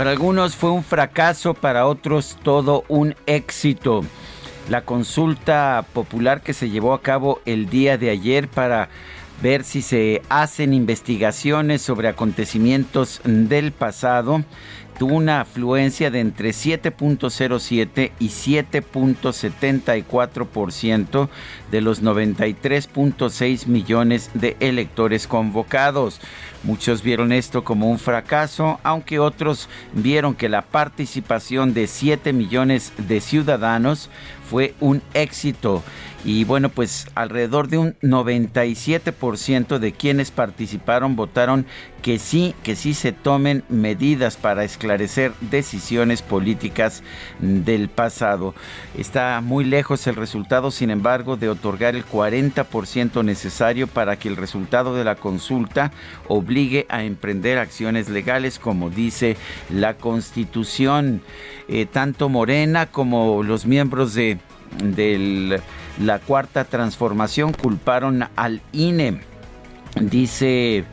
[0.00, 4.02] Para algunos fue un fracaso, para otros todo un éxito.
[4.70, 8.88] La consulta popular que se llevó a cabo el día de ayer para
[9.42, 14.42] ver si se hacen investigaciones sobre acontecimientos del pasado
[15.00, 21.28] tuvo una afluencia de entre 7.07 y 7.74%
[21.70, 26.20] de los 93.6 millones de electores convocados.
[26.62, 32.92] Muchos vieron esto como un fracaso, aunque otros vieron que la participación de 7 millones
[32.98, 34.10] de ciudadanos
[34.50, 35.82] fue un éxito.
[36.22, 41.64] Y bueno, pues alrededor de un 97% de quienes participaron votaron
[42.02, 47.02] que sí, que sí se tomen medidas para esclarecer decisiones políticas
[47.38, 48.54] del pasado.
[48.98, 54.36] Está muy lejos el resultado, sin embargo, de otorgar el 40% necesario para que el
[54.36, 55.90] resultado de la consulta
[56.28, 56.49] obligue
[56.88, 59.36] a emprender acciones legales, como dice
[59.70, 61.22] la Constitución.
[61.68, 64.38] Eh, tanto Morena como los miembros de
[66.00, 69.20] la cuarta transformación culparon al INE.
[70.00, 70.84] Dice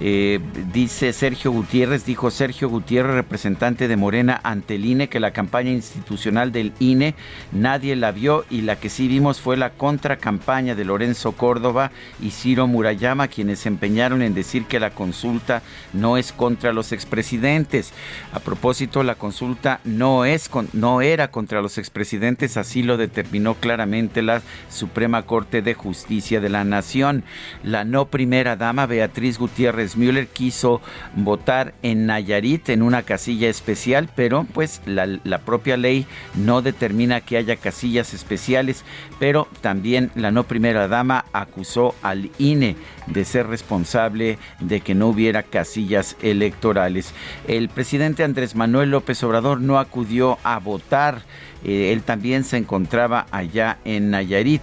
[0.00, 0.40] eh,
[0.72, 5.70] dice Sergio Gutiérrez, dijo Sergio Gutiérrez, representante de Morena ante el INE, que la campaña
[5.70, 7.14] institucional del INE
[7.52, 11.90] nadie la vio y la que sí vimos fue la contracampaña de Lorenzo Córdoba
[12.20, 15.62] y Ciro Murayama, quienes se empeñaron en decir que la consulta
[15.92, 17.92] no es contra los expresidentes.
[18.32, 24.22] A propósito, la consulta no, es no era contra los expresidentes, así lo determinó claramente
[24.22, 27.24] la Suprema Corte de Justicia de la Nación.
[27.62, 30.80] La no primera dama, Beatriz Gutiérrez, Müller quiso
[31.14, 37.36] votar en Nayarit en una casilla especial, pero pues la, propia ley no determina que
[37.36, 38.84] haya casillas especiales,
[39.18, 45.08] pero también la no primera dama acusó al INE de ser responsable de que no
[45.08, 47.12] hubiera casillas electorales.
[47.46, 51.22] El presidente Andrés Manuel López Obrador no acudió a votar,
[51.64, 54.62] eh, él también se encontraba allá en Nayarit.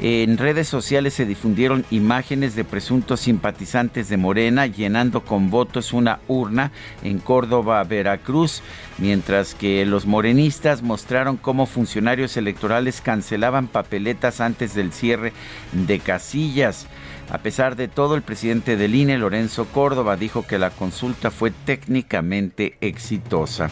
[0.00, 6.18] En redes sociales se difundieron imágenes de presuntos simpatizantes de Morena llenando con votos una
[6.26, 6.72] urna
[7.04, 8.62] en Córdoba, Veracruz,
[8.98, 15.32] mientras que los morenistas mostraron cómo funcionarios electorales cancelaban papeletas antes del cierre
[15.72, 16.88] de casillas.
[17.34, 21.50] A pesar de todo, el presidente del INE, Lorenzo Córdoba, dijo que la consulta fue
[21.50, 23.70] técnicamente exitosa.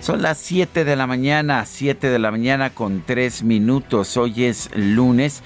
[0.00, 4.16] Son las 7 de la mañana, 7 de la mañana con 3 minutos.
[4.16, 5.42] Hoy es lunes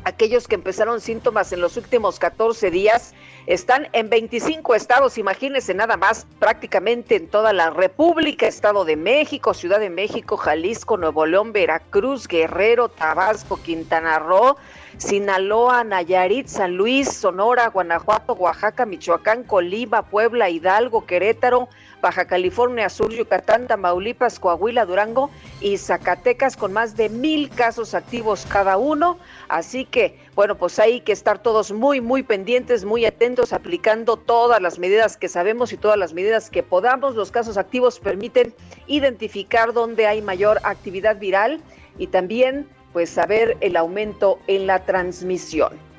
[0.04, 3.14] Aquellos que empezaron síntomas en los últimos 14 días
[3.46, 9.52] están en 25 estados, imagínense nada más, prácticamente en toda la República, Estado de México,
[9.52, 14.56] Ciudad de México, Jalisco, Nuevo León, Veracruz, Guerrero, Tabasco, Quintana Roo,
[14.96, 21.68] Sinaloa, Nayarit, San Luis, Sonora, Guanajuato, Oaxaca, Michoacán, Colima, Puebla, Hidalgo, Querétaro,
[22.00, 25.30] Baja California Sur, Yucatán, Tamaulipas, Coahuila, Durango
[25.60, 29.18] y Zacatecas con más de mil casos activos cada uno.
[29.48, 34.60] Así que, bueno, pues hay que estar todos muy, muy pendientes, muy atentos, aplicando todas
[34.62, 37.14] las medidas que sabemos y todas las medidas que podamos.
[37.14, 38.54] Los casos activos permiten
[38.86, 41.60] identificar dónde hay mayor actividad viral
[41.98, 45.89] y también pues saber el aumento en la transmisión.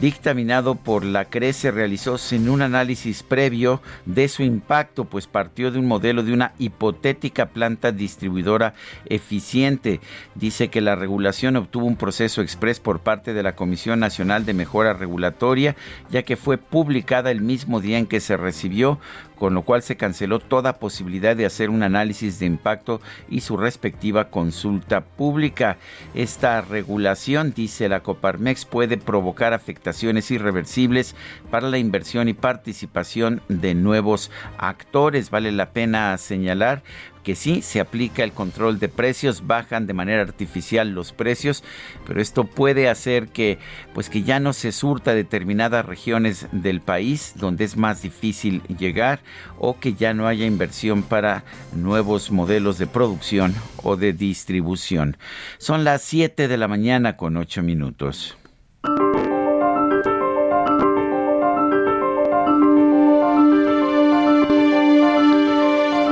[0.00, 5.70] dictaminado por la CRE se realizó sin un análisis previo de su impacto, pues partió
[5.70, 8.74] de un modelo de una hipotética planta distribuidora
[9.06, 10.00] eficiente.
[10.34, 14.54] Dice que la regulación obtuvo un proceso express por parte de la Comisión Nacional de
[14.54, 15.76] Mejora Regulatoria,
[16.10, 18.98] ya que fue publicada el mismo día en que se recibió
[19.38, 23.56] con lo cual se canceló toda posibilidad de hacer un análisis de impacto y su
[23.56, 25.76] respectiva consulta pública.
[26.14, 31.14] Esta regulación, dice la Coparmex, puede provocar afectaciones irreversibles
[31.50, 35.30] para la inversión y participación de nuevos actores.
[35.30, 36.82] Vale la pena señalar
[37.24, 41.64] que sí se aplica el control de precios, bajan de manera artificial los precios,
[42.06, 43.58] pero esto puede hacer que
[43.94, 49.20] pues que ya no se surta determinadas regiones del país donde es más difícil llegar
[49.58, 51.44] o que ya no haya inversión para
[51.74, 55.16] nuevos modelos de producción o de distribución.
[55.58, 58.36] Son las 7 de la mañana con 8 minutos.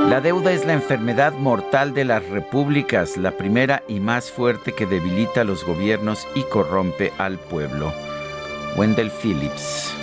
[0.09, 4.85] La deuda es la enfermedad mortal de las repúblicas, la primera y más fuerte que
[4.85, 7.91] debilita a los gobiernos y corrompe al pueblo.
[8.75, 9.93] Wendell Phillips.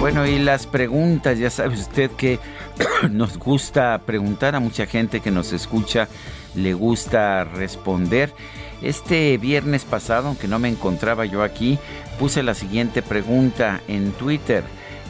[0.00, 2.38] Bueno, y las preguntas, ya sabe usted que
[3.10, 6.08] nos gusta preguntar a mucha gente que nos escucha,
[6.54, 8.32] le gusta responder.
[8.84, 11.78] Este viernes pasado, aunque no me encontraba yo aquí,
[12.18, 14.62] puse la siguiente pregunta en Twitter.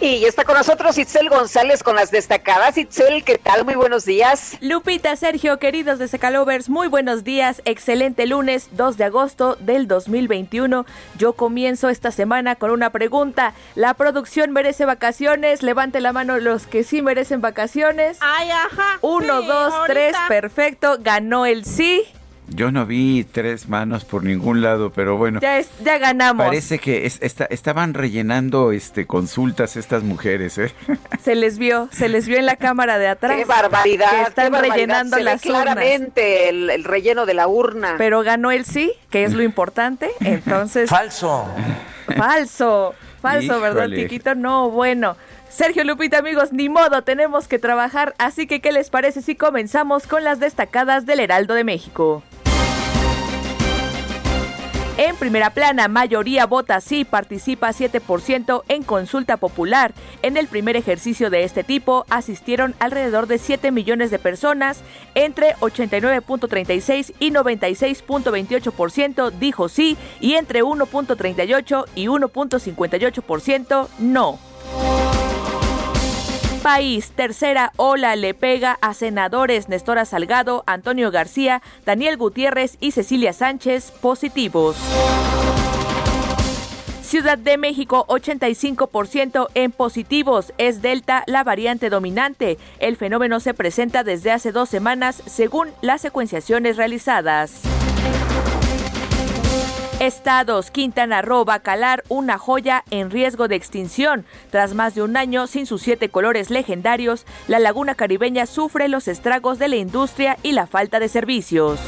[0.00, 2.78] Y está con nosotros Itzel González con las destacadas.
[2.78, 3.64] Itzel, ¿qué tal?
[3.64, 4.56] Muy buenos días.
[4.60, 7.60] Lupita, Sergio, queridos de Secalovers, muy buenos días.
[7.64, 10.86] Excelente lunes 2 de agosto del 2021.
[11.18, 13.52] Yo comienzo esta semana con una pregunta.
[13.74, 15.64] ¿La producción merece vacaciones?
[15.64, 18.18] Levante la mano los que sí merecen vacaciones.
[18.20, 18.98] Ay, ajá.
[19.00, 20.98] Uno, dos, tres, perfecto.
[21.00, 22.04] Ganó el sí.
[22.48, 25.40] Yo no vi tres manos por ningún lado, pero bueno.
[25.40, 26.44] Ya, ya ganamos.
[26.44, 30.72] Parece que estaban rellenando este consultas estas mujeres, ¿eh?
[31.22, 33.36] Se les vio, se les vio en la cámara de atrás.
[33.36, 34.10] ¡Qué barbaridad!
[34.10, 37.94] Que están rellenando las claramente el, relleno de la urna.
[37.96, 40.90] Pero ganó el sí, que es lo importante, entonces...
[40.90, 41.46] ¡Falso!
[42.16, 42.94] ¡Falso!
[43.22, 44.34] Falso, ¿verdad, Tiquito?
[44.34, 45.16] No, bueno...
[45.48, 50.08] Sergio Lupita, amigos, ni modo, tenemos que trabajar, así que ¿qué les parece si comenzamos
[50.08, 52.24] con las destacadas del Heraldo de México?
[54.96, 59.92] En primera plana, mayoría vota sí, participa 7% en consulta popular.
[60.22, 64.82] En el primer ejercicio de este tipo asistieron alrededor de 7 millones de personas,
[65.16, 74.38] entre 89.36 y 96.28% dijo sí y entre 1.38 y 1.58% no
[76.64, 77.10] país.
[77.14, 83.90] Tercera ola le pega a senadores Nestora Salgado, Antonio García, Daniel Gutiérrez y Cecilia Sánchez
[83.90, 84.74] positivos.
[87.02, 90.54] Ciudad de México 85% en positivos.
[90.56, 92.56] Es Delta la variante dominante.
[92.78, 97.60] El fenómeno se presenta desde hace dos semanas según las secuenciaciones realizadas.
[100.00, 104.24] Estados, Quintana Roo, Bacalar, una joya en riesgo de extinción.
[104.50, 109.06] Tras más de un año sin sus siete colores legendarios, la laguna caribeña sufre los
[109.06, 111.78] estragos de la industria y la falta de servicios.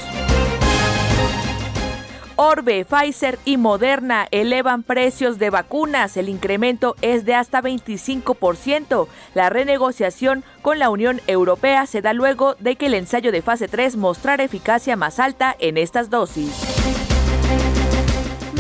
[2.36, 6.16] Orbe, Pfizer y Moderna elevan precios de vacunas.
[6.16, 9.08] El incremento es de hasta 25%.
[9.34, 13.68] La renegociación con la Unión Europea se da luego de que el ensayo de fase
[13.68, 16.52] 3 mostrara eficacia más alta en estas dosis.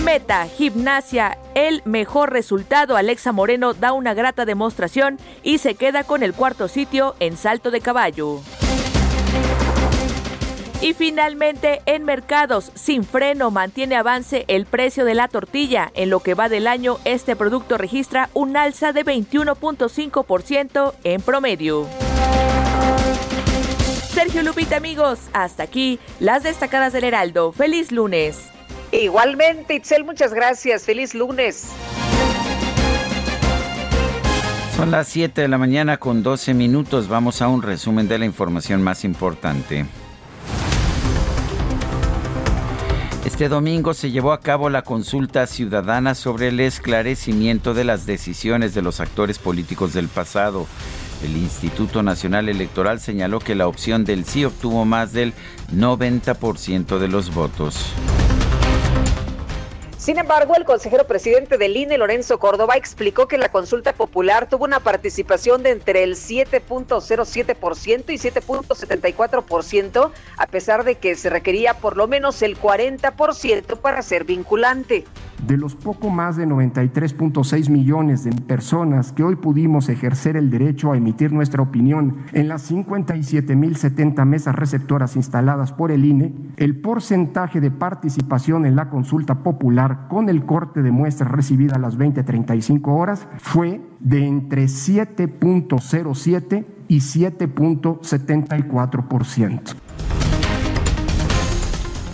[0.06, 2.96] Meta, gimnasia, el mejor resultado.
[2.96, 7.72] Alexa Moreno da una grata demostración y se queda con el cuarto sitio en salto
[7.72, 8.40] de caballo.
[10.80, 15.90] Y finalmente, en mercados sin freno mantiene avance el precio de la tortilla.
[15.96, 21.88] En lo que va del año, este producto registra un alza de 21.5% en promedio.
[24.14, 27.50] Sergio Lupita, amigos, hasta aquí las destacadas del Heraldo.
[27.50, 28.52] Feliz lunes.
[28.92, 30.84] Igualmente, Itzel, muchas gracias.
[30.84, 31.68] Feliz lunes.
[34.76, 37.08] Son las 7 de la mañana con 12 minutos.
[37.08, 39.86] Vamos a un resumen de la información más importante.
[43.24, 48.74] Este domingo se llevó a cabo la consulta ciudadana sobre el esclarecimiento de las decisiones
[48.74, 50.66] de los actores políticos del pasado.
[51.24, 55.32] El Instituto Nacional Electoral señaló que la opción del sí obtuvo más del
[55.74, 57.92] 90% de los votos.
[60.06, 64.64] Sin embargo, el consejero presidente del INE, Lorenzo Córdoba, explicó que la consulta popular tuvo
[64.64, 71.96] una participación de entre el 7.07% y 7.74%, a pesar de que se requería por
[71.96, 75.04] lo menos el 40% para ser vinculante.
[75.46, 80.92] De los poco más de 93.6 millones de personas que hoy pudimos ejercer el derecho
[80.92, 87.60] a emitir nuestra opinión en las 57.070 mesas receptoras instaladas por el INE, el porcentaje
[87.60, 92.88] de participación en la consulta popular con el corte de muestras recibida a las 20.35
[92.88, 99.76] horas fue de entre 7.07 y 7.74%.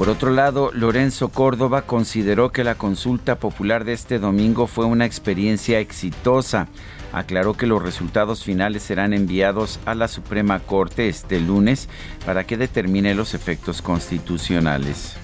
[0.03, 5.07] Por otro lado, Lorenzo Córdoba consideró que la consulta popular de este domingo fue una
[5.07, 6.67] experiencia exitosa.
[7.13, 11.89] Aclaró que los resultados finales serán enviados a la Suprema Corte este lunes
[12.27, 15.17] para que determine los efectos constitucionales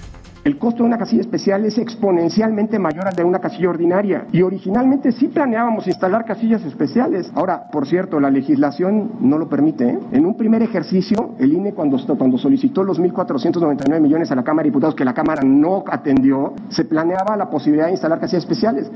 [0.45, 4.41] El costo de una casilla especial es exponencialmente mayor al de una casilla ordinaria y
[4.41, 7.29] originalmente sí planeábamos instalar casillas especiales.
[7.35, 9.89] Ahora, por cierto, la legislación no lo permite.
[9.89, 9.99] ¿eh?
[10.13, 14.63] En un primer ejercicio, el INE cuando, cuando solicitó los 1.499 millones a la Cámara
[14.63, 18.89] de Diputados que la Cámara no atendió, se planeaba la posibilidad de instalar casillas especiales.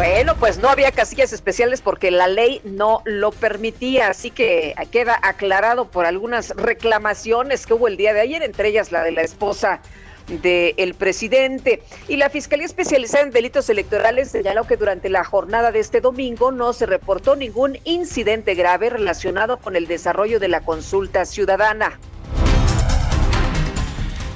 [0.00, 5.20] Bueno, pues no había casillas especiales porque la ley no lo permitía, así que queda
[5.22, 9.20] aclarado por algunas reclamaciones que hubo el día de ayer, entre ellas la de la
[9.20, 9.82] esposa
[10.26, 11.82] del presidente.
[12.08, 16.50] Y la Fiscalía Especializada en Delitos Electorales señaló que durante la jornada de este domingo
[16.50, 22.00] no se reportó ningún incidente grave relacionado con el desarrollo de la consulta ciudadana.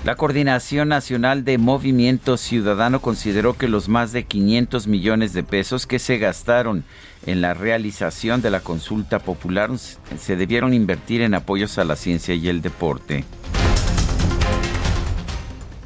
[0.05, 5.87] La Coordinación Nacional de Movimiento Ciudadano consideró que los más de 500 millones de pesos
[5.87, 6.85] que se gastaron
[7.25, 12.35] en la realización de la consulta popular se debieron invertir en apoyos a la ciencia
[12.35, 13.25] y el deporte.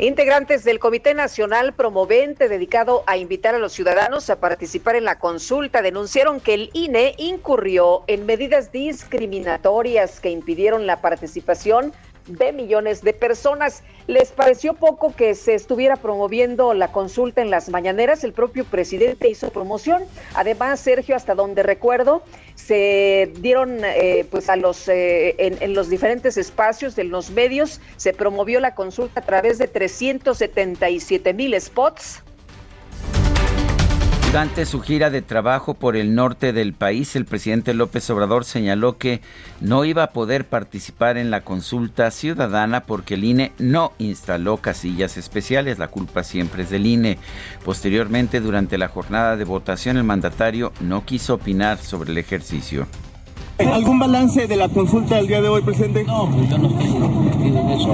[0.01, 5.19] Integrantes del Comité Nacional Promovente dedicado a invitar a los ciudadanos a participar en la
[5.19, 11.93] consulta denunciaron que el INE incurrió en medidas discriminatorias que impidieron la participación
[12.29, 13.83] de millones de personas.
[14.07, 18.25] ¿Les pareció poco que se estuviera promoviendo la consulta en las mañaneras?
[18.25, 20.03] El propio presidente hizo promoción.
[20.35, 22.23] Además, Sergio, hasta donde recuerdo,
[22.55, 27.81] se dieron eh, pues a los eh, en, en, los diferentes espacios de los medios,
[27.97, 32.23] se promovió la consulta a través de 377 mil spots
[34.29, 38.99] durante su gira de trabajo por el norte del país, el presidente López Obrador señaló
[38.99, 39.23] que
[39.63, 45.17] no iba a poder participar en la consulta ciudadana porque el INE no instaló casillas
[45.17, 45.79] especiales.
[45.79, 47.17] La culpa siempre es del INE.
[47.65, 52.87] Posteriormente, durante la jornada de votación, el mandatario no quiso opinar sobre el ejercicio.
[53.59, 56.05] ¿Algún balance de la consulta del día de hoy, presidente?
[56.05, 57.93] No, pues yo no estoy metido en eso.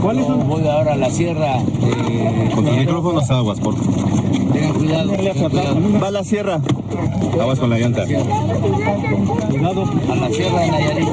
[0.00, 0.48] ¿Cuáles son?
[0.48, 1.56] Voy ahora a la sierra.
[1.56, 5.16] Eh, con tus micrófonos aguas, por Tengan cuidado.
[5.50, 6.00] cuidado.
[6.00, 6.60] Va a la sierra.
[7.40, 8.04] Aguas con la llanta.
[8.04, 9.84] Cuidado.
[10.12, 11.08] A la sierra de Nayarit.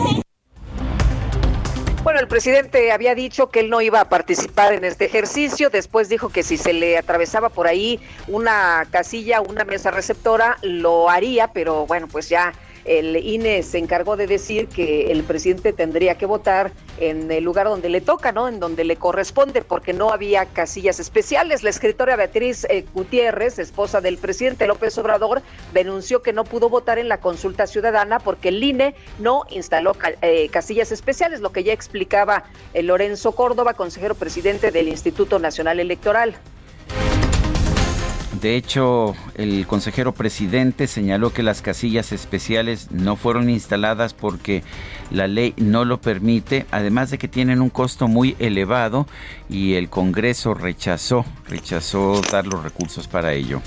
[2.03, 6.09] Bueno, el presidente había dicho que él no iba a participar en este ejercicio, después
[6.09, 11.49] dijo que si se le atravesaba por ahí una casilla, una mesa receptora, lo haría,
[11.49, 12.53] pero bueno, pues ya
[12.85, 17.67] el INE se encargó de decir que el presidente tendría que votar en el lugar
[17.67, 18.47] donde le toca, ¿no?
[18.47, 21.63] En donde le corresponde, porque no había casillas especiales.
[21.63, 25.41] La escritora Beatriz eh, Gutiérrez, esposa del presidente López Obrador,
[25.73, 30.49] denunció que no pudo votar en la consulta ciudadana porque el INE no instaló eh,
[30.49, 36.35] casillas especiales, lo que ya explicaba eh, Lorenzo Córdoba, consejero presidente del Instituto Nacional Electoral.
[38.41, 44.63] De hecho, el consejero presidente señaló que las casillas especiales no fueron instaladas porque
[45.11, 49.05] la ley no lo permite, además de que tienen un costo muy elevado
[49.47, 53.61] y el Congreso rechazó, rechazó dar los recursos para ello.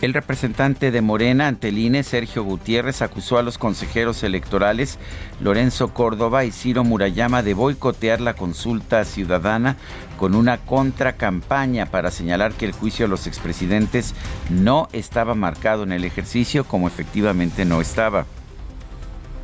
[0.00, 4.96] El representante de Morena ante INE, Sergio Gutiérrez, acusó a los consejeros electorales
[5.40, 9.76] Lorenzo Córdoba y Ciro Murayama de boicotear la consulta ciudadana
[10.16, 14.14] con una contracampaña para señalar que el juicio a los expresidentes
[14.50, 18.24] no estaba marcado en el ejercicio como efectivamente no estaba.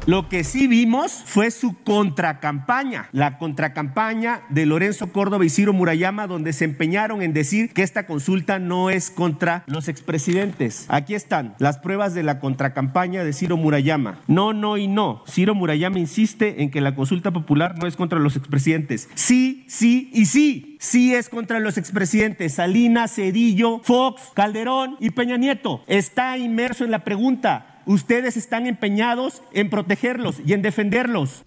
[0.07, 6.27] Lo que sí vimos fue su contracampaña, la contracampaña de Lorenzo Córdoba y Ciro Murayama,
[6.27, 10.85] donde se empeñaron en decir que esta consulta no es contra los expresidentes.
[10.89, 14.21] Aquí están las pruebas de la contracampaña de Ciro Murayama.
[14.27, 15.25] No, no y no.
[15.27, 19.09] Ciro Murayama insiste en que la consulta popular no es contra los expresidentes.
[19.15, 20.77] Sí, sí y sí.
[20.81, 25.83] Sí es contra los expresidentes Salinas, Cedillo, Fox, Calderón y Peña Nieto.
[25.87, 31.43] Está inmerso en la pregunta ustedes están empeñados en protegerlos y en defenderlos.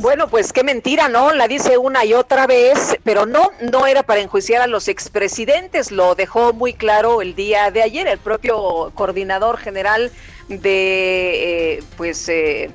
[0.00, 1.32] Bueno, pues qué mentira, ¿no?
[1.32, 5.92] La dice una y otra vez, pero no, no era para enjuiciar a los expresidentes,
[5.92, 10.10] lo dejó muy claro el día de ayer el propio coordinador general
[10.48, 12.70] de, eh, pues, eh,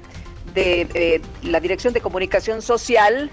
[0.53, 3.29] de eh, la Dirección de Comunicación Social,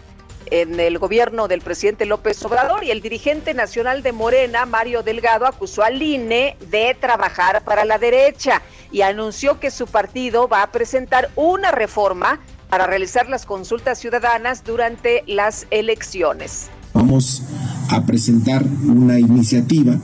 [0.50, 5.46] en el gobierno del presidente López Obrador y el dirigente nacional de Morena, Mario Delgado,
[5.46, 10.70] acusó al INE de trabajar para la derecha y anunció que su partido va a
[10.70, 16.68] presentar una reforma para realizar las consultas ciudadanas durante las elecciones.
[16.92, 17.42] Vamos
[17.88, 19.98] a presentar una iniciativa,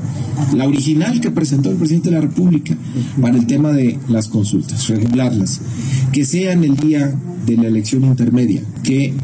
[0.54, 2.76] la original que presentó el presidente de la República,
[3.20, 5.60] para el tema de las consultas, regularlas,
[6.12, 7.14] que sea en el día
[7.46, 9.14] de la elección intermedia, que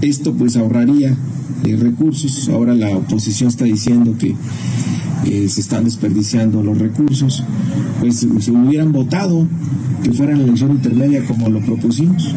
[0.00, 1.16] esto pues ahorraría
[1.64, 4.34] eh, recursos, ahora la oposición está diciendo que
[5.26, 7.44] eh, se están desperdiciando los recursos,
[8.00, 9.46] pues si hubieran votado
[10.02, 12.34] que fuera la elección intermedia como lo propusimos.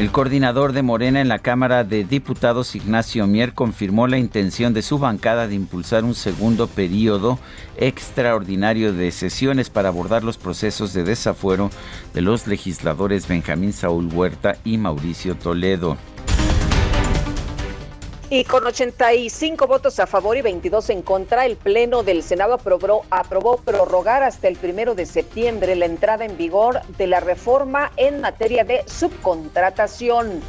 [0.00, 4.80] El coordinador de Morena en la Cámara de Diputados, Ignacio Mier, confirmó la intención de
[4.80, 7.38] su bancada de impulsar un segundo periodo
[7.76, 11.68] extraordinario de sesiones para abordar los procesos de desafuero
[12.14, 15.98] de los legisladores Benjamín Saúl Huerta y Mauricio Toledo.
[18.32, 23.04] Y con 85 votos a favor y 22 en contra, el Pleno del Senado aprobó,
[23.10, 28.20] aprobó prorrogar hasta el primero de septiembre la entrada en vigor de la reforma en
[28.20, 30.40] materia de subcontratación.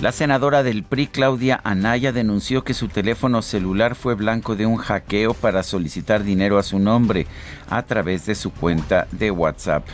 [0.00, 4.76] La senadora del PRI, Claudia Anaya, denunció que su teléfono celular fue blanco de un
[4.76, 7.26] hackeo para solicitar dinero a su nombre
[7.68, 9.84] a través de su cuenta de WhatsApp.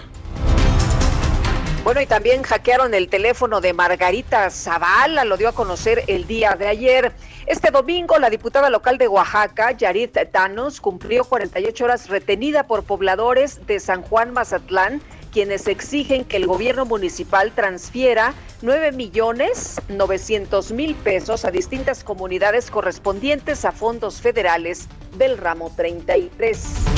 [1.87, 6.57] Bueno, y también hackearon el teléfono de Margarita Zavala, lo dio a conocer el día
[6.57, 7.12] de ayer.
[7.46, 13.64] Este domingo, la diputada local de Oaxaca, Yarit Thanos, cumplió 48 horas retenida por pobladores
[13.68, 20.96] de San Juan Mazatlán, quienes exigen que el gobierno municipal transfiera 9 millones 900 mil
[20.96, 26.96] pesos a distintas comunidades correspondientes a fondos federales del ramo 33.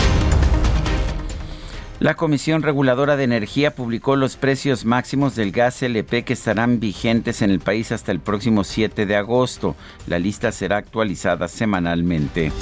[2.00, 7.42] La Comisión Reguladora de Energía publicó los precios máximos del gas LP que estarán vigentes
[7.42, 9.74] en el país hasta el próximo 7 de agosto.
[10.06, 12.52] La lista será actualizada semanalmente.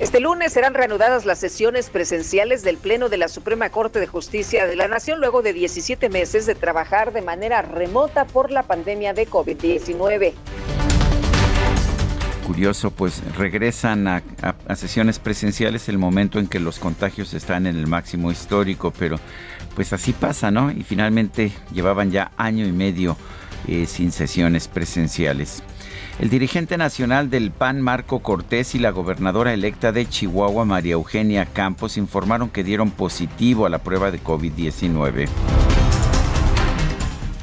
[0.00, 4.66] Este lunes serán reanudadas las sesiones presenciales del Pleno de la Suprema Corte de Justicia
[4.66, 9.14] de la Nación luego de 17 meses de trabajar de manera remota por la pandemia
[9.14, 10.32] de COVID-19
[12.42, 14.22] curioso, pues regresan a,
[14.74, 19.18] sesiones presenciales el momento en que los contagios están en el máximo histórico, pero
[19.74, 20.70] pues así pasa, ¿no?
[20.70, 23.16] Y finalmente llevaban ya año y medio
[23.66, 25.62] eh, sin sesiones presenciales.
[26.18, 31.46] El dirigente nacional del PAN, Marco Cortés, y la gobernadora electa de Chihuahua, María Eugenia
[31.46, 35.28] Campos, informaron que dieron positivo a la prueba de COVID-19.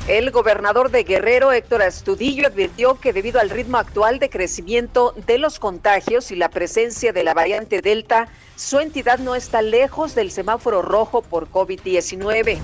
[0.10, 5.38] El gobernador de Guerrero, Héctor Astudillo, advirtió que debido al ritmo actual de crecimiento de
[5.38, 10.32] los contagios y la presencia de la variante Delta, su entidad no está lejos del
[10.32, 12.58] semáforo rojo por COVID-19.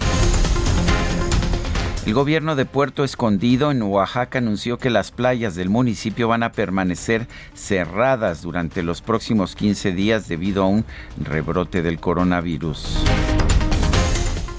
[2.07, 6.51] El gobierno de Puerto Escondido en Oaxaca anunció que las playas del municipio van a
[6.51, 10.83] permanecer cerradas durante los próximos 15 días debido a un
[11.23, 13.05] rebrote del coronavirus.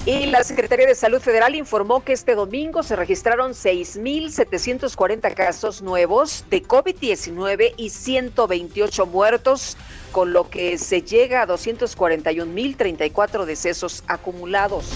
[0.07, 6.45] Y la Secretaría de Salud Federal informó que este domingo se registraron 6.740 casos nuevos
[6.49, 9.75] de COVID-19 y 128 muertos,
[10.13, 14.93] con lo que se llega a 241.034 decesos acumulados.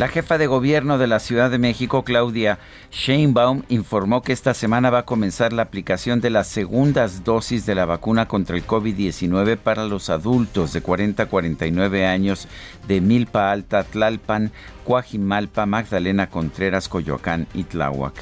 [0.00, 2.58] La jefa de gobierno de la Ciudad de México, Claudia
[2.90, 7.74] Sheinbaum, informó que esta semana va a comenzar la aplicación de las segundas dosis de
[7.74, 12.48] la vacuna contra el COVID-19 para los adultos de 40 a 49 años
[12.88, 14.52] de Milpa Alta, Tlalpan,
[14.86, 18.14] Coajimalpa, Magdalena Contreras, Coyoacán y Tláhuac.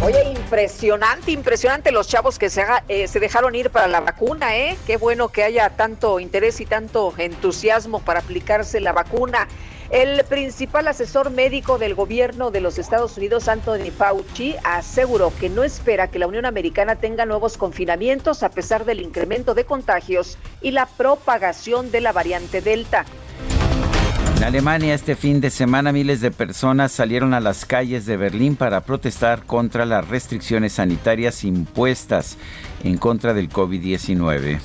[0.00, 4.76] Oye, impresionante, impresionante los chavos que se, eh, se dejaron ir para la vacuna, ¿eh?
[4.86, 9.48] Qué bueno que haya tanto interés y tanto entusiasmo para aplicarse la vacuna.
[9.90, 15.62] El principal asesor médico del gobierno de los Estados Unidos, Anthony Fauci, aseguró que no
[15.62, 20.72] espera que la Unión Americana tenga nuevos confinamientos a pesar del incremento de contagios y
[20.72, 23.04] la propagación de la variante Delta.
[24.36, 28.56] En Alemania este fin de semana miles de personas salieron a las calles de Berlín
[28.56, 32.36] para protestar contra las restricciones sanitarias impuestas
[32.84, 34.58] en contra del COVID-19.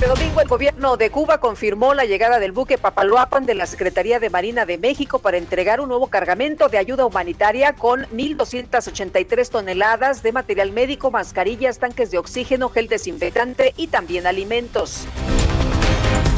[0.00, 4.18] Este domingo el gobierno de Cuba confirmó la llegada del buque Papaloapan de la Secretaría
[4.18, 10.22] de Marina de México para entregar un nuevo cargamento de ayuda humanitaria con 1.283 toneladas
[10.22, 15.04] de material médico, mascarillas, tanques de oxígeno, gel desinfectante y también alimentos.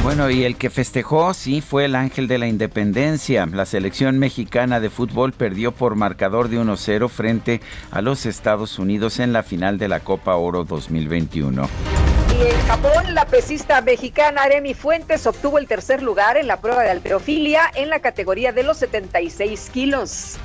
[0.03, 3.45] Bueno, y el que festejó, sí, fue el Ángel de la Independencia.
[3.45, 9.19] La selección mexicana de fútbol perdió por marcador de 1-0 frente a los Estados Unidos
[9.19, 12.12] en la final de la Copa Oro 2021.
[12.33, 16.81] Y en Japón, la pesista mexicana Aremi Fuentes obtuvo el tercer lugar en la prueba
[16.81, 20.39] de alterofilia en la categoría de los 76 kilos.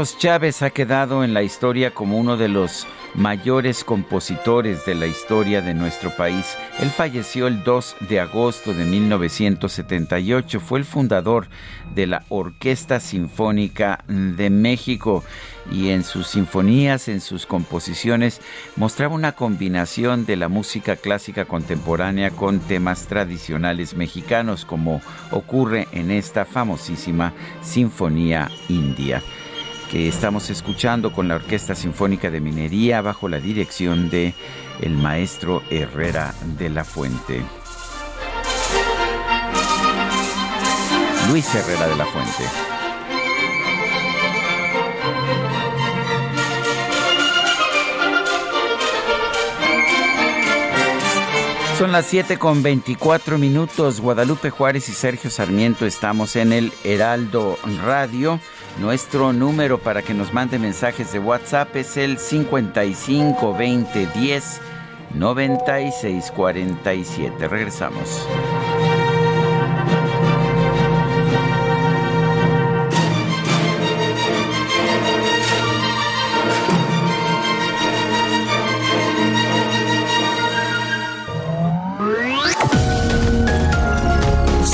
[0.00, 5.06] Carlos Chávez ha quedado en la historia como uno de los mayores compositores de la
[5.06, 6.56] historia de nuestro país.
[6.78, 10.58] Él falleció el 2 de agosto de 1978.
[10.58, 11.48] Fue el fundador
[11.94, 15.22] de la Orquesta Sinfónica de México
[15.70, 18.40] y en sus sinfonías, en sus composiciones,
[18.76, 26.10] mostraba una combinación de la música clásica contemporánea con temas tradicionales mexicanos, como ocurre en
[26.10, 29.22] esta famosísima Sinfonía India
[29.90, 34.34] que estamos escuchando con la Orquesta Sinfónica de Minería bajo la dirección de
[34.80, 37.42] el maestro Herrera de la Fuente.
[41.28, 42.44] Luis Herrera de la Fuente.
[51.78, 54.00] Son las 7 con 24 minutos.
[54.00, 58.38] Guadalupe Juárez y Sergio Sarmiento estamos en el Heraldo Radio.
[58.78, 64.60] Nuestro número para que nos mande mensajes de WhatsApp es el 55 20 10
[65.14, 67.48] 96 47.
[67.48, 68.26] Regresamos.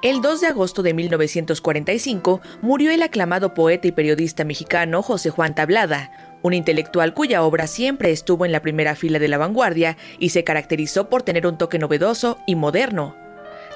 [0.00, 5.56] El 2 de agosto de 1945 murió el aclamado poeta y periodista mexicano José Juan
[5.56, 10.28] Tablada, un intelectual cuya obra siempre estuvo en la primera fila de la vanguardia y
[10.28, 13.27] se caracterizó por tener un toque novedoso y moderno.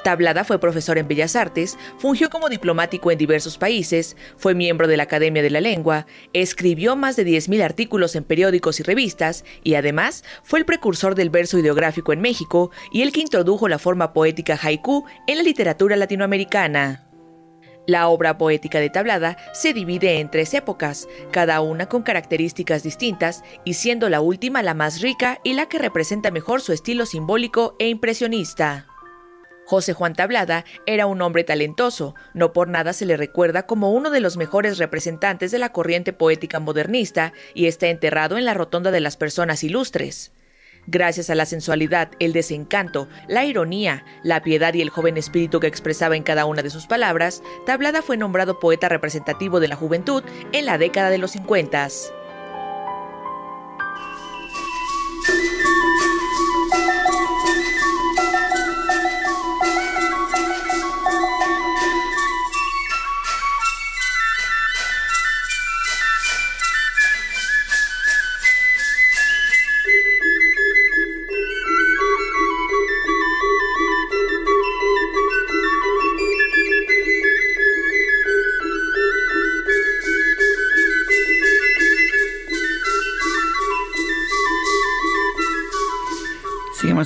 [0.03, 4.97] Tablada fue profesor en Bellas Artes, fungió como diplomático en diversos países, fue miembro de
[4.97, 9.75] la Academia de la Lengua, escribió más de 10.000 artículos en periódicos y revistas y
[9.75, 14.13] además fue el precursor del verso ideográfico en México y el que introdujo la forma
[14.13, 17.09] poética haiku en la literatura latinoamericana.
[17.87, 23.43] La obra poética de Tablada se divide en tres épocas, cada una con características distintas
[23.65, 27.75] y siendo la última la más rica y la que representa mejor su estilo simbólico
[27.81, 28.92] e impresionista.
[29.73, 34.11] José Juan Tablada era un hombre talentoso, no por nada se le recuerda como uno
[34.11, 38.91] de los mejores representantes de la corriente poética modernista y está enterrado en la Rotonda
[38.91, 40.31] de las Personas Ilustres.
[40.87, 45.69] Gracias a la sensualidad, el desencanto, la ironía, la piedad y el joven espíritu que
[45.69, 50.23] expresaba en cada una de sus palabras, Tablada fue nombrado poeta representativo de la juventud
[50.53, 51.89] en la década de los 50.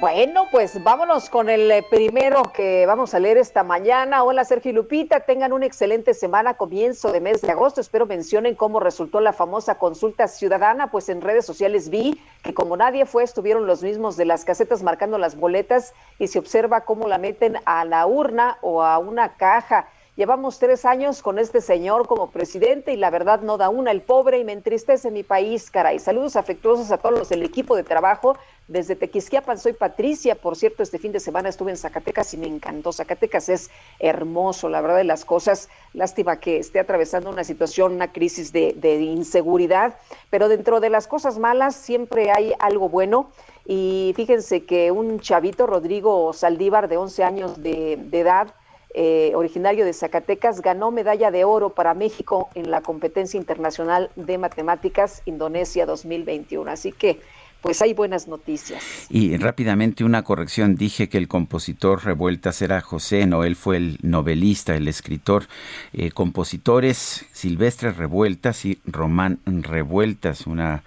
[0.00, 4.24] Bueno, pues vámonos con el eh, primero que vamos a leer esta mañana.
[4.24, 7.82] Hola Sergio y Lupita, tengan una excelente semana, comienzo de mes de agosto.
[7.82, 12.78] Espero mencionen cómo resultó la famosa consulta ciudadana, pues en redes sociales vi que como
[12.78, 17.08] nadie fue, estuvieron los mismos de las casetas marcando las boletas y se observa cómo
[17.08, 19.86] la meten a la urna o a una caja.
[20.16, 24.00] Llevamos tres años con este señor como presidente y la verdad no da una el
[24.00, 25.98] pobre y me entristece mi país, caray.
[25.98, 28.38] Saludos afectuosos a todos los del equipo de trabajo.
[28.68, 30.36] Desde Tequisquiapan soy Patricia.
[30.36, 32.92] Por cierto, este fin de semana estuve en Zacatecas y me encantó.
[32.92, 35.68] Zacatecas es hermoso, la verdad de las cosas.
[35.94, 39.98] Lástima que esté atravesando una situación, una crisis de, de inseguridad,
[40.30, 43.32] pero dentro de las cosas malas siempre hay algo bueno.
[43.66, 48.54] Y fíjense que un chavito, Rodrigo Saldívar, de 11 años de, de edad,
[48.96, 54.38] eh, originario de Zacatecas, ganó medalla de oro para México en la competencia internacional de
[54.38, 56.70] matemáticas Indonesia 2021.
[56.70, 57.18] Así que,
[57.60, 59.06] pues hay buenas noticias.
[59.10, 63.98] Y rápidamente una corrección, dije que el compositor Revueltas era José, no, él fue el
[64.02, 65.48] novelista, el escritor.
[65.92, 70.84] Eh, compositores Silvestre Revueltas y Román Revueltas, una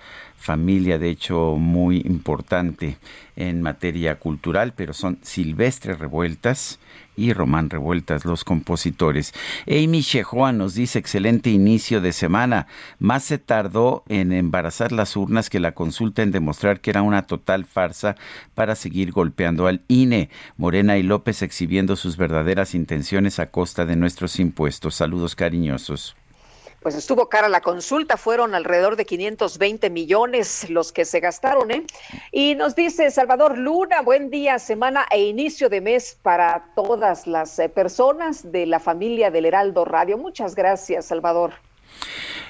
[0.48, 2.98] familia de hecho muy importante
[3.36, 6.80] en materia cultural, pero son Silvestre Revueltas
[7.18, 9.34] y Román Revueltas, los compositores.
[9.68, 12.68] Amy Shehoa nos dice, excelente inicio de semana.
[12.98, 17.24] Más se tardó en embarazar las urnas que la consulta en demostrar que era una
[17.24, 18.16] total farsa
[18.56, 20.30] para seguir golpeando al INE.
[20.56, 24.96] Morena y López exhibiendo sus verdaderas intenciones a costa de nuestros impuestos.
[24.96, 26.16] Saludos cariñosos
[26.88, 31.86] pues estuvo cara la consulta, fueron alrededor de 520 millones los que se gastaron, ¿eh?
[32.32, 37.60] Y nos dice Salvador Luna, buen día, semana e inicio de mes para todas las
[37.60, 40.17] eh, personas de la familia del Heraldo Radio.
[40.17, 41.56] Muchas gracias, Salvador.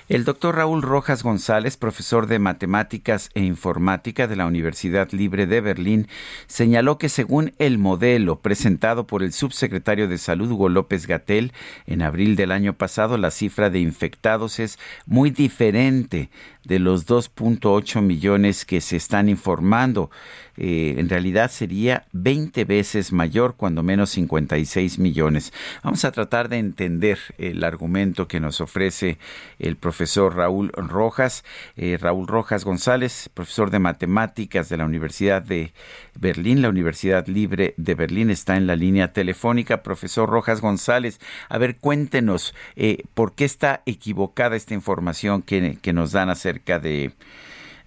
[0.10, 5.60] El doctor Raúl Rojas González, profesor de matemáticas e informática de la Universidad Libre de
[5.60, 6.08] Berlín,
[6.48, 11.52] señaló que según el modelo presentado por el subsecretario de Salud Hugo López Gatel
[11.88, 16.30] en abril del año pasado, la cifra de infectados es muy diferente
[16.68, 20.12] de los 2.8 millones que se están informando.
[20.58, 25.54] Eh, en realidad sería 20 veces mayor, cuando menos 56 millones.
[25.84, 29.18] Vamos a tratar de entender el argumento que nos ofrece
[29.60, 31.46] el profesor Raúl Rojas.
[31.78, 35.74] Eh, Raúl Rojas González, profesor de matemáticas de la Universidad de
[36.20, 39.84] Berlín, la Universidad Libre de Berlín, está en la línea telefónica.
[39.84, 45.94] Profesor Rojas González, a ver, cuéntenos eh, por qué está equivocada esta información que, que
[45.94, 47.12] nos dan acerca de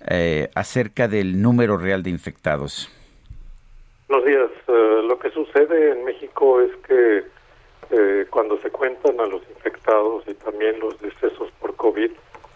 [0.09, 2.91] eh, acerca del número real de infectados.
[4.09, 4.51] Buenos días.
[4.67, 7.25] Eh, lo que sucede en México es que
[7.91, 12.11] eh, cuando se cuentan a los infectados y también los decesos por COVID,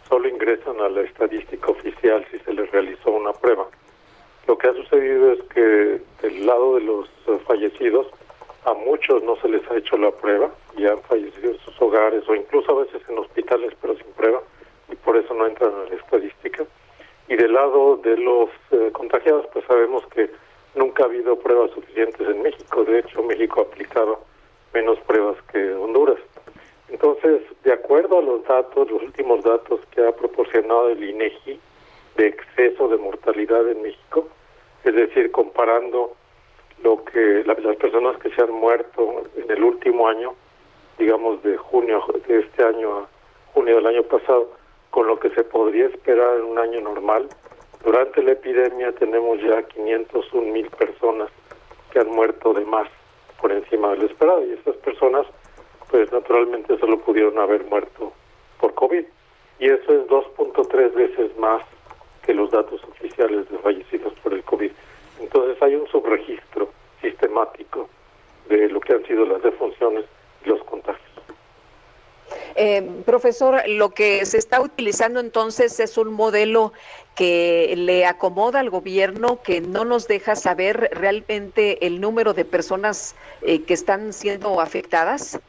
[0.09, 3.67] solo ingresan a la estadística oficial si se les realizó una prueba.
[4.47, 7.09] Lo que ha sucedido es que del lado de los
[7.47, 8.07] fallecidos,
[8.65, 12.23] a muchos no se les ha hecho la prueba y han fallecido en sus hogares
[12.29, 14.41] o incluso a veces en hospitales pero sin prueba
[14.95, 16.65] y por eso no entran a la estadística.
[17.29, 20.31] Y del lado de los eh, contagiados, pues sabemos que
[20.75, 22.85] nunca ha habido pruebas suficientes en México.
[22.85, 24.21] De hecho, México ha aplicado
[24.73, 26.21] menos pruebas que Honduras.
[26.89, 31.59] Entonces, de acuerdo a los datos, los últimos datos que ha proporcionado el INEGI
[32.17, 34.29] de exceso de mortalidad en México,
[34.85, 36.15] es decir, comparando
[36.83, 40.35] lo que las personas que se han muerto en el último año,
[40.99, 43.09] digamos de junio de este año a
[43.55, 44.51] junio del año pasado,
[44.95, 47.29] con lo que se podría esperar en un año normal.
[47.83, 51.31] Durante la epidemia tenemos ya 501 mil personas
[51.91, 52.89] que han muerto de más
[53.41, 55.27] por encima de lo esperado y estas personas
[55.91, 58.13] pues naturalmente solo pudieron haber muerto
[58.61, 59.05] por COVID
[59.59, 61.65] y eso es 2.3 veces más
[62.25, 64.71] que los datos oficiales de fallecidos por el COVID.
[65.19, 66.69] Entonces hay un subregistro
[67.03, 67.89] sistemático
[68.49, 70.05] de lo que han sido las defunciones
[70.45, 71.14] y los contagios.
[72.57, 76.73] Eh, profesor, lo que se está utilizando entonces es un modelo
[77.15, 83.15] que le acomoda al gobierno, que no nos deja saber realmente el número de personas
[83.43, 85.41] eh, que están siendo afectadas.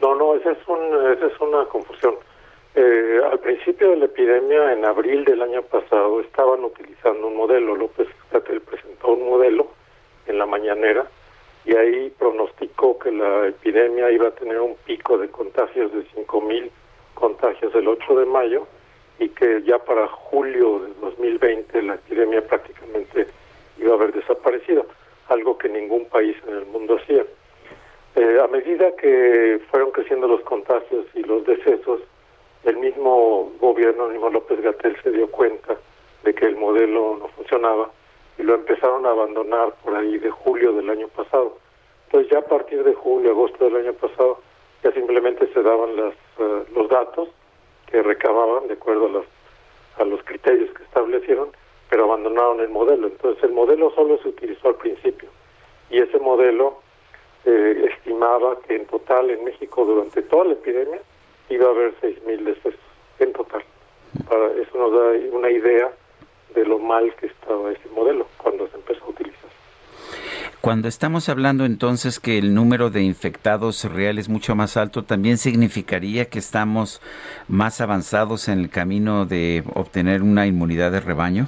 [0.00, 2.14] No, no, esa es, un, esa es una confusión.
[2.74, 7.74] Eh, al principio de la epidemia, en abril del año pasado, estaban utilizando un modelo.
[7.74, 9.68] López Gatel presentó un modelo
[10.26, 11.06] en la mañanera
[11.68, 16.70] y ahí pronosticó que la epidemia iba a tener un pico de contagios de 5.000
[17.12, 18.66] contagios el 8 de mayo
[19.18, 23.26] y que ya para julio de 2020 la epidemia prácticamente
[23.76, 24.86] iba a haber desaparecido,
[25.28, 27.26] algo que ningún país en el mundo hacía.
[28.16, 32.00] Eh, a medida que fueron creciendo los contagios y los decesos,
[32.64, 35.76] el mismo gobierno, el mismo López Gatel se dio cuenta
[36.24, 37.90] de que el modelo no funcionaba
[38.38, 41.58] y lo empezaron a abandonar por ahí de julio del año pasado.
[42.06, 44.40] Entonces ya a partir de julio, agosto del año pasado,
[44.82, 47.28] ya simplemente se daban las, eh, los datos
[47.90, 49.26] que recababan de acuerdo a los,
[49.98, 51.48] a los criterios que establecieron,
[51.90, 53.08] pero abandonaron el modelo.
[53.08, 55.28] Entonces el modelo solo se utilizó al principio
[55.90, 56.80] y ese modelo
[57.44, 61.00] eh, estimaba que en total en México durante toda la epidemia
[61.48, 62.80] iba a haber 6.000 decesos
[63.18, 63.64] en total.
[64.28, 65.90] Para, eso nos da una idea
[66.54, 69.50] de lo mal que estaba ese modelo cuando se empezó a utilizar.
[70.60, 75.38] Cuando estamos hablando entonces que el número de infectados real es mucho más alto, ¿también
[75.38, 77.00] significaría que estamos
[77.46, 81.46] más avanzados en el camino de obtener una inmunidad de rebaño?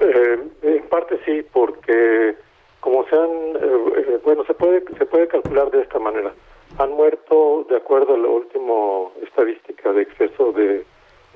[0.00, 2.36] Eh, en parte sí, porque
[2.80, 6.32] como se han, eh, eh, bueno, se puede se puede calcular de esta manera.
[6.78, 10.84] Han muerto, de acuerdo a la última estadística de exceso de,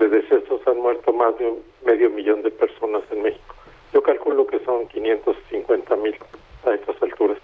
[0.02, 3.54] de decesos, han muerto más de un medio millón de personas en México.
[3.92, 6.16] Yo calculo que son 550 mil
[6.64, 7.38] a estas alturas.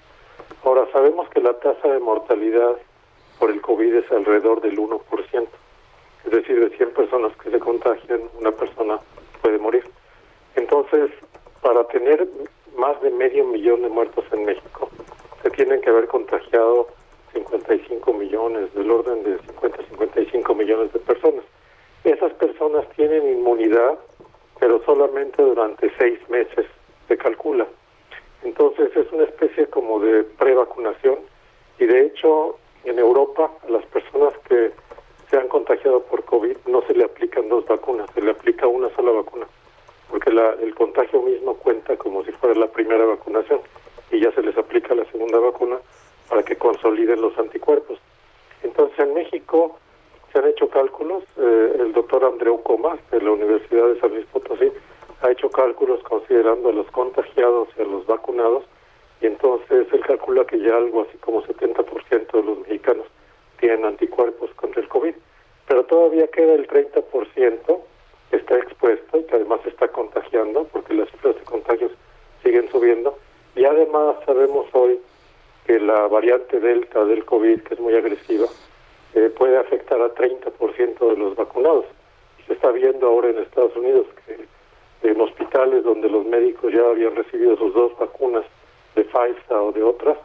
[0.64, 2.76] Ahora, sabemos que la tasa de mortalidad
[3.38, 5.00] por el COVID es alrededor del 1%.
[6.24, 8.98] Es decir, de 100 personas que se contagian, una persona
[9.40, 9.84] puede morir.
[10.56, 11.11] Entonces,
[11.62, 12.26] para tener
[12.76, 14.90] más de medio millón de muertos en México,
[15.42, 16.88] se tienen que haber contagiado
[17.32, 21.44] 55 millones, del orden de 50 55 millones de personas.
[22.05, 23.99] Esas personas tienen inmunidad
[24.59, 26.66] pero solamente durante seis meses
[27.07, 27.66] se calcula.
[28.42, 31.18] Entonces es una especie como de prevacunación
[31.78, 34.72] y de hecho en Europa a las personas que
[35.30, 38.88] se han contagiado por COVID no se le aplican dos vacunas, se le aplica una
[38.94, 39.46] sola vacuna,
[40.09, 43.61] porque la, el contagio mismo cuenta como si fuera la primera vacunación
[44.11, 45.78] y ya se les aplica la segunda vacuna
[46.28, 47.99] para que consoliden los anticuerpos.
[48.62, 49.78] Entonces en México
[50.39, 54.70] han hecho cálculos, eh, el doctor Andreu Comas de la Universidad de San Luis Potosí
[55.20, 58.64] ha hecho cálculos considerando a los contagiados y a los vacunados
[59.20, 63.07] y entonces él calcula que ya algo así como 70% de los mexicanos
[63.59, 65.14] tienen anticuerpos contra el COVID,
[65.66, 67.80] pero todavía queda el 30%
[68.30, 71.93] que está expuesto y que además está contagiando porque las cifras de contagios
[72.45, 73.18] siguen subiendo
[73.57, 75.01] y además sabemos hoy
[75.66, 78.47] que la variante Delta del COVID, que es muy agresiva,
[79.19, 81.87] eh, puede afectar a 30% de los vacunados.
[82.47, 84.47] Se está viendo ahora en Estados Unidos que
[85.11, 88.45] en hospitales donde los médicos ya habían recibido sus dos vacunas
[88.95, 90.19] de Pfizer o de otras,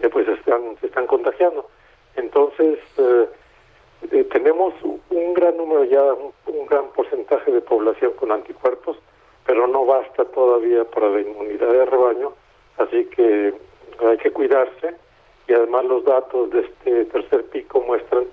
[0.00, 1.68] eh, pues están, se están contagiando.
[2.16, 3.28] Entonces, eh,
[4.10, 8.96] eh, tenemos un gran número ya, un, un, gran porcentaje de población con anticuerpos,
[9.46, 12.32] pero no basta todavía para la inmunidad de rebaño,
[12.78, 13.54] así que
[14.00, 14.94] hay que cuidarse
[15.48, 18.24] y además los datos de este tercer pico muestran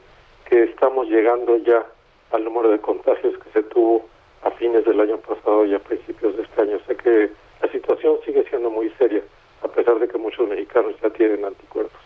[0.50, 1.86] que estamos llegando ya
[2.32, 4.06] al número de contagios que se tuvo
[4.44, 6.80] a fines del año pasado y a principios de este año.
[6.88, 7.30] Sé que
[7.62, 9.22] la situación sigue siendo muy seria,
[9.64, 12.00] a pesar de que muchos mexicanos ya tienen anticuerpos.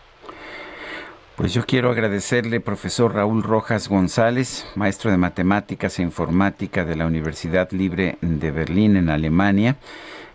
[1.36, 7.06] Pues yo quiero agradecerle, profesor Raúl Rojas González, maestro de matemáticas e informática de la
[7.06, 9.76] Universidad Libre de Berlín, en Alemania,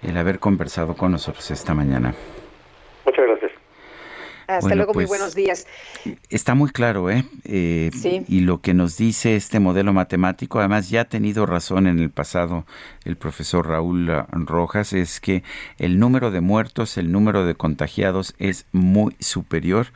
[0.04, 2.14] el haber conversado con nosotros esta mañana.
[3.04, 3.41] Muchas gracias.
[4.58, 5.68] Hasta bueno, luego, pues, muy buenos días.
[6.30, 7.26] Está muy claro, ¿eh?
[7.46, 7.92] ¿eh?
[7.94, 8.24] Sí.
[8.28, 12.10] Y lo que nos dice este modelo matemático, además ya ha tenido razón en el
[12.10, 12.66] pasado
[13.06, 15.44] el profesor Raúl Rojas, es que
[15.78, 19.88] el número de muertos, el número de contagiados es muy superior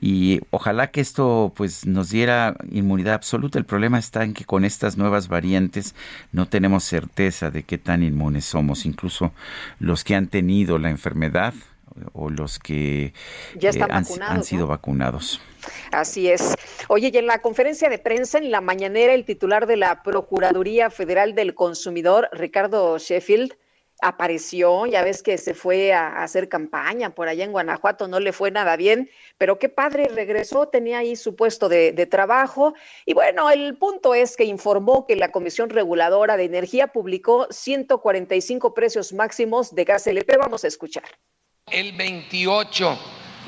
[0.00, 3.58] y ojalá que esto pues nos diera inmunidad absoluta.
[3.58, 5.94] El problema está en que con estas nuevas variantes
[6.32, 8.84] no tenemos certeza de qué tan inmunes somos.
[8.84, 9.32] Incluso
[9.78, 11.54] los que han tenido la enfermedad
[12.12, 13.12] o los que
[13.56, 14.68] ya eh, han, han, sido ¿no?
[14.68, 15.40] vacunados.
[15.90, 16.54] Así es.
[16.88, 20.90] Oye, y en la conferencia de prensa en la mañanera, el titular de la Procuraduría
[20.90, 23.54] Federal del Consumidor, Ricardo Sheffield,
[24.02, 28.32] apareció, ya ves que se fue a, hacer campaña por allá en Guanajuato, no le
[28.32, 32.74] fue nada bien, pero qué padre, regresó, tenía ahí su puesto de, de, trabajo.
[33.06, 38.74] Y bueno, el punto es que informó que la Comisión Reguladora de Energía publicó 145
[38.74, 40.36] precios máximos de gas LP.
[40.36, 41.04] Vamos a escuchar.
[41.72, 42.98] El 28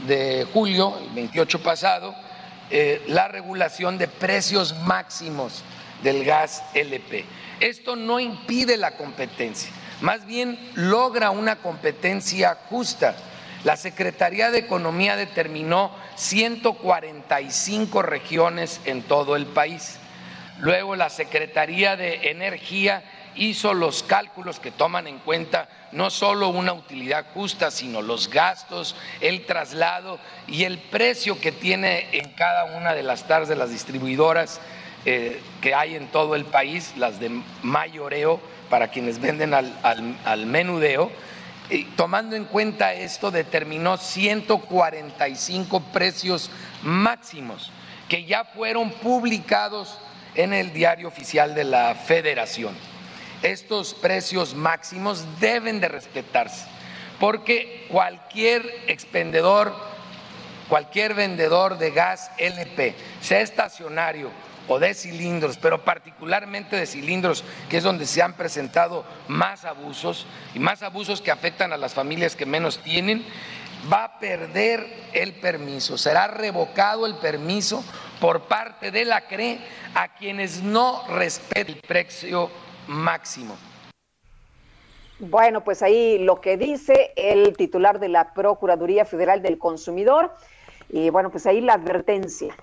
[0.07, 2.15] de julio, el 28 pasado,
[2.71, 5.63] eh, la regulación de precios máximos
[6.03, 7.27] del gas LP.
[7.61, 9.71] Esto no impide la competencia,
[10.01, 13.15] más bien logra una competencia justa.
[13.63, 19.99] La Secretaría de Economía determinó 145 regiones en todo el país.
[20.61, 23.03] Luego la Secretaría de Energía
[23.37, 28.97] hizo los cálculos que toman en cuenta no solo una utilidad justa, sino los gastos,
[29.21, 33.71] el traslado y el precio que tiene en cada una de las TARs de las
[33.71, 34.61] distribuidoras
[35.07, 41.13] eh, que hay en todo el país, las de mayoreo para quienes venden al, menudeo.
[41.71, 46.51] Y tomando en cuenta esto, determinó 145 precios
[46.83, 47.71] máximos
[48.09, 49.99] que ya fueron publicados
[50.35, 52.75] en el diario oficial de la Federación.
[53.45, 56.65] Estos precios máximos deben de respetarse,
[57.21, 59.75] porque cualquier expendedor,
[60.71, 64.31] cualquier vendedor de gas LP, sea estacionario
[64.67, 70.27] o de cilindros, pero particularmente de cilindros, que es donde se han presentado más abusos
[70.55, 73.27] y más abusos que afectan a las familias que menos tienen,
[73.93, 77.85] va a perder el permiso, será revocado el permiso
[78.21, 79.59] por parte de la CRE
[79.95, 82.51] a quienes no respeten el precio
[82.89, 83.57] máximo.
[85.19, 90.33] Bueno, pues ahí lo que dice el titular de la Procuraduría Federal del Consumidor
[90.89, 92.55] y bueno, pues ahí la advertencia.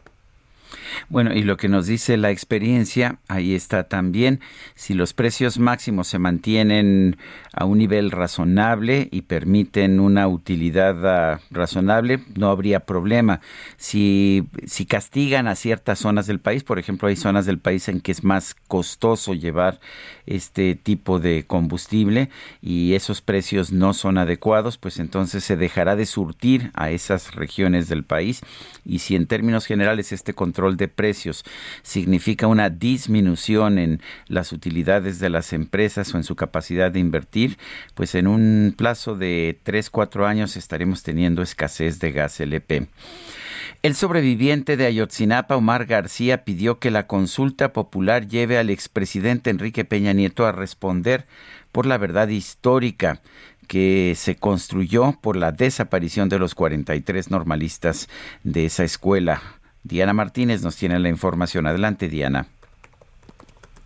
[1.09, 4.39] Bueno, y lo que nos dice la experiencia, ahí está también,
[4.75, 7.17] si los precios máximos se mantienen
[7.53, 13.41] a un nivel razonable y permiten una utilidad ah, razonable, no habría problema.
[13.77, 18.01] Si, si castigan a ciertas zonas del país, por ejemplo, hay zonas del país en
[18.01, 19.79] que es más costoso llevar
[20.25, 22.29] este tipo de combustible
[22.61, 27.89] y esos precios no son adecuados, pues entonces se dejará de surtir a esas regiones
[27.89, 28.41] del país
[28.85, 31.45] y si en términos generales este control de precios
[31.83, 37.57] significa una disminución en las utilidades de las empresas o en su capacidad de invertir,
[37.93, 42.87] pues en un plazo de 3, 4 años estaremos teniendo escasez de gas LP.
[43.83, 49.85] El sobreviviente de Ayotzinapa, Omar García, pidió que la consulta popular lleve al expresidente Enrique
[49.85, 51.25] Peña Nieto a responder
[51.71, 53.21] por la verdad histórica
[53.67, 58.09] que se construyó por la desaparición de los 43 normalistas
[58.43, 59.60] de esa escuela.
[59.83, 61.67] Diana Martínez nos tiene la información.
[61.67, 62.47] Adelante, Diana.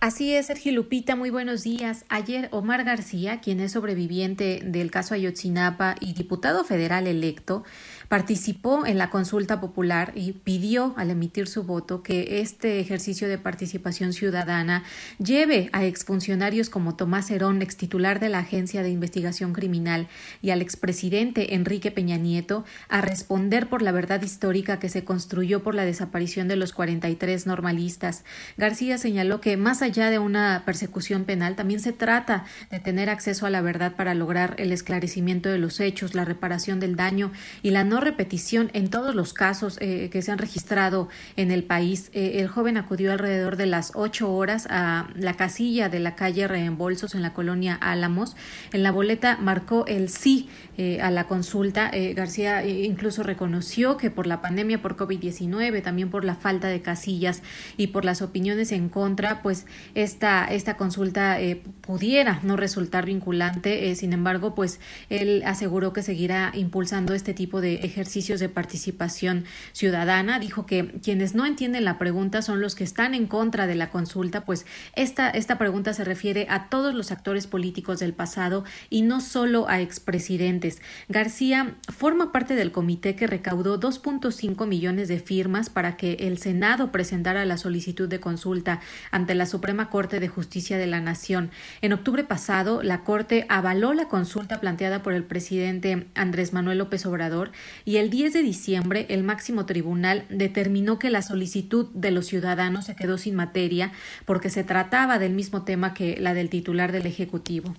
[0.06, 2.06] Así es, Sergio Lupita, muy buenos días.
[2.10, 7.64] Ayer Omar García, quien es sobreviviente del caso Ayotzinapa y diputado federal electo,
[8.08, 13.38] participó en la consulta popular y pidió al emitir su voto que este ejercicio de
[13.38, 14.84] participación ciudadana
[15.18, 20.08] lleve a exfuncionarios como Tomás Herón, ex titular de la Agencia de Investigación Criminal,
[20.41, 25.64] y al expresidente Enrique Peña Nieto a responder por la verdad histórica que se construyó
[25.64, 28.24] por la desaparición de los 43 normalistas.
[28.58, 33.45] García señaló que más allá de una persecución penal, también se trata de tener acceso
[33.45, 37.32] a la verdad para lograr el esclarecimiento de los hechos, la reparación del daño
[37.62, 41.64] y la no repetición en todos los casos eh, que se han registrado en el
[41.64, 42.10] país.
[42.14, 46.48] Eh, el joven acudió alrededor de las ocho horas a la casilla de la calle
[46.48, 48.36] Reembolsos en la colonia Álamos.
[48.74, 51.92] En la boleta marcó el sí eh, a la consulta.
[52.16, 57.42] García incluso reconoció que por la pandemia por COVID-19, también por la falta de casillas
[57.78, 61.38] y por las opiniones en contra, pues esta, esta consulta
[61.82, 63.96] pudiera no resultar vinculante.
[63.96, 70.40] sin embargo, pues él aseguró que seguirá impulsando este tipo de ejercicios de participación ciudadana.
[70.40, 73.90] Dijo que quienes no entienden la pregunta son los que están en contra de la
[73.90, 74.66] consulta, pues
[74.96, 79.68] esta, esta pregunta se refiere a todos los actores políticos del pasado y no solo
[79.68, 80.64] a expresidentes.
[81.09, 86.91] García forma parte del comité que recaudó 2.5 millones de firmas para que el Senado
[86.91, 88.80] presentara la solicitud de consulta
[89.11, 91.51] ante la Suprema Corte de Justicia de la Nación.
[91.82, 97.05] En octubre pasado, la Corte avaló la consulta planteada por el presidente Andrés Manuel López
[97.05, 97.51] Obrador
[97.84, 102.86] y el 10 de diciembre el máximo tribunal determinó que la solicitud de los ciudadanos
[102.86, 103.91] se quedó sin materia
[104.26, 107.76] porque se trataba del mismo tema que la del titular del Ejecutivo.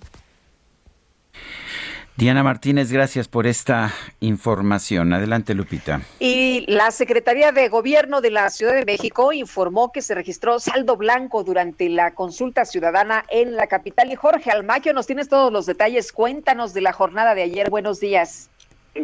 [2.17, 3.91] Diana Martínez, gracias por esta
[4.21, 5.13] información.
[5.13, 6.01] Adelante, Lupita.
[6.19, 10.97] Y la Secretaría de Gobierno de la Ciudad de México informó que se registró saldo
[10.97, 14.11] blanco durante la consulta ciudadana en la capital.
[14.11, 16.11] Y Jorge Almaquio, nos tienes todos los detalles.
[16.11, 17.69] Cuéntanos de la jornada de ayer.
[17.69, 18.49] Buenos días.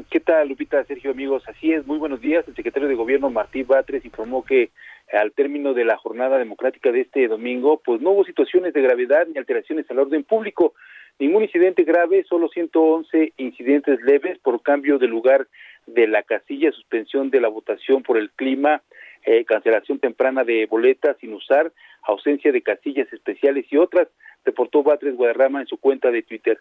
[0.09, 1.43] ¿Qué tal, Lupita, Sergio, amigos?
[1.47, 2.47] Así es, muy buenos días.
[2.47, 4.72] El secretario de Gobierno, Martí Batres, informó que
[5.11, 9.28] al término de la jornada democrática de este domingo, pues no hubo situaciones de gravedad
[9.28, 10.74] ni alteraciones al orden público.
[11.24, 15.47] Ningún incidente grave, solo 111 incidentes leves por cambio de lugar
[15.86, 18.82] de la casilla, suspensión de la votación por el clima,
[19.26, 21.71] eh, cancelación temprana de boletas sin usar,
[22.01, 24.09] ausencia de casillas especiales y otras,
[24.43, 26.59] reportó Batres Guadarrama en su cuenta de Twitter.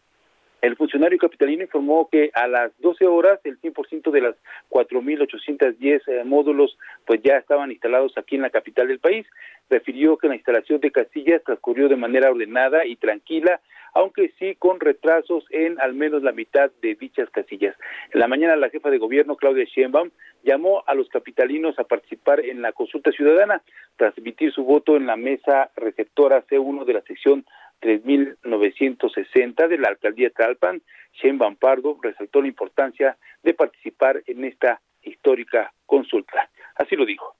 [0.62, 4.36] El funcionario capitalino informó que a las 12 horas el 100% de las
[4.70, 9.26] 4.810 eh, módulos pues ya estaban instalados aquí en la capital del país.
[9.68, 13.60] Refirió que la instalación de casillas transcurrió de manera ordenada y tranquila,
[13.92, 17.74] aunque sí con retrasos en al menos la mitad de dichas casillas.
[18.12, 20.10] En la mañana la jefa de gobierno Claudia Sheinbaum
[20.44, 23.62] llamó a los capitalinos a participar en la consulta ciudadana
[23.96, 27.44] tras emitir su voto en la mesa receptora C1 de la sección
[27.82, 30.80] 3960 de la alcaldía de Talpan,
[31.12, 36.48] Shen Pardo resaltó la importancia de participar en esta histórica consulta.
[36.76, 37.34] Así lo dijo.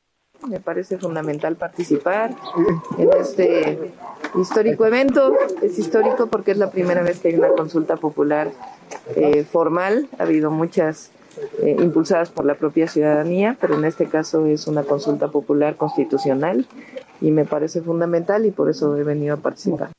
[0.48, 2.32] Me parece fundamental participar
[2.98, 3.92] en este
[4.34, 5.36] histórico evento.
[5.62, 8.50] Es histórico porque es la primera vez que hay una consulta popular
[9.14, 10.08] eh, formal.
[10.18, 11.12] Ha habido muchas
[11.62, 16.66] eh, impulsadas por la propia ciudadanía, pero en este caso es una consulta popular constitucional
[17.20, 19.90] y me parece fundamental y por eso he venido a participar.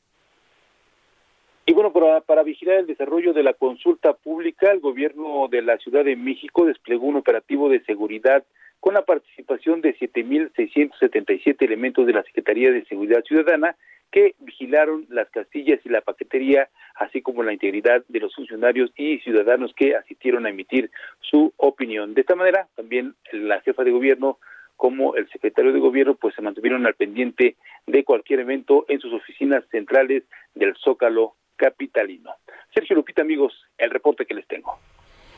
[1.74, 6.04] Bueno, para, para, vigilar el desarrollo de la consulta pública, el gobierno de la Ciudad
[6.04, 8.44] de México desplegó un operativo de seguridad
[8.78, 13.74] con la participación de 7.677 elementos de la Secretaría de Seguridad Ciudadana
[14.12, 19.18] que vigilaron las castillas y la paquetería, así como la integridad de los funcionarios y
[19.18, 22.14] ciudadanos que asistieron a emitir su opinión.
[22.14, 24.38] De esta manera, también la jefa de gobierno
[24.76, 27.56] como el secretario de gobierno pues se mantuvieron al pendiente
[27.86, 30.22] de cualquier evento en sus oficinas centrales
[30.54, 32.30] del Zócalo capitalino.
[32.72, 34.78] Sergio Lupita, amigos, el reporte que les tengo.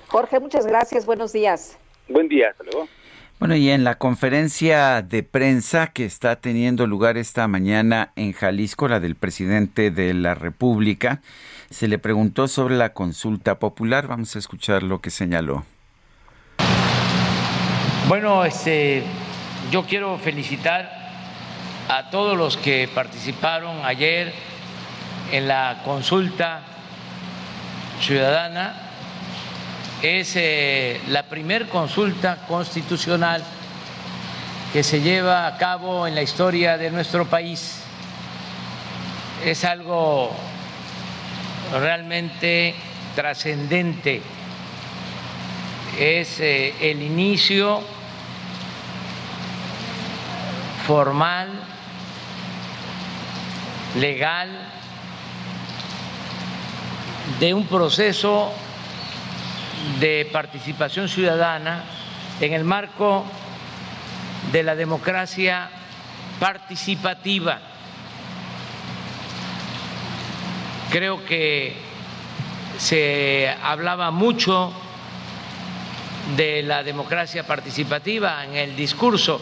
[0.09, 1.07] Jorge, muchas gracias.
[1.07, 1.79] Buenos días.
[2.09, 2.89] Buen día, hasta luego.
[3.39, 8.89] Bueno, y en la conferencia de prensa que está teniendo lugar esta mañana en Jalisco,
[8.89, 11.21] la del presidente de la República,
[11.69, 14.07] se le preguntó sobre la consulta popular.
[14.07, 15.65] Vamos a escuchar lo que señaló.
[18.09, 19.03] Bueno, este,
[19.71, 20.91] yo quiero felicitar
[21.89, 24.33] a todos los que participaron ayer
[25.33, 26.61] en la consulta
[28.01, 28.75] ciudadana.
[30.03, 33.43] Es eh, la primer consulta constitucional
[34.73, 37.83] que se lleva a cabo en la historia de nuestro país.
[39.45, 40.33] Es algo
[41.73, 42.75] realmente
[43.15, 44.21] trascendente.
[45.99, 47.83] Es eh, el inicio
[50.87, 51.49] formal,
[53.99, 54.49] legal,
[57.41, 58.53] de un proceso
[60.01, 61.85] de participación ciudadana
[62.41, 63.25] en el marco
[64.53, 65.69] de la democracia
[66.39, 67.59] participativa.
[70.91, 71.77] Creo que
[72.79, 74.73] se hablaba mucho
[76.37, 79.41] de la democracia participativa en el discurso,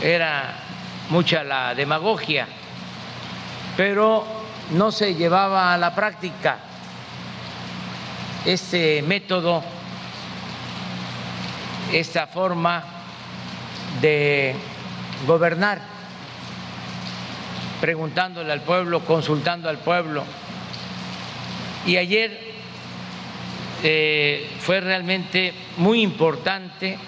[0.00, 0.54] era
[1.10, 2.46] mucha la demagogia,
[3.76, 6.58] pero no se llevaba a la práctica
[8.44, 9.62] este método,
[11.92, 12.84] esta forma
[14.00, 14.54] de
[15.26, 15.80] gobernar,
[17.80, 20.24] preguntándole al pueblo, consultando al pueblo.
[21.86, 22.54] Y ayer
[23.82, 26.98] eh, fue realmente muy importante,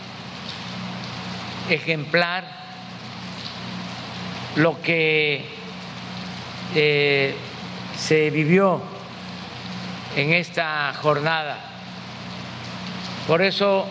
[1.69, 2.59] ejemplar,
[4.57, 5.58] lo que
[6.75, 7.35] eh,
[7.97, 8.81] se vivió
[10.17, 11.59] en esta jornada.
[13.27, 13.87] Por eso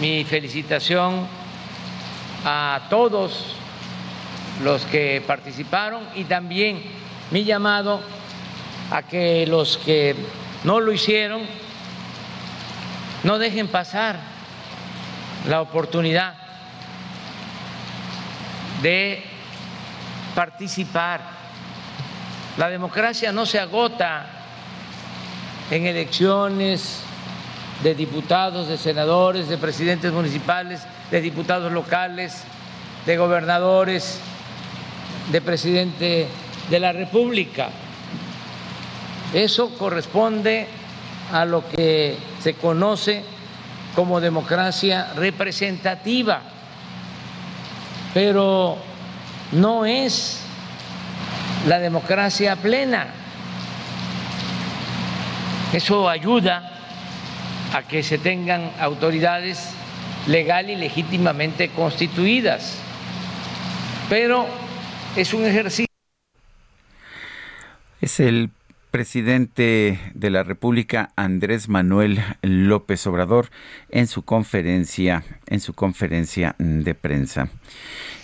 [0.00, 1.26] mi felicitación
[2.44, 3.56] a todos
[4.62, 6.82] los que participaron y también
[7.30, 8.00] mi llamado
[8.90, 10.14] a que los que
[10.64, 11.42] no lo hicieron
[13.24, 14.18] no dejen pasar
[15.48, 16.34] la oportunidad
[18.82, 19.24] de
[20.34, 21.20] participar
[22.56, 24.26] la democracia no se agota
[25.70, 27.00] en elecciones
[27.82, 32.44] de diputados, de senadores, de presidentes municipales, de diputados locales,
[33.04, 34.20] de gobernadores,
[35.30, 36.28] de presidente
[36.70, 37.68] de la República.
[39.34, 40.66] Eso corresponde
[41.32, 43.22] a lo que se conoce
[43.94, 46.40] como democracia representativa,
[48.14, 48.78] pero
[49.52, 50.45] no es
[51.66, 53.06] la democracia plena.
[55.72, 56.72] Eso ayuda
[57.72, 59.70] a que se tengan autoridades
[60.26, 62.78] legal y legítimamente constituidas.
[64.08, 64.46] Pero
[65.16, 65.86] es un ejercicio.
[68.00, 68.50] Es el
[68.90, 73.50] presidente de la República Andrés Manuel López Obrador
[73.90, 77.48] en su conferencia en su conferencia de prensa.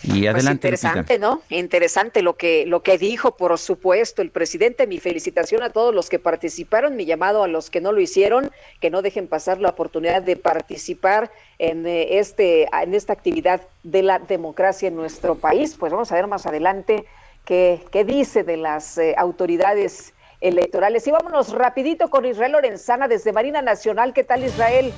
[0.05, 0.69] Y pues adelante.
[0.69, 1.43] interesante, ¿no?
[1.49, 4.87] Interesante lo que lo que dijo, por supuesto, el presidente.
[4.87, 8.51] Mi felicitación a todos los que participaron, mi llamado a los que no lo hicieron,
[8.81, 14.03] que no dejen pasar la oportunidad de participar en eh, este en esta actividad de
[14.03, 15.77] la democracia en nuestro país.
[15.79, 17.05] Pues vamos a ver más adelante
[17.45, 21.07] qué, qué dice de las eh, autoridades electorales.
[21.07, 24.13] Y vámonos rapidito con Israel Lorenzana desde Marina Nacional.
[24.13, 24.93] ¿Qué tal Israel?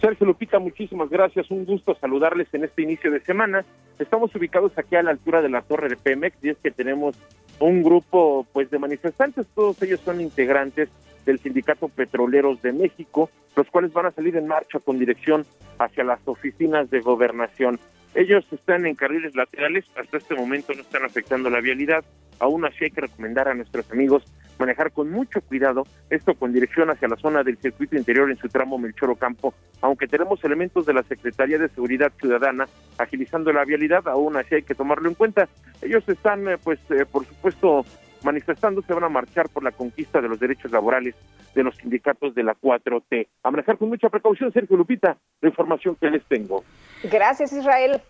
[0.00, 1.50] Sergio Lupita, muchísimas gracias.
[1.50, 3.64] Un gusto saludarles en este inicio de semana.
[3.98, 7.16] Estamos ubicados aquí a la altura de la torre de Pemex y es que tenemos
[7.58, 10.88] un grupo pues de manifestantes, todos ellos son integrantes
[11.26, 15.44] del Sindicato Petroleros de México, los cuales van a salir en marcha con dirección
[15.78, 17.78] hacia las oficinas de gobernación.
[18.14, 22.02] Ellos están en carriles laterales, hasta este momento no están afectando la vialidad.
[22.38, 24.24] Aún así hay que recomendar a nuestros amigos
[24.60, 28.48] manejar con mucho cuidado, esto con dirección hacia la zona del circuito interior en su
[28.48, 32.66] tramo Melchor Ocampo, aunque tenemos elementos de la Secretaría de Seguridad Ciudadana
[32.98, 35.48] agilizando la vialidad, aún así hay que tomarlo en cuenta.
[35.80, 37.86] Ellos están, eh, pues, eh, por supuesto,
[38.22, 41.14] manifestando, se van a marchar por la conquista de los derechos laborales
[41.54, 43.28] de los sindicatos de la 4T.
[43.42, 46.62] A manejar con mucha precaución, Sergio Lupita, la información que les tengo.
[47.04, 48.00] Gracias, Israel.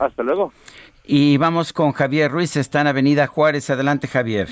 [0.00, 0.52] Hasta luego.
[1.04, 3.70] Y vamos con Javier Ruiz, está en Avenida Juárez.
[3.70, 4.48] Adelante, Javier.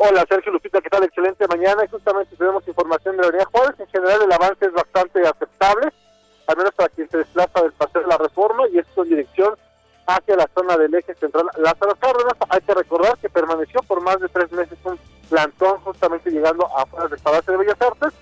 [0.00, 1.02] Hola, Sergio Lupita, ¿qué tal?
[1.02, 1.82] Excelente mañana.
[1.90, 3.80] Justamente tenemos información de la Avenida Juárez.
[3.80, 5.92] En general, el avance es bastante aceptable,
[6.46, 9.56] al menos para quien se desplaza del Paseo de la Reforma, y esto en dirección
[10.06, 11.50] hacia la zona del eje central.
[11.56, 16.30] Lázaro Cárdenas, hay que recordar que permaneció por más de tres meses un plantón justamente
[16.30, 18.12] llegando afuera del Palacio de Bellas Artes.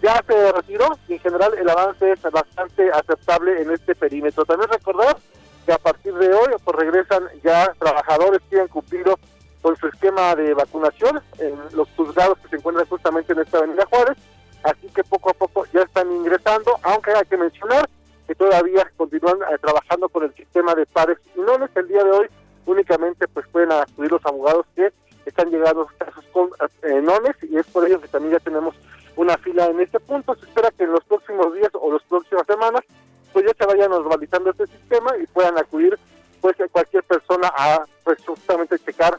[0.00, 4.44] Ya se retiró y en general el avance es bastante aceptable en este perímetro.
[4.44, 5.16] También recordar
[5.66, 9.18] que a partir de hoy pues regresan ya trabajadores que han cumplido
[9.66, 11.20] con su esquema de vacunación
[11.72, 14.16] los juzgados que se encuentran justamente en esta avenida Juárez,
[14.62, 17.88] así que poco a poco ya están ingresando, aunque hay que mencionar
[18.28, 21.68] que todavía continúan eh, trabajando con el sistema de pares y nones.
[21.74, 22.26] El día de hoy
[22.64, 24.92] únicamente pues pueden acudir los abogados que
[25.24, 26.48] están llegando casos con
[26.84, 28.76] eh, nones y es por ello que también ya tenemos
[29.16, 30.36] una fila en este punto.
[30.36, 32.84] Se espera que en los próximos días o las próximas semanas
[33.32, 35.98] pues ya se vayan normalizando este sistema y puedan acudir
[36.40, 39.18] pues cualquier persona a pues justamente checar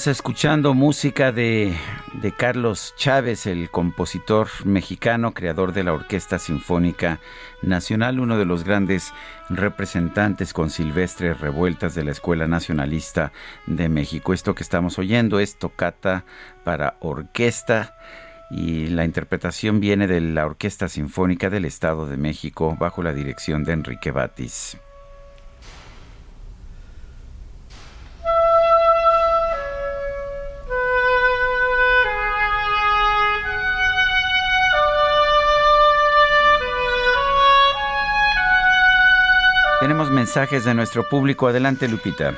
[0.00, 1.76] Seguimos escuchando música de,
[2.14, 7.20] de, Carlos Chávez, el compositor mexicano, creador de la Orquesta Sinfónica
[7.60, 9.12] Nacional, uno de los grandes
[9.50, 13.30] representantes con silvestres revueltas de la Escuela Nacionalista
[13.66, 14.32] de México.
[14.32, 16.24] Esto que estamos oyendo es tocata
[16.64, 17.94] para orquesta
[18.50, 23.64] y la interpretación viene de la Orquesta Sinfónica del Estado de México bajo la dirección
[23.64, 24.78] de Enrique Batis.
[40.30, 41.48] Mensajes de nuestro público.
[41.48, 42.36] Adelante, Lupita.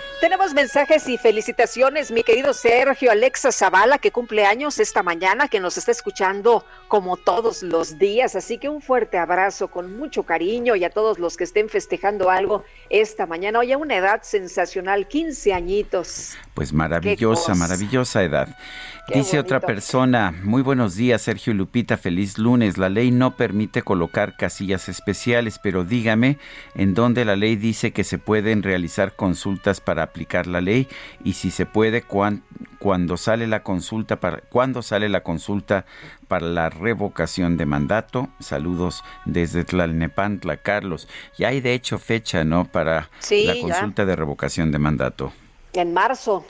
[0.53, 5.61] Muchos mensajes y felicitaciones, mi querido Sergio Alexa Zavala, que cumple años esta mañana, que
[5.61, 8.37] nos está escuchando como todos los días.
[8.37, 12.29] Así que un fuerte abrazo con mucho cariño y a todos los que estén festejando
[12.29, 13.61] algo esta mañana.
[13.61, 16.35] Hoy a una edad sensacional, 15 añitos.
[16.53, 18.55] Pues maravillosa, maravillosa edad.
[19.13, 22.79] Dice otra persona, muy buenos días Sergio Lupita, feliz lunes.
[22.79, 26.39] La ley no permite colocar casillas especiales, pero dígame
[26.77, 30.89] en dónde la ley dice que se pueden realizar consultas para aplicar la ley
[31.25, 35.85] y si se puede cuando sale la consulta para cuándo sale la consulta
[36.29, 38.29] para la revocación de mandato.
[38.41, 41.09] Saludos desde Tlalnepantla, Carlos.
[41.39, 42.65] Ya hay de hecho fecha, ¿no?
[42.65, 45.33] Para la consulta de revocación de mandato.
[45.73, 46.45] En marzo.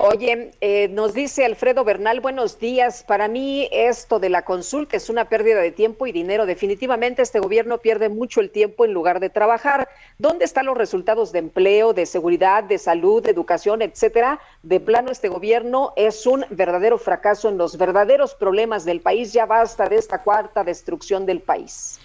[0.00, 3.02] Oye, eh, nos dice Alfredo Bernal, buenos días.
[3.02, 6.46] Para mí esto de la consulta es una pérdida de tiempo y dinero.
[6.46, 9.88] Definitivamente este gobierno pierde mucho el tiempo en lugar de trabajar.
[10.16, 14.38] ¿Dónde están los resultados de empleo, de seguridad, de salud, de educación, etcétera?
[14.62, 19.32] De plano este gobierno es un verdadero fracaso en los verdaderos problemas del país.
[19.32, 21.98] Ya basta de esta cuarta destrucción del país.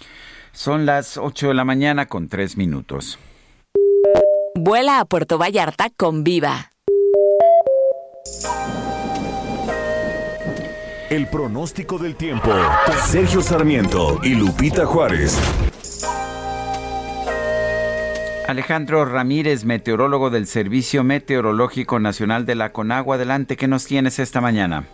[0.50, 3.20] Son las 8 de la mañana con tres minutos.
[4.56, 6.73] Vuela a Puerto Vallarta con Viva.
[11.10, 12.50] El pronóstico del tiempo.
[13.06, 15.38] Sergio Sarmiento y Lupita Juárez.
[18.48, 23.16] Alejandro Ramírez, meteorólogo del Servicio Meteorológico Nacional de la Conagua.
[23.16, 24.84] Adelante, ¿qué nos tienes esta mañana?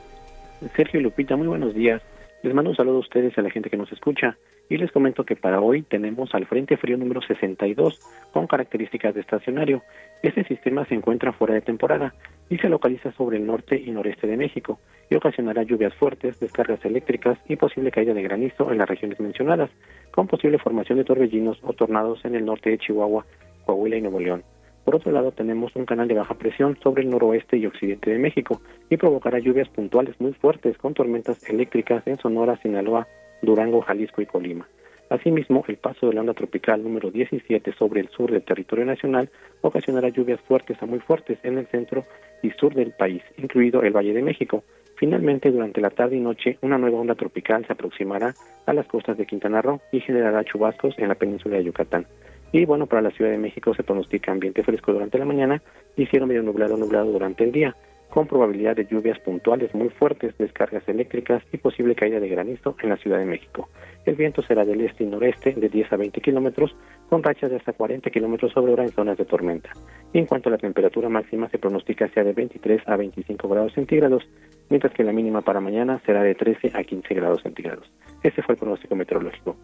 [0.76, 2.02] Sergio Lupita, muy buenos días.
[2.42, 4.38] Les mando un saludo a ustedes y a la gente que nos escucha
[4.70, 8.00] y les comento que para hoy tenemos al Frente Frío número 62
[8.32, 9.82] con características de estacionario.
[10.22, 12.14] Este sistema se encuentra fuera de temporada
[12.48, 14.78] y se localiza sobre el norte y noreste de México
[15.10, 19.70] y ocasionará lluvias fuertes, descargas eléctricas y posible caída de granizo en las regiones mencionadas,
[20.10, 23.26] con posible formación de torbellinos o tornados en el norte de Chihuahua,
[23.66, 24.44] Coahuila y Nuevo León.
[24.84, 28.18] Por otro lado, tenemos un canal de baja presión sobre el noroeste y occidente de
[28.18, 33.06] México y provocará lluvias puntuales muy fuertes con tormentas eléctricas en Sonora, Sinaloa,
[33.42, 34.66] Durango, Jalisco y Colima.
[35.10, 39.28] Asimismo, el paso de la onda tropical número 17 sobre el sur del territorio nacional
[39.60, 42.04] ocasionará lluvias fuertes a muy fuertes en el centro
[42.42, 44.62] y sur del país, incluido el Valle de México.
[44.96, 48.34] Finalmente, durante la tarde y noche, una nueva onda tropical se aproximará
[48.66, 52.06] a las costas de Quintana Roo y generará chubascos en la península de Yucatán.
[52.52, 55.62] Y bueno, para la Ciudad de México se pronostica ambiente fresco durante la mañana
[55.96, 57.76] y cielo medio nublado nublado durante el día,
[58.10, 62.88] con probabilidad de lluvias puntuales muy fuertes, descargas eléctricas y posible caída de granizo en
[62.88, 63.68] la Ciudad de México.
[64.04, 66.74] El viento será del este y noreste de 10 a 20 kilómetros,
[67.08, 69.70] con rachas de hasta 40 kilómetros sobre hora en zonas de tormenta.
[70.12, 73.72] Y en cuanto a la temperatura máxima, se pronostica sea de 23 a 25 grados
[73.74, 74.24] centígrados,
[74.68, 77.88] mientras que la mínima para mañana será de 13 a 15 grados centígrados.
[78.22, 79.56] Ese fue el pronóstico meteorológico.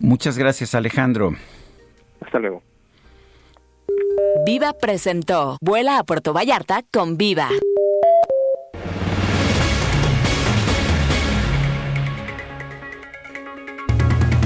[0.00, 1.34] Muchas gracias, Alejandro.
[2.20, 2.62] Hasta luego.
[4.44, 7.48] Viva presentó Vuela a Puerto Vallarta con Viva.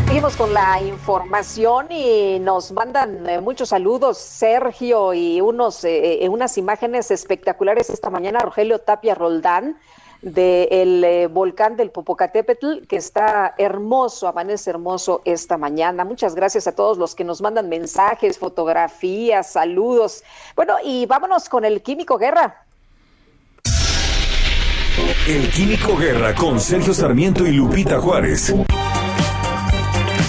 [0.07, 6.29] Seguimos con la información y nos mandan eh, muchos saludos, Sergio, y unos, eh, eh,
[6.29, 9.79] unas imágenes espectaculares esta mañana, Rogelio Tapia Roldán,
[10.23, 16.05] del eh, volcán del Popocatépetl, que está hermoso, amanece hermoso esta mañana.
[16.05, 20.23] Muchas gracias a todos los que nos mandan mensajes, fotografías, saludos.
[20.55, 22.65] Bueno, y vámonos con el Químico Guerra.
[25.27, 28.55] El Químico Guerra con Sergio Sarmiento y Lupita Juárez.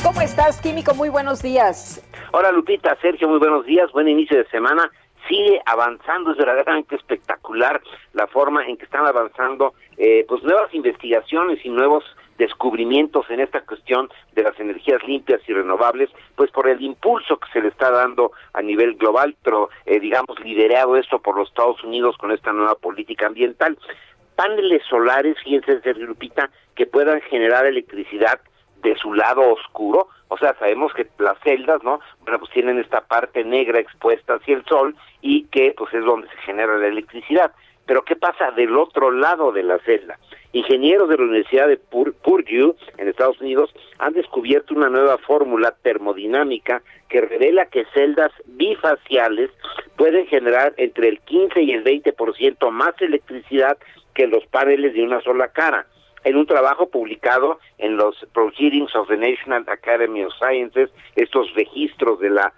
[0.03, 0.95] ¿Cómo estás, Químico?
[0.95, 2.01] Muy buenos días.
[2.31, 3.91] Hola, Lupita, Sergio, muy buenos días.
[3.91, 4.91] Buen inicio de semana
[5.27, 7.81] sigue avanzando, es verdaderamente espectacular
[8.13, 12.03] la forma en que están avanzando eh, pues nuevas investigaciones y nuevos
[12.37, 17.51] descubrimientos en esta cuestión de las energías limpias y renovables, pues por el impulso que
[17.51, 21.83] se le está dando a nivel global, pero eh, digamos liderado esto por los Estados
[21.83, 23.77] Unidos con esta nueva política ambiental.
[24.35, 28.39] Paneles solares, fíjense, Lupita, que puedan generar electricidad
[28.81, 31.99] de su lado oscuro, o sea, sabemos que las celdas, ¿no?
[32.21, 36.27] Bueno, pues tienen esta parte negra expuesta hacia el sol y que pues es donde
[36.27, 37.51] se genera la electricidad.
[37.85, 40.17] Pero ¿qué pasa del otro lado de la celda?
[40.51, 46.81] Ingenieros de la Universidad de Purdue en Estados Unidos han descubierto una nueva fórmula termodinámica
[47.09, 49.51] que revela que celdas bifaciales
[49.97, 53.77] pueden generar entre el 15 y el 20% más electricidad
[54.15, 55.85] que los paneles de una sola cara
[56.23, 62.19] en un trabajo publicado en los Proceedings of the National Academy of Sciences, estos registros
[62.19, 62.51] de las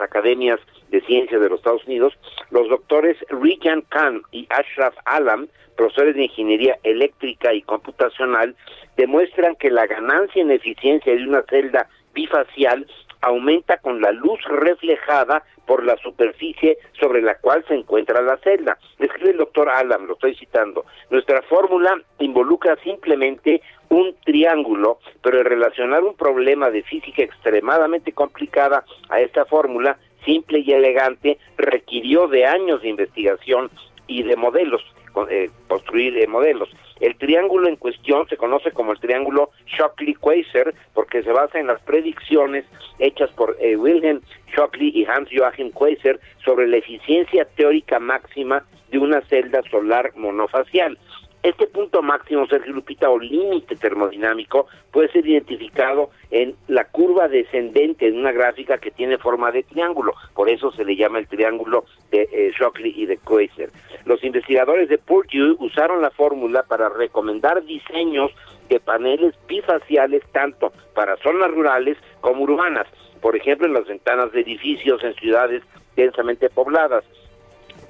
[0.00, 2.14] academias de ciencias de los Estados Unidos,
[2.50, 8.56] los doctores Rijan Khan y Ashraf Alam, profesores de ingeniería eléctrica y computacional,
[8.96, 12.86] demuestran que la ganancia en eficiencia de una celda bifacial
[13.20, 18.78] aumenta con la luz reflejada por la superficie sobre la cual se encuentra la celda.
[18.98, 20.84] Describe el doctor Alam, lo estoy citando.
[21.10, 23.60] Nuestra fórmula involucra simplemente
[23.90, 30.60] un triángulo, pero el relacionar un problema de física extremadamente complicada a esta fórmula simple
[30.60, 33.70] y elegante requirió de años de investigación
[34.06, 34.82] y de modelos,
[35.28, 36.68] eh, construir eh, modelos.
[37.00, 41.80] El triángulo en cuestión se conoce como el triángulo Shockley-Quasar porque se basa en las
[41.82, 42.64] predicciones
[42.98, 44.20] hechas por eh, Wilhelm
[44.54, 50.98] Shockley y Hans Joachim Quasar sobre la eficiencia teórica máxima de una celda solar monofacial.
[51.42, 58.10] Este punto máximo, Sergio Lupita, o límite termodinámico, puede ser identificado en la curva descendente
[58.10, 60.14] de una gráfica que tiene forma de triángulo.
[60.34, 63.70] Por eso se le llama el triángulo de eh, Shockley y de Quasar.
[64.04, 68.32] Los investigadores de Purdue usaron la fórmula para recomendar diseños
[68.68, 72.86] de paneles bifaciales tanto para zonas rurales como urbanas.
[73.20, 75.62] Por ejemplo, en las ventanas de edificios en ciudades
[75.94, 77.04] densamente pobladas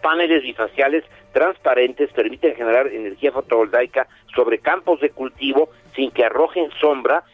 [0.03, 7.25] paneles bifaciales transparentes permiten generar energía fotovoltaica sobre campos de cultivo sin que arrojen sombra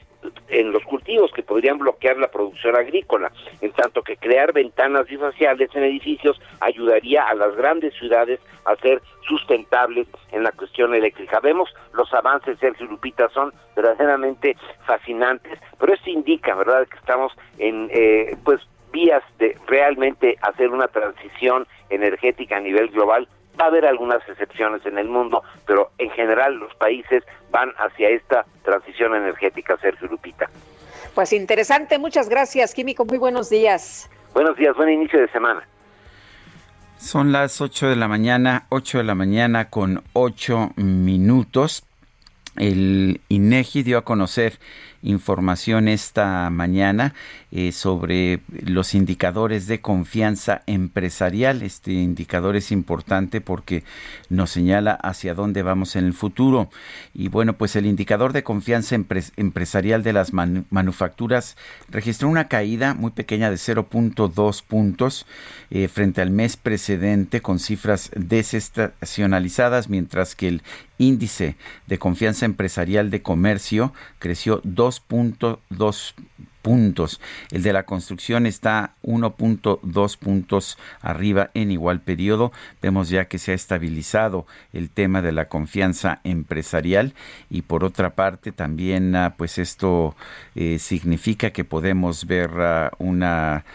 [0.49, 5.69] en los cultivos que podrían bloquear la producción agrícola, en tanto que crear ventanas bifaciales
[5.75, 11.41] en edificios ayudaría a las grandes ciudades a ser sustentables en la cuestión eléctrica.
[11.41, 14.57] Vemos los avances, Sergio Lupita, son verdaderamente
[14.87, 18.61] fascinantes, pero esto indica, ¿verdad?, que estamos en, eh, pues,
[18.95, 23.29] vías de realmente hacer una transición energética a nivel global.
[23.61, 28.09] Va a haber algunas excepciones en el mundo, pero en general los países van hacia
[28.09, 30.49] esta transición energética, Sergio Lupita.
[31.15, 34.09] Pues interesante, muchas gracias, Químico, muy buenos días.
[34.33, 35.67] Buenos días, buen inicio de semana.
[36.99, 41.85] Son las 8 de la mañana, 8 de la mañana con 8 minutos.
[42.57, 44.59] El INEGI dio a conocer
[45.05, 47.15] información esta mañana
[47.53, 51.63] eh, sobre los indicadores de confianza empresarial.
[51.63, 53.85] Este indicador es importante porque
[54.29, 56.69] nos señala hacia dónde vamos en el futuro.
[57.13, 58.97] Y bueno, pues el indicador de confianza
[59.37, 61.57] empresarial de las manufacturas
[61.91, 65.27] registró una caída muy pequeña de 0.2 puntos
[65.71, 70.63] eh, frente al mes precedente con cifras desestacionalizadas, mientras que el
[70.99, 74.61] índice de confianza empresarial de comercio creció
[75.09, 76.15] 2.2
[76.65, 77.21] puntos.
[77.51, 82.53] El de la construcción está 1.2 puntos arriba en igual periodo.
[82.81, 87.13] Vemos ya que se ha estabilizado el tema de la confianza empresarial
[87.51, 90.17] y por otra parte también ah, pues esto
[90.55, 93.67] eh, significa que podemos ver ah, una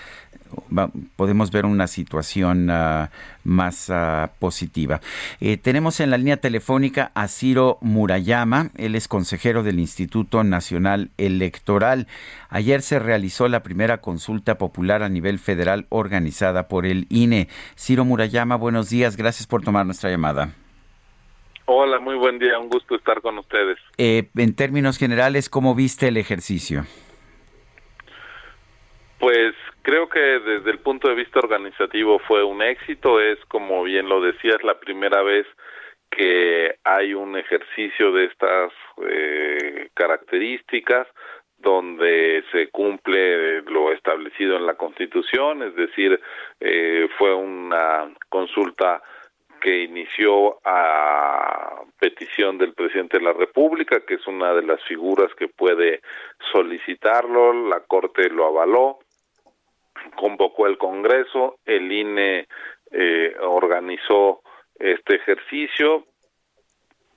[1.16, 3.10] podemos ver una situación ah,
[3.43, 5.02] más ah, positiva.
[5.41, 11.10] Eh, tenemos en la línea telefónica a Ciro Murayama, él es consejero del Instituto Nacional
[11.18, 12.08] Electoral.
[12.50, 17.47] Ayer se realizó la primera consulta popular a nivel federal organizada por el INE.
[17.78, 20.54] Ciro Murayama, buenos días, gracias por tomar nuestra llamada.
[21.66, 23.78] Hola, muy buen día, un gusto estar con ustedes.
[24.00, 26.86] Eh, en términos generales, ¿cómo viste el ejercicio?
[29.20, 29.54] Pues
[29.90, 34.22] creo que desde el punto de vista organizativo fue un éxito, es como bien lo
[34.22, 35.48] decías, la primera vez
[36.12, 38.72] que hay un ejercicio de estas
[39.10, 41.08] eh, características
[41.58, 46.22] donde se cumple lo establecido en la Constitución, es decir,
[46.60, 49.02] eh, fue una consulta
[49.60, 55.34] que inició a petición del presidente de la República, que es una de las figuras
[55.34, 56.02] que puede
[56.52, 59.00] solicitarlo, la Corte lo avaló,
[60.16, 62.47] convocó el Congreso, el INE
[62.91, 64.41] eh, organizó
[64.78, 66.06] este ejercicio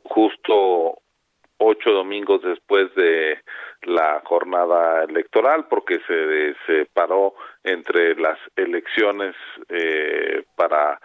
[0.05, 0.99] justo
[1.59, 3.39] ocho domingos después de
[3.83, 9.35] la jornada electoral porque se separó entre las elecciones
[9.69, 11.01] eh, para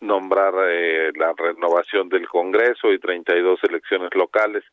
[0.00, 4.64] nombrar eh, la renovación del Congreso y 32 elecciones locales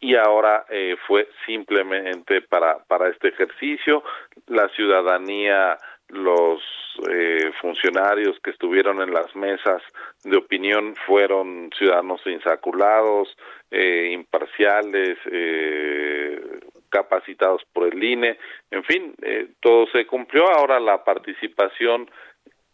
[0.00, 4.04] y ahora eh, fue simplemente para, para este ejercicio.
[4.46, 5.76] La ciudadanía,
[6.08, 6.62] los
[7.10, 9.82] eh, funcionarios que estuvieron en las mesas
[10.22, 13.36] de opinión fueron ciudadanos insaculados,
[13.70, 15.18] eh, imparciales,
[16.90, 18.38] capacitados por el INE,
[18.70, 19.14] en fin,
[19.60, 20.48] todo se cumplió.
[20.48, 22.08] Ahora la participación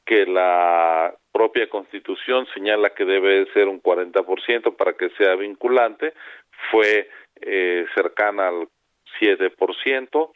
[0.04, 6.14] que la propia constitución señala que debe ser un 40% para que sea vinculante,
[6.70, 7.08] fue
[7.40, 8.68] eh, cercana al
[9.20, 10.32] 7%,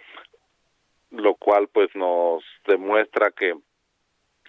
[1.10, 3.54] lo cual pues nos demuestra que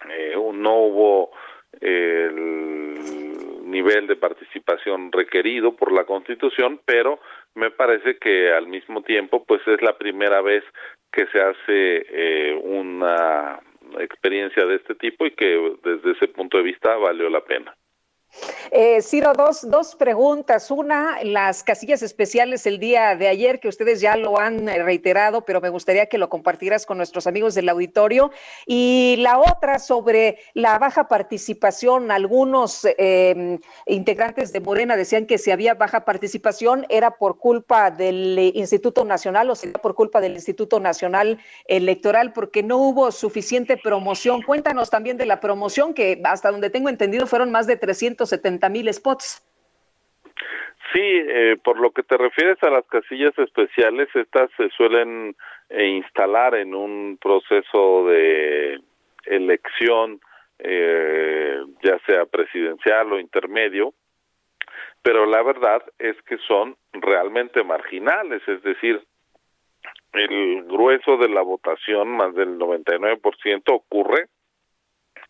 [0.08, 1.30] eh, no hubo
[3.70, 7.20] nivel de participación requerido por la Constitución, pero
[7.54, 10.64] me parece que al mismo tiempo pues es la primera vez
[11.12, 13.60] que se hace eh, una
[13.98, 17.74] experiencia de este tipo y que desde ese punto de vista valió la pena.
[18.70, 20.70] Eh, Ciro, dos, dos preguntas.
[20.70, 25.44] Una, las casillas especiales el día de ayer, que ustedes ya lo han eh, reiterado,
[25.44, 28.30] pero me gustaría que lo compartieras con nuestros amigos del auditorio.
[28.66, 32.10] Y la otra sobre la baja participación.
[32.10, 38.52] Algunos eh, integrantes de Morena decían que si había baja participación era por culpa del
[38.54, 44.42] Instituto Nacional o sería por culpa del Instituto Nacional Electoral, porque no hubo suficiente promoción.
[44.42, 48.68] Cuéntanos también de la promoción, que hasta donde tengo entendido fueron más de 300 setenta
[48.68, 49.46] mil spots.
[50.92, 55.36] Sí, eh, por lo que te refieres a las casillas especiales, estas se suelen
[55.68, 58.80] eh, instalar en un proceso de
[59.24, 60.20] elección,
[60.58, 63.94] eh, ya sea presidencial o intermedio,
[65.02, 69.00] pero la verdad es que son realmente marginales, es decir,
[70.12, 74.26] el grueso de la votación, más del 99%, ocurre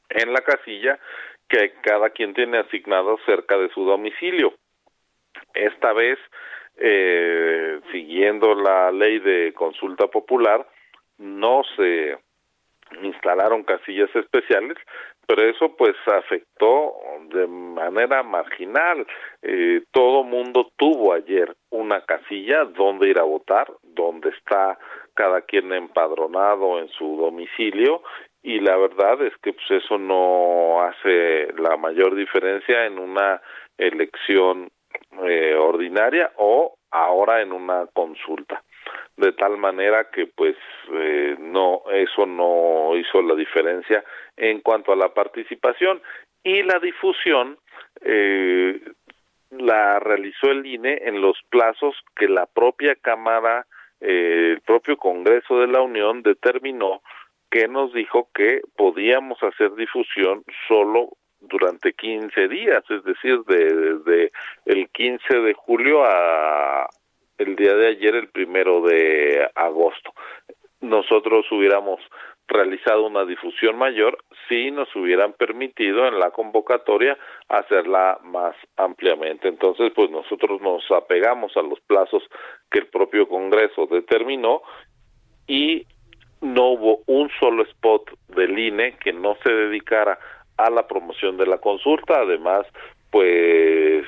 [0.08, 0.98] en la casilla
[1.50, 4.54] que cada quien tiene asignado cerca de su domicilio.
[5.52, 6.18] Esta vez,
[6.76, 10.66] eh, siguiendo la ley de consulta popular,
[11.18, 12.16] no se
[13.02, 14.76] instalaron casillas especiales,
[15.26, 16.94] pero eso pues afectó
[17.32, 19.06] de manera marginal.
[19.42, 24.78] Eh, todo mundo tuvo ayer una casilla donde ir a votar, donde está
[25.14, 28.02] cada quien empadronado en su domicilio
[28.42, 33.40] y la verdad es que pues eso no hace la mayor diferencia en una
[33.76, 34.70] elección
[35.24, 38.62] eh, ordinaria o ahora en una consulta.
[39.16, 40.56] De tal manera que pues
[40.92, 44.02] eh, no eso no hizo la diferencia
[44.36, 46.00] en cuanto a la participación
[46.42, 47.58] y la difusión
[48.00, 48.80] eh,
[49.50, 53.66] la realizó el INE en los plazos que la propia cámara
[54.00, 57.02] eh, el propio Congreso de la Unión determinó
[57.50, 64.30] que nos dijo que podíamos hacer difusión solo durante 15 días, es decir, desde
[64.66, 66.88] el 15 de julio a
[67.38, 70.12] el día de ayer, el primero de agosto.
[70.80, 72.00] Nosotros hubiéramos
[72.46, 77.16] realizado una difusión mayor si nos hubieran permitido en la convocatoria
[77.48, 79.48] hacerla más ampliamente.
[79.48, 82.22] Entonces, pues nosotros nos apegamos a los plazos
[82.70, 84.62] que el propio Congreso determinó
[85.46, 85.86] y
[86.40, 90.18] no hubo un solo spot del INE que no se dedicara
[90.56, 92.20] a la promoción de la consulta.
[92.20, 92.66] Además,
[93.10, 94.04] pues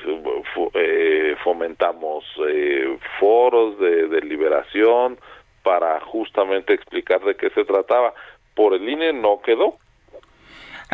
[0.73, 5.17] eh, fomentamos eh, foros de deliberación
[5.63, 8.13] para justamente explicar de qué se trataba.
[8.55, 9.77] Por el INE no quedó.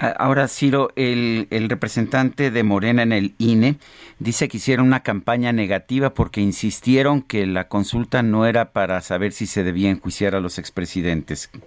[0.02, 3.76] Ahora, Ciro, el, el, representante de Morena en el INE
[4.20, 9.34] dice que hicieron una campaña negativa porque insistieron que la consulta no era para saber
[9.34, 11.52] si se debía enjuiciar a los expresidentes.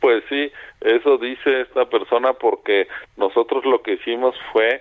[0.00, 0.52] Pues sí,
[0.82, 2.86] eso dice esta persona porque
[3.16, 4.80] nosotros lo que hicimos fue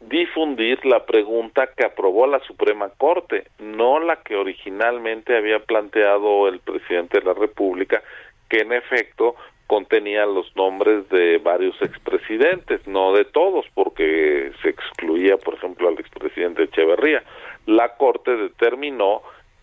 [0.00, 6.60] difundir la pregunta que aprobó la Suprema Corte, no la que originalmente había planteado el
[6.60, 8.02] presidente de la República,
[8.50, 9.36] que en efecto
[9.66, 15.98] contenía los nombres de varios expresidentes, no de todos, porque se excluía, por ejemplo, al
[15.98, 17.22] expresidente Echeverría.
[17.66, 19.22] La Corte determinó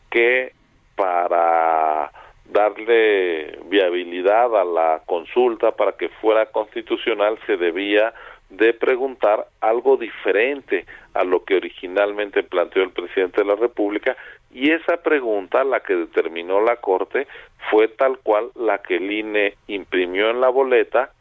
[0.09, 0.53] que
[0.95, 2.11] para
[2.45, 8.13] darle viabilidad a la consulta para que fuera constitucional se debía
[8.49, 14.15] de preguntar algo diferente a lo que originalmente planteó el presidente de la República
[14.53, 17.27] y esa pregunta, la que determinó la Corte,
[17.69, 21.11] fue tal cual la que el INE imprimió en la boleta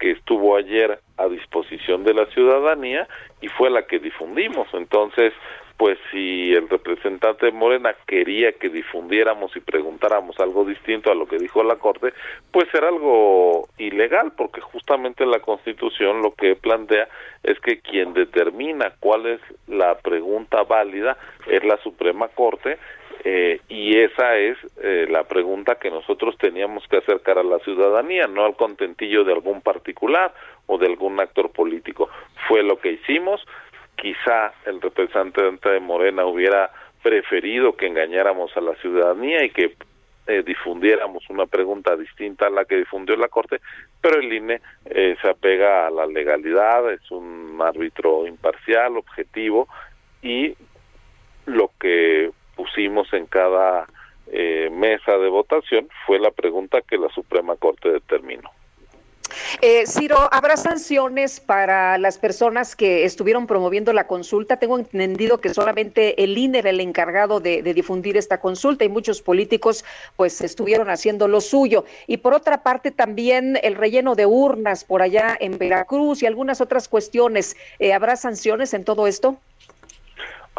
[0.00, 3.06] que estuvo ayer a disposición de la ciudadanía
[3.40, 4.66] y fue la que difundimos.
[4.72, 5.32] Entonces,
[5.76, 11.26] pues si el representante de Morena quería que difundiéramos y preguntáramos algo distinto a lo
[11.26, 12.12] que dijo la Corte,
[12.50, 17.08] pues era algo ilegal, porque justamente la Constitución lo que plantea
[17.42, 22.78] es que quien determina cuál es la pregunta válida es la Suprema Corte
[23.22, 28.26] eh, y esa es eh, la pregunta que nosotros teníamos que acercar a la ciudadanía,
[28.26, 30.32] no al contentillo de algún particular
[30.66, 32.08] o de algún actor político.
[32.48, 33.44] Fue lo que hicimos,
[33.96, 36.70] quizá el representante de Morena hubiera
[37.02, 39.74] preferido que engañáramos a la ciudadanía y que
[40.26, 43.60] eh, difundiéramos una pregunta distinta a la que difundió la Corte,
[44.00, 49.68] pero el INE eh, se apega a la legalidad, es un árbitro imparcial, objetivo,
[50.22, 50.54] y
[51.46, 52.30] lo que
[52.60, 53.86] pusimos en cada
[54.30, 58.50] eh, mesa de votación fue la pregunta que la Suprema Corte determinó.
[59.62, 64.58] Eh, Ciro, ¿habrá sanciones para las personas que estuvieron promoviendo la consulta?
[64.58, 69.22] Tengo entendido que solamente el INE era el encargado de, difundir esta consulta y muchos
[69.22, 69.84] políticos
[70.16, 71.86] pues estuvieron haciendo lo suyo.
[72.06, 76.60] Y por otra parte también el relleno de urnas por allá en Veracruz y algunas
[76.60, 77.56] otras cuestiones.
[77.78, 79.38] Eh, ¿Habrá sanciones en todo esto?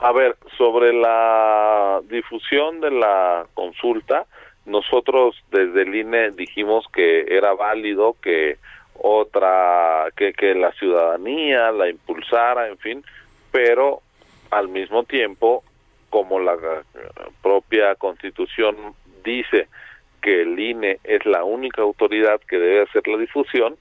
[0.02, 4.26] A ver, sobre la difusión de la consulta,
[4.66, 8.58] nosotros desde el INE dijimos que era válido que
[8.95, 13.04] otra, que, que la ciudadanía la impulsara, en fin,
[13.52, 14.02] pero
[14.49, 15.64] al mismo tiempo,
[16.10, 16.58] como la
[17.43, 18.76] propia constitución
[19.24, 19.68] dice
[20.20, 23.78] que el INE es la única autoridad que debe hacer la difusión,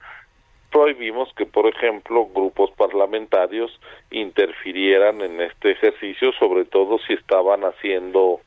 [0.71, 3.77] prohibimos que, por ejemplo, grupos parlamentarios
[4.09, 8.39] interfirieran en este ejercicio, sobre todo si estaban haciendo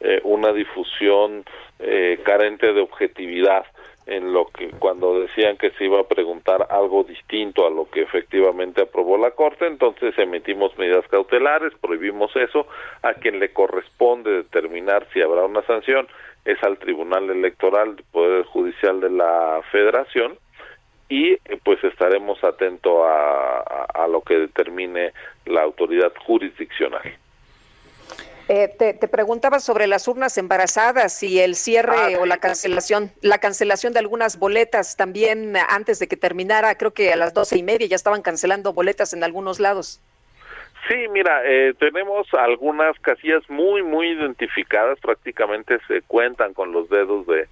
[0.00, 1.44] eh, una difusión
[1.78, 3.64] eh, carente de objetividad
[4.06, 8.02] en lo que cuando decían que se iba a preguntar algo distinto a lo que
[8.02, 12.66] efectivamente aprobó la Corte, entonces emitimos medidas cautelares, prohibimos eso,
[13.02, 16.08] a quien le corresponde determinar si habrá una sanción
[16.46, 20.38] es al Tribunal Electoral del Poder Judicial de la Federación
[21.08, 25.12] y pues estaremos atentos a, a, lo que determine
[25.46, 27.02] la autoridad jurisdiccional.
[28.50, 33.36] Eh, te, preguntaba sobre las urnas embarazadas y el cierre ah, o la cancelación, la
[33.38, 37.62] cancelación de algunas boletas también antes de que terminara, creo que a las doce y
[37.62, 40.00] media ya estaban cancelando boletas en algunos lados.
[40.88, 47.26] Sí, mira, eh, tenemos algunas casillas muy, muy identificadas, prácticamente se cuentan con los dedos
[47.26, 47.46] de,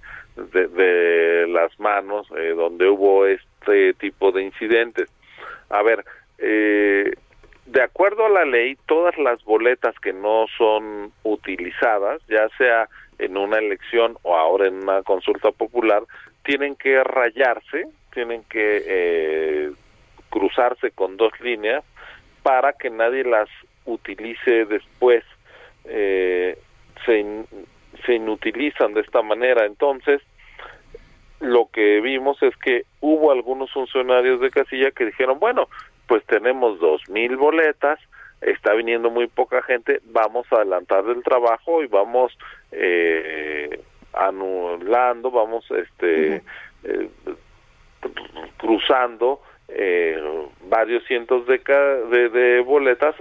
[0.53, 5.09] de, las manos eh, donde hubo este tipo de incidentes.
[5.69, 6.05] A ver,
[6.37, 7.13] eh,
[7.65, 12.87] de acuerdo a la ley, todas las boletas que no son utilizadas, ya sea
[13.19, 16.03] en una elección o ahora en una consulta popular,
[16.43, 19.73] tienen que rayarse, tienen que
[20.29, 21.83] cruzarse con dos líneas
[22.43, 23.49] para que nadie las
[23.85, 25.23] utilice después.
[25.85, 26.57] Eh,
[27.05, 27.25] se,
[28.05, 29.65] se inutilizan de esta manera.
[29.65, 30.21] Entonces,
[31.39, 35.67] lo que vimos es que hubo algunos funcionarios de casilla que dijeron, bueno,
[36.07, 37.99] pues tenemos dos mil boletas,
[38.41, 42.37] está viniendo muy poca gente, vamos a adelantar el trabajo y vamos
[42.71, 43.81] eh,
[44.13, 46.41] anulando, vamos este
[46.83, 47.09] eh,
[48.57, 50.21] cruzando eh,
[50.69, 51.59] varios cientos de,
[52.29, 53.15] de, boletas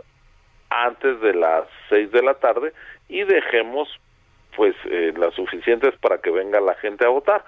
[0.71, 2.73] antes de las seis de la tarde
[3.09, 3.89] y dejemos
[4.57, 7.45] pues eh, las suficientes para que venga la gente a votar.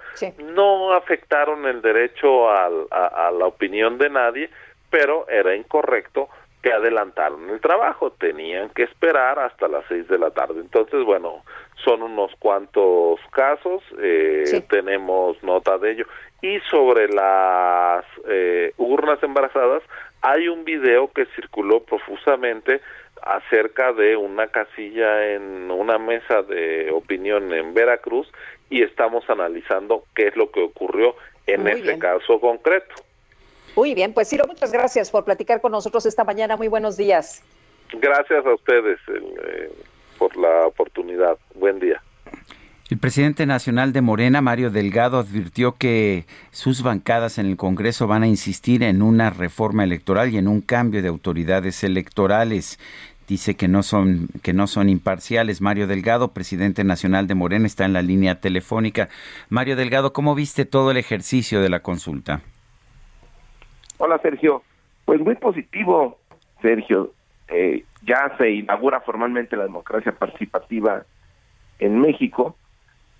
[0.53, 4.49] No afectaron el derecho a, a, la opinión de nadie,
[4.89, 6.29] pero era incorrecto
[6.61, 10.59] que adelantaron el trabajo, tenían que esperar hasta las seis de la tarde.
[10.59, 11.43] Entonces, bueno,
[11.83, 16.05] son unos cuantos casos, eh, tenemos nota de ello.
[16.41, 19.83] Y sobre las eh, urnas embarazadas,
[20.21, 22.81] hay un video que circuló profusamente
[23.23, 28.31] acerca de una casilla en una mesa de opinión en Veracruz
[28.69, 31.15] y estamos analizando qué es lo que ocurrió
[31.47, 32.95] en este caso concreto.
[33.75, 36.57] Muy bien, pues Ciro, muchas gracias por platicar con nosotros esta mañana.
[36.57, 37.43] Muy buenos días.
[37.93, 39.71] Gracias a ustedes eh,
[40.17, 41.37] por la oportunidad.
[41.55, 42.01] Buen día.
[42.89, 48.23] El presidente nacional de Morena, Mario Delgado, advirtió que sus bancadas en el Congreso van
[48.23, 52.79] a insistir en una reforma electoral y en un cambio de autoridades electorales.
[53.27, 55.61] Dice que no son que no son imparciales.
[55.61, 59.09] Mario Delgado, presidente nacional de Morena, está en la línea telefónica.
[59.49, 62.41] Mario Delgado, ¿cómo viste todo el ejercicio de la consulta?
[63.99, 64.63] Hola, Sergio.
[65.05, 66.17] Pues muy positivo,
[66.63, 67.13] Sergio.
[67.49, 71.03] Eh, ya se inaugura formalmente la democracia participativa
[71.77, 72.55] en México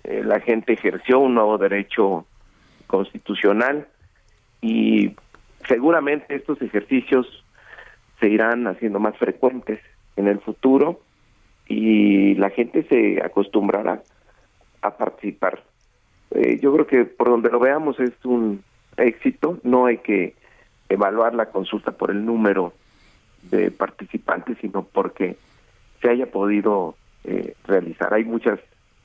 [0.04, 2.26] eh, la gente ejerció un nuevo derecho
[2.86, 3.86] constitucional
[4.60, 5.14] y
[5.68, 7.44] seguramente estos ejercicios
[8.18, 9.80] se irán haciendo más frecuentes
[10.16, 11.00] en el futuro
[11.66, 14.02] y la gente se acostumbrará
[14.82, 15.62] a participar.
[16.32, 18.62] Eh, yo creo que por donde lo veamos es un
[18.96, 20.34] éxito, no hay que
[20.88, 22.72] evaluar la consulta por el número
[23.42, 25.36] de participantes, sino porque
[26.00, 28.12] se haya podido eh, realizar.
[28.12, 28.58] Hay muchas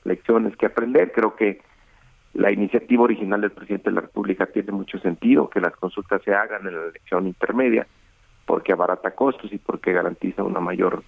[0.06, 1.12] lecciones que aprender.
[1.12, 1.60] Creo que
[2.34, 6.34] la iniciativa original del presidente de la República tiene mucho sentido, que las consultas se
[6.34, 7.86] hagan en la elección intermedia,
[8.44, 11.02] porque abarata costos y porque garantiza una mayor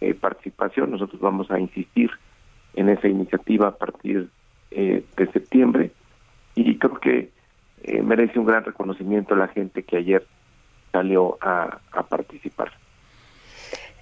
[0.00, 0.90] eh, participación.
[0.90, 2.10] Nosotros vamos a insistir
[2.74, 4.28] en esa iniciativa a partir
[4.70, 5.90] eh, de septiembre
[6.54, 7.30] y creo que
[7.82, 10.26] eh, merece un gran reconocimiento la gente que ayer
[10.92, 12.72] salió a participar.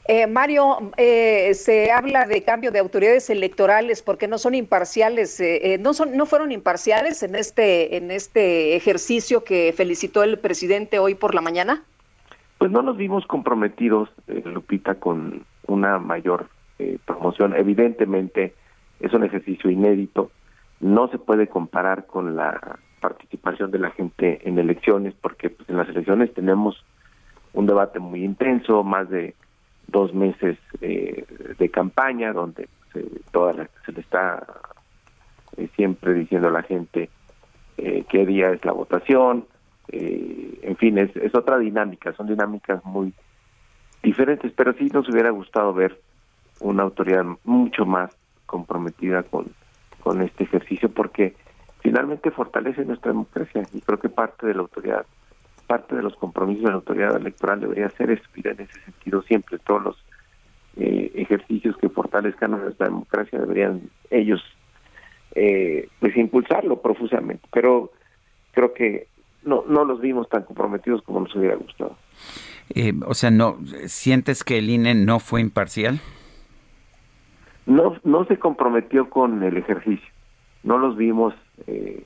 [0.08, 5.78] Eh, Mario, eh, se habla de cambio de autoridades electorales porque no son imparciales, eh,
[5.80, 11.16] no son, no fueron imparciales en este, en este ejercicio que felicitó el presidente hoy
[11.16, 11.82] por la mañana.
[12.58, 14.08] Pues no nos vimos comprometidos,
[14.44, 16.48] Lupita, con una mayor
[17.04, 17.54] promoción.
[17.56, 18.54] Evidentemente
[19.00, 20.30] es un ejercicio inédito,
[20.78, 25.76] no se puede comparar con la participación de la gente en elecciones porque pues, en
[25.76, 26.82] las elecciones tenemos
[27.52, 29.34] un debate muy intenso, más de
[29.88, 31.24] dos meses eh,
[31.58, 32.68] de campaña donde
[33.30, 34.46] toda la, se le está
[35.56, 37.10] eh, siempre diciendo a la gente
[37.76, 39.46] eh, qué día es la votación,
[39.88, 43.14] en fin, es, es otra dinámica, son dinámicas muy
[44.02, 46.00] diferentes, pero sí nos hubiera gustado ver
[46.58, 48.10] una autoridad mucho más
[48.46, 49.46] comprometida con,
[50.00, 51.36] con este ejercicio porque
[51.80, 55.06] finalmente fortalece nuestra democracia y creo que parte de la autoridad
[55.66, 59.58] parte de los compromisos de la autoridad electoral debería ser estudiar en ese sentido siempre.
[59.58, 59.96] Todos los
[60.76, 64.42] eh, ejercicios que fortalezcan a nuestra democracia deberían ellos
[65.34, 67.46] eh, pues impulsarlo profusamente.
[67.52, 67.92] Pero
[68.52, 69.08] creo que
[69.44, 71.96] no, no los vimos tan comprometidos como nos hubiera gustado.
[72.74, 76.00] Eh, o sea, no ¿sientes que el INE no fue imparcial?
[77.66, 80.08] No, no se comprometió con el ejercicio.
[80.62, 81.34] No los vimos
[81.66, 82.04] eh,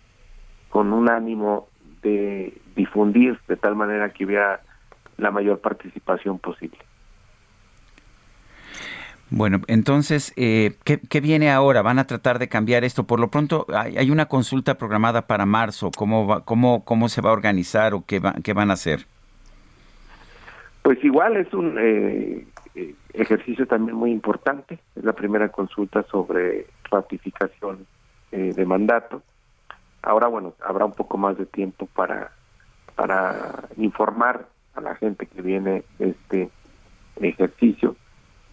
[0.68, 1.68] con un ánimo
[2.02, 4.60] de difundir de tal manera que hubiera
[5.16, 6.78] la mayor participación posible.
[9.32, 11.82] Bueno, entonces, eh, ¿qué, viene ahora?
[11.82, 13.04] ¿Van a tratar de cambiar esto?
[13.04, 15.92] Por lo pronto, hay, una consulta programada para marzo.
[15.96, 19.06] ¿Cómo, va, cómo, cómo se va a organizar o qué, qué van a hacer?
[20.82, 22.44] Pues igual es un eh,
[22.74, 24.80] eh, ejercicio también muy importante.
[24.96, 27.86] Es la primera consulta sobre ratificación
[28.32, 29.22] de mandato.
[30.02, 32.30] Ahora, bueno, habrá un poco más de tiempo para,
[33.00, 36.50] para informar a la gente que viene este
[37.18, 37.96] ejercicio.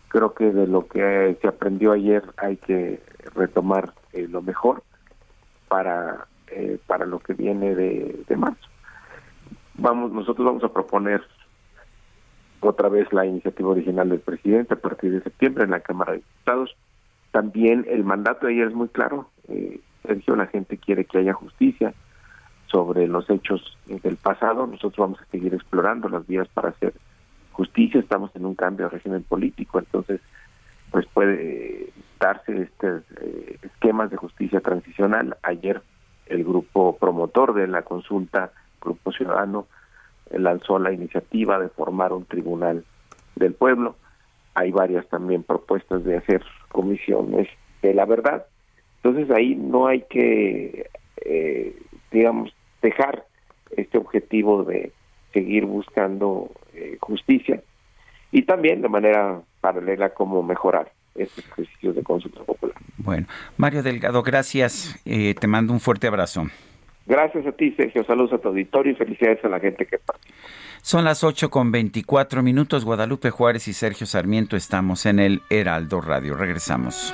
[0.07, 3.01] Creo que de lo que se aprendió ayer hay que
[3.35, 4.83] retomar eh, lo mejor
[5.67, 8.69] para eh, para lo que viene de, de marzo.
[9.73, 11.21] Vamos, nosotros vamos a proponer
[12.61, 16.19] otra vez la iniciativa original del presidente a partir de septiembre en la Cámara de
[16.19, 16.73] Diputados.
[17.31, 19.29] También el mandato de ayer es muy claro.
[19.49, 21.93] Eh, Sergio, la gente quiere que haya justicia
[22.67, 24.67] sobre los hechos del pasado.
[24.67, 26.93] Nosotros vamos a seguir explorando las vías para hacer
[27.51, 27.99] justicia.
[27.99, 30.21] Estamos en un cambio de régimen político, entonces
[30.91, 31.89] pues puede
[32.19, 35.37] darse estos eh, esquemas de justicia transicional.
[35.43, 35.81] Ayer
[36.27, 39.67] el grupo promotor de la consulta, Grupo Ciudadano,
[40.29, 42.85] eh, lanzó la iniciativa de formar un tribunal
[43.35, 43.95] del pueblo.
[44.53, 47.47] Hay varias también propuestas de hacer comisiones
[47.81, 48.45] de la verdad
[49.07, 50.89] entonces ahí no hay que,
[51.23, 51.75] eh,
[52.11, 52.53] digamos,
[52.87, 53.25] dejar
[53.75, 54.91] este objetivo de
[55.33, 57.61] seguir buscando eh, justicia
[58.31, 62.75] y también de manera paralela cómo mejorar estos ejercicios de consulta popular.
[62.97, 63.27] Bueno,
[63.57, 65.01] Mario Delgado, gracias.
[65.05, 66.47] Eh, te mando un fuerte abrazo.
[67.05, 68.03] Gracias a ti, Sergio.
[68.03, 70.37] Saludos a tu auditorio y felicidades a la gente que participa.
[70.81, 72.85] Son las 8 con 24 minutos.
[72.85, 76.35] Guadalupe Juárez y Sergio Sarmiento estamos en el Heraldo Radio.
[76.35, 77.13] Regresamos.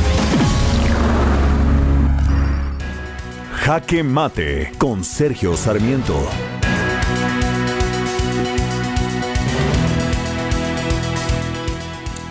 [3.63, 6.19] Jaque Mate con Sergio Sarmiento.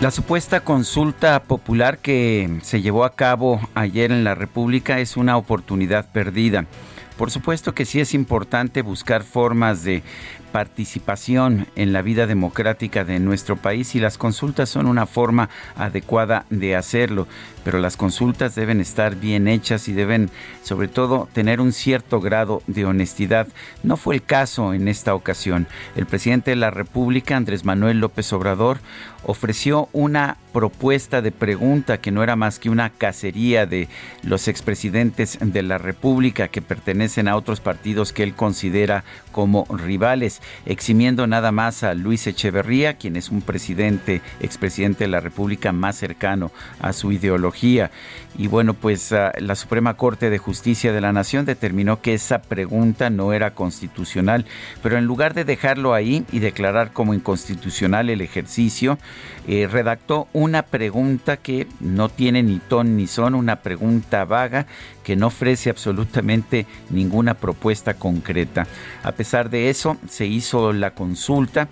[0.01, 5.37] La supuesta consulta popular que se llevó a cabo ayer en la República es una
[5.37, 6.65] oportunidad perdida.
[7.17, 10.03] Por supuesto que sí es importante buscar formas de
[10.51, 16.45] participación en la vida democrática de nuestro país y las consultas son una forma adecuada
[16.49, 17.27] de hacerlo,
[17.63, 20.29] pero las consultas deben estar bien hechas y deben
[20.63, 23.47] sobre todo tener un cierto grado de honestidad.
[23.83, 25.67] No fue el caso en esta ocasión.
[25.95, 28.79] El presidente de la República, Andrés Manuel López Obrador,
[29.23, 33.87] ofreció una propuesta de pregunta que no era más que una cacería de
[34.23, 40.41] los expresidentes de la República que pertenecen a otros partidos que él considera como rivales
[40.65, 45.95] eximiendo nada más a Luis Echeverría, quien es un presidente, expresidente de la República más
[45.95, 47.91] cercano a su ideología.
[48.37, 52.41] Y bueno, pues ah, la Suprema Corte de Justicia de la Nación determinó que esa
[52.41, 54.45] pregunta no era constitucional,
[54.81, 58.97] pero en lugar de dejarlo ahí y declarar como inconstitucional el ejercicio,
[59.47, 64.67] eh, redactó una pregunta que no tiene ni ton ni son, una pregunta vaga
[65.03, 68.67] que no ofrece absolutamente ninguna propuesta concreta.
[69.03, 71.69] A pesar de eso, se hizo la consulta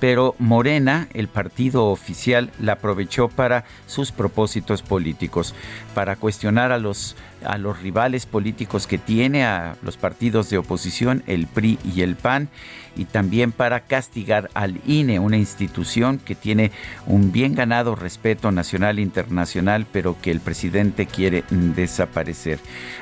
[0.00, 5.54] pero Morena, el partido oficial, la aprovechó para sus propósitos políticos,
[5.94, 11.22] para cuestionar a los, a los rivales políticos que tiene, a los partidos de oposición,
[11.26, 12.48] el PRI y el PAN,
[12.96, 16.72] y también para castigar al INE, una institución que tiene
[17.06, 22.58] un bien ganado respeto nacional e internacional, pero que el presidente quiere desaparecer.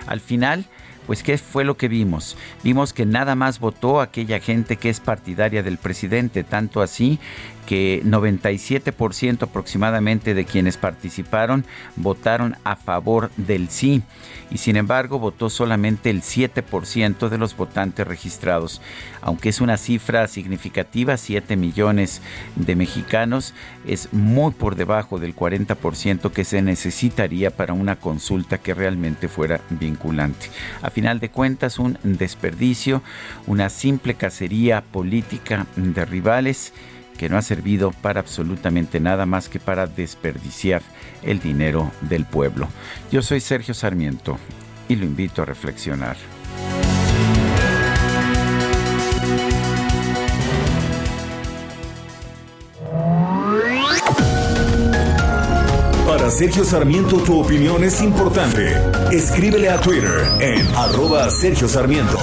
[0.07, 0.67] Al final,
[1.09, 2.37] pues ¿qué fue lo que vimos?
[2.63, 7.19] Vimos que nada más votó aquella gente que es partidaria del presidente, tanto así
[7.69, 11.67] que 97% aproximadamente de quienes participaron
[11.97, 14.03] votaron a favor del sí
[14.51, 18.81] y sin embargo votó solamente el 7% de los votantes registrados.
[19.21, 22.23] Aunque es una cifra significativa, 7 millones
[22.57, 23.53] de mexicanos,
[23.87, 29.61] es muy por debajo del 40% que se necesitaría para una consulta que realmente fuera
[29.69, 30.47] vinculante.
[30.81, 33.03] A final de cuentas, un desperdicio,
[33.47, 36.73] una simple cacería política de rivales
[37.19, 40.81] que no ha servido para absolutamente nada más que para desperdiciar
[41.23, 42.69] el dinero del pueblo.
[43.13, 44.39] Yo soy Sergio Sarmiento
[44.89, 46.17] y lo invito a reflexionar.
[56.07, 58.77] Para Sergio Sarmiento tu opinión es importante.
[59.13, 62.19] Escríbele a Twitter en arroba Sergio Sarmiento.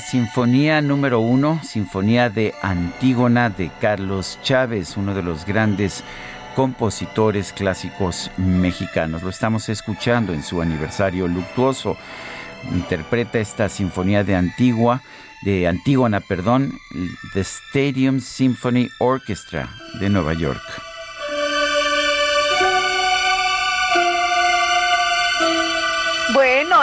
[0.00, 6.02] Sinfonía número uno, Sinfonía de Antígona de Carlos Chávez, uno de los grandes
[6.56, 9.22] compositores clásicos mexicanos.
[9.22, 11.96] Lo estamos escuchando en su aniversario luctuoso.
[12.72, 15.02] Interpreta esta Sinfonía de Antigua,
[15.42, 16.72] de Antígona, perdón,
[17.32, 19.68] The Stadium Symphony Orchestra
[20.00, 20.89] de Nueva York.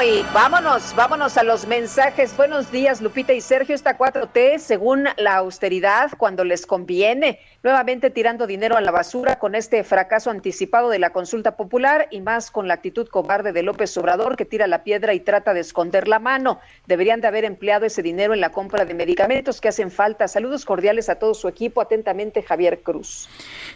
[0.03, 2.35] Y vámonos, vámonos a los mensajes.
[2.37, 3.73] Buenos días, Lupita y Sergio.
[3.73, 9.53] Esta 4T, según la austeridad, cuando les conviene, nuevamente tirando dinero a la basura con
[9.53, 13.98] este fracaso anticipado de la consulta popular y más con la actitud cobarde de López
[13.98, 16.61] Obrador que tira la piedra y trata de esconder la mano.
[16.85, 20.30] Deberían de haber empleado ese dinero en la compra de medicamentos que hacen falta.
[20.30, 21.81] Saludos cordiales a todo su equipo.
[21.81, 23.27] Atentamente, Javier Cruz.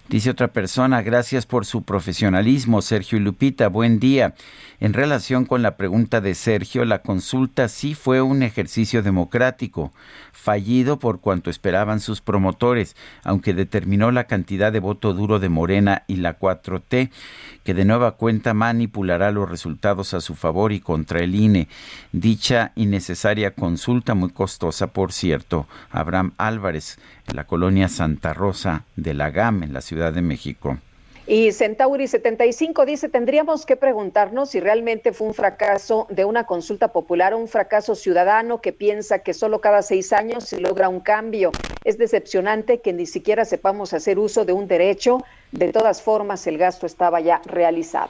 [0.07, 3.67] Dice otra persona, gracias por su profesionalismo, Sergio y Lupita.
[3.67, 4.35] Buen día.
[4.81, 9.93] En relación con la pregunta de Sergio, la consulta sí fue un ejercicio democrático,
[10.31, 16.03] fallido por cuanto esperaban sus promotores, aunque determinó la cantidad de voto duro de Morena
[16.05, 17.09] y la 4T,
[17.63, 21.67] que de nueva cuenta manipulará los resultados a su favor y contra el INE.
[22.11, 29.15] Dicha innecesaria consulta, muy costosa por cierto, Abraham Álvarez, en la colonia Santa Rosa de
[29.15, 30.77] la GAM, en la Ciudad de México.
[31.27, 36.91] Y Centauri 75 dice, tendríamos que preguntarnos si realmente fue un fracaso de una consulta
[36.91, 40.99] popular o un fracaso ciudadano que piensa que solo cada seis años se logra un
[40.99, 41.51] cambio.
[41.83, 45.19] Es decepcionante que ni siquiera sepamos hacer uso de un derecho.
[45.51, 48.09] De todas formas, el gasto estaba ya realizado.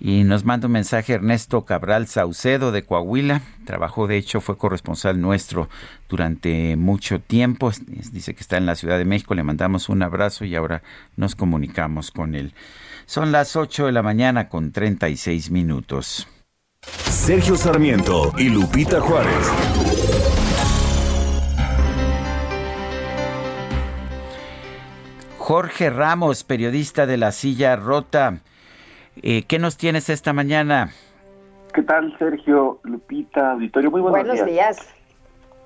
[0.00, 3.42] Y nos manda un mensaje Ernesto Cabral Saucedo de Coahuila.
[3.66, 5.68] Trabajó, de hecho, fue corresponsal nuestro
[6.08, 7.70] durante mucho tiempo.
[8.10, 9.34] Dice que está en la Ciudad de México.
[9.34, 10.82] Le mandamos un abrazo y ahora
[11.16, 12.54] nos comunicamos con él.
[13.04, 16.26] Son las 8 de la mañana con 36 minutos.
[16.80, 19.50] Sergio Sarmiento y Lupita Juárez.
[25.36, 28.40] Jorge Ramos, periodista de La Silla Rota.
[29.22, 30.90] Eh, ¿Qué nos tienes esta mañana?
[31.74, 33.90] ¿Qué tal, Sergio, Lupita, auditorio?
[33.90, 34.94] Muy buenos, buenos días.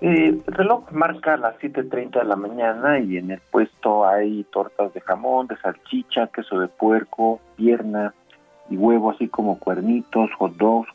[0.00, 4.92] Eh, el reloj marca las 7.30 de la mañana y en el puesto hay tortas
[4.92, 8.12] de jamón, de salchicha, queso de puerco, pierna
[8.68, 10.88] y huevo, así como cuernitos, hot dogs,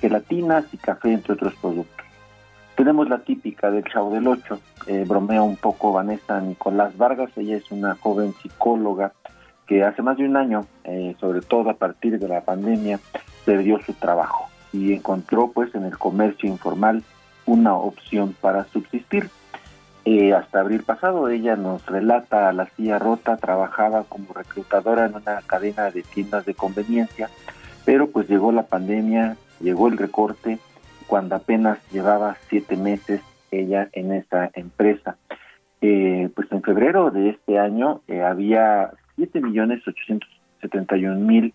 [0.00, 2.06] gelatinas y café, entre otros productos.
[2.74, 7.56] Tenemos la típica del Chavo del Ocho, eh, bromea un poco Vanessa Nicolás Vargas, ella
[7.56, 9.12] es una joven psicóloga
[9.68, 12.98] que hace más de un año, eh, sobre todo a partir de la pandemia,
[13.44, 17.04] perdió su trabajo y encontró pues en el comercio informal
[17.46, 19.28] una opción para subsistir.
[20.04, 25.16] Eh, hasta abril pasado ella nos relata a la silla rota, trabajaba como reclutadora en
[25.16, 27.28] una cadena de tiendas de conveniencia,
[27.84, 30.58] pero pues llegó la pandemia, llegó el recorte,
[31.06, 33.20] cuando apenas llevaba siete meses
[33.50, 35.16] ella en esa empresa.
[35.80, 40.28] Eh, pues en febrero de este año había siete millones ochocientos
[40.60, 41.52] setenta y un mil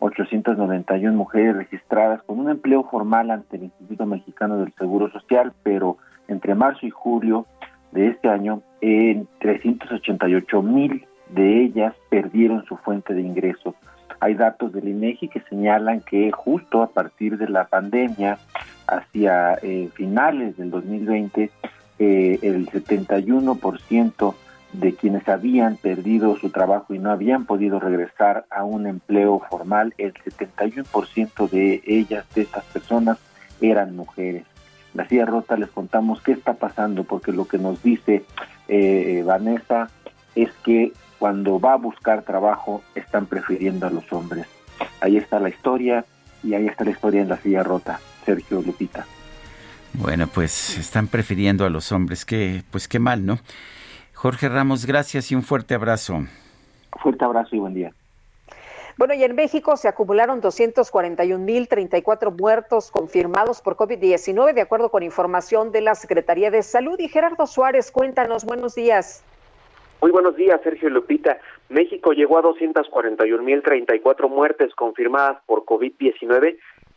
[0.00, 5.96] 891 mujeres registradas con un empleo formal ante el Instituto Mexicano del Seguro Social, pero
[6.28, 7.46] entre marzo y julio
[7.92, 13.74] de este año, en 388 mil de ellas perdieron su fuente de ingreso.
[14.20, 18.38] Hay datos del INEGI que señalan que justo a partir de la pandemia,
[18.86, 21.50] hacia eh, finales del 2020,
[21.98, 24.34] eh, el 71%
[24.72, 29.94] de quienes habían perdido su trabajo y no habían podido regresar a un empleo formal,
[29.98, 33.18] el 71% de ellas, de estas personas,
[33.60, 34.44] eran mujeres.
[34.94, 38.24] La silla rota les contamos qué está pasando, porque lo que nos dice
[38.68, 39.90] eh, Vanessa
[40.34, 44.46] es que cuando va a buscar trabajo están prefiriendo a los hombres.
[45.00, 46.04] Ahí está la historia
[46.42, 49.06] y ahí está la historia en la silla rota, Sergio Lupita.
[49.94, 53.38] Bueno, pues están prefiriendo a los hombres, que pues qué mal, ¿no?
[54.16, 56.20] Jorge Ramos, gracias y un fuerte abrazo.
[57.02, 57.92] Fuerte abrazo y buen día.
[58.96, 65.70] Bueno, y en México se acumularon 241.034 muertos confirmados por COVID-19, de acuerdo con información
[65.70, 66.98] de la Secretaría de Salud.
[66.98, 69.22] Y Gerardo Suárez, cuéntanos, buenos días.
[70.00, 71.38] Muy buenos días, Sergio Lupita.
[71.68, 76.56] México llegó a 241.034 muertes confirmadas por COVID-19,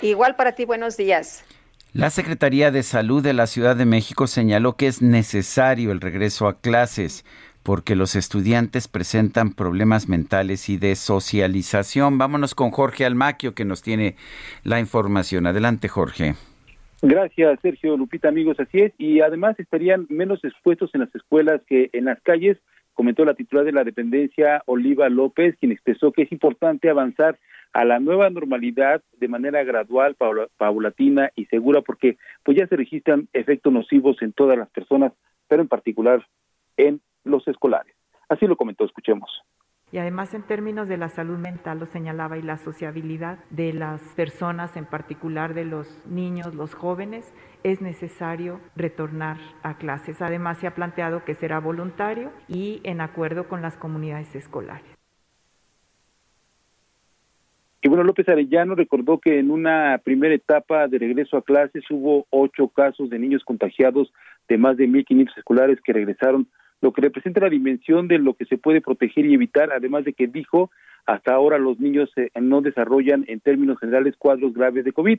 [0.01, 1.45] Igual para ti, buenos días.
[1.93, 6.49] La Secretaría de Salud de la Ciudad de México señaló que es necesario el regreso
[6.49, 7.25] a clases
[7.63, 12.19] porque los estudiantes presentan problemas mentales y de socialización.
[12.19, 14.17] Vámonos con Jorge Almaquio que nos tiene
[14.65, 15.47] la información.
[15.47, 16.35] Adelante, Jorge.
[17.03, 18.93] Gracias, Sergio Lupita, amigos, así es.
[18.97, 22.59] Y además estarían menos expuestos en las escuelas que en las calles,
[22.95, 27.39] comentó la titular de la dependencia, Oliva López, quien expresó que es importante avanzar
[27.73, 30.15] a la nueva normalidad de manera gradual,
[30.59, 35.13] paulatina y segura, porque pues ya se registran efectos nocivos en todas las personas,
[35.49, 36.27] pero en particular
[36.77, 37.95] en los escolares.
[38.29, 39.31] Así lo comentó, escuchemos.
[39.93, 44.01] Y además en términos de la salud mental, lo señalaba, y la sociabilidad de las
[44.15, 50.23] personas, en particular de los niños, los jóvenes, es necesario retornar a clases.
[50.23, 54.87] Además se ha planteado que será voluntario y en acuerdo con las comunidades escolares.
[57.83, 62.27] Y bueno, López Arellano recordó que en una primera etapa de regreso a clases hubo
[62.31, 64.11] ocho casos de niños contagiados
[64.49, 66.47] de más de 1.500 escolares que regresaron
[66.83, 70.13] lo que representa la dimensión de lo que se puede proteger y evitar, además de
[70.13, 70.71] que dijo,
[71.07, 75.19] hasta ahora los niños eh, no desarrollan en términos generales cuadros graves de COVID.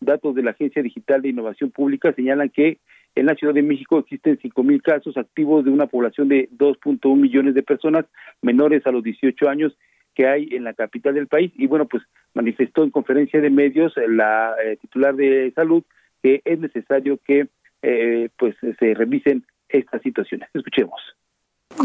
[0.00, 2.78] Datos de la Agencia Digital de Innovación Pública señalan que
[3.16, 7.54] en la Ciudad de México existen 5.000 casos activos de una población de 2.1 millones
[7.54, 8.06] de personas
[8.40, 9.76] menores a los 18 años
[10.14, 11.52] que hay en la capital del país.
[11.56, 12.04] Y bueno, pues
[12.34, 15.82] manifestó en conferencia de medios la eh, titular de salud
[16.22, 17.48] que es necesario que
[17.82, 20.48] eh, pues se revisen estas situaciones.
[20.54, 21.00] Escuchemos.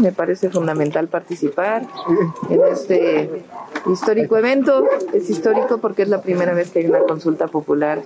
[0.00, 1.82] Me parece fundamental participar
[2.50, 3.44] en este
[3.90, 4.84] histórico evento.
[5.14, 8.02] Es histórico porque es la primera vez que hay una consulta popular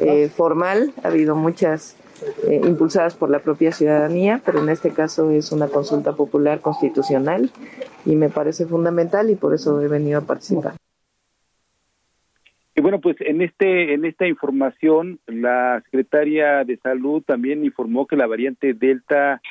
[0.00, 0.92] eh, formal.
[1.04, 1.96] Ha habido muchas
[2.48, 7.50] eh, impulsadas por la propia ciudadanía, pero en este caso es una consulta popular constitucional
[8.04, 10.79] y me parece fundamental y por eso he venido a participar.
[12.80, 18.16] Y bueno, pues en este en esta información la secretaria de Salud también informó que
[18.16, 19.42] la variante Delta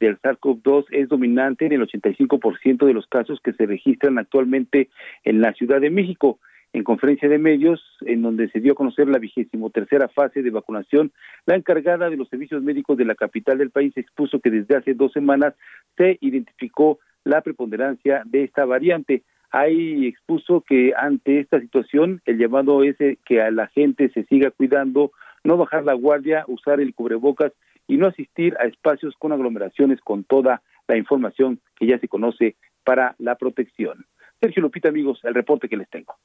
[0.00, 4.88] del SARS-CoV-2 es dominante en el 85% de los casos que se registran actualmente
[5.24, 6.38] en la Ciudad de México.
[6.72, 10.48] En conferencia de medios, en donde se dio a conocer la vigésimo tercera fase de
[10.48, 11.12] vacunación,
[11.44, 14.94] la encargada de los servicios médicos de la capital del país expuso que desde hace
[14.94, 15.52] dos semanas
[15.98, 19.24] se identificó la preponderancia de esta variante.
[19.50, 24.50] Ahí expuso que ante esta situación el llamado es que a la gente se siga
[24.50, 25.12] cuidando,
[25.44, 27.52] no bajar la guardia, usar el cubrebocas
[27.86, 32.56] y no asistir a espacios con aglomeraciones con toda la información que ya se conoce
[32.84, 34.06] para la protección.
[34.40, 36.16] Sergio Lupita, amigos, el reporte que les tengo.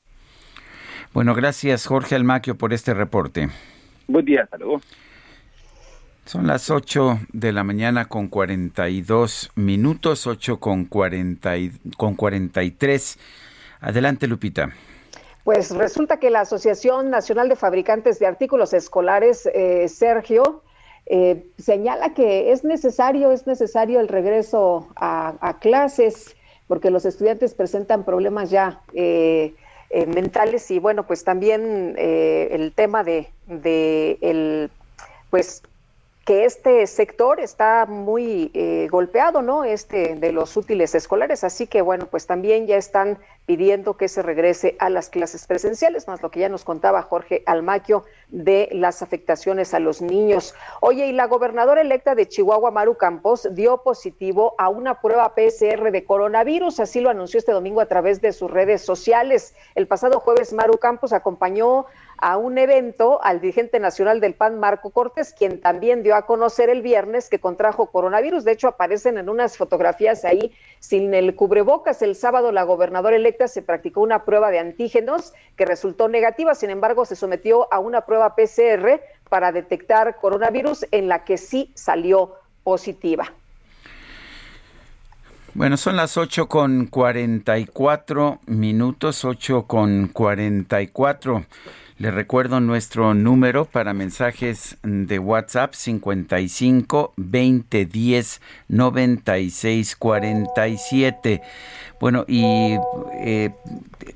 [1.13, 3.47] Bueno, gracias Jorge Almaquio por este reporte.
[4.07, 4.81] Buen día, hasta luego.
[6.25, 13.19] Son las 8 de la mañana con 42 minutos, 8 con, 40 y, con 43.
[13.81, 14.71] Adelante, Lupita.
[15.43, 20.63] Pues resulta que la Asociación Nacional de Fabricantes de Artículos Escolares, eh, Sergio,
[21.07, 26.37] eh, señala que es necesario, es necesario el regreso a, clases
[26.69, 29.53] porque los estudiantes presentan problemas ya eh,
[30.07, 34.71] mentales y bueno, pues también el tema de, de el,
[35.29, 35.61] pues
[36.25, 39.65] que este sector está muy eh, golpeado, ¿no?
[39.65, 44.21] Este de los útiles escolares, así que bueno, pues también ya están pidiendo que se
[44.21, 49.01] regrese a las clases presenciales, más lo que ya nos contaba Jorge Almaquio de las
[49.01, 50.55] afectaciones a los niños.
[50.79, 55.91] Oye, y la gobernadora electa de Chihuahua, Maru Campos, dio positivo a una prueba PCR
[55.91, 59.55] de coronavirus, así lo anunció este domingo a través de sus redes sociales.
[59.75, 61.85] El pasado jueves, Maru Campos acompañó
[62.23, 66.69] a un evento al dirigente nacional del PAN, Marco Cortés, quien también dio a conocer
[66.69, 68.45] el viernes que contrajo coronavirus.
[68.45, 72.01] De hecho, aparecen en unas fotografías ahí sin el cubrebocas.
[72.01, 76.69] El sábado la gobernadora electa se practicó una prueba de antígenos que resultó negativa, sin
[76.69, 82.35] embargo, se sometió a una prueba PCR para detectar coronavirus en la que sí salió
[82.63, 83.33] positiva.
[85.55, 91.45] Bueno, son las 8 con 44 minutos, 8 con 44.
[92.03, 101.41] Le recuerdo nuestro número para mensajes de WhatsApp 55 20 10 96 47.
[102.01, 102.75] Bueno, y
[103.21, 103.51] eh,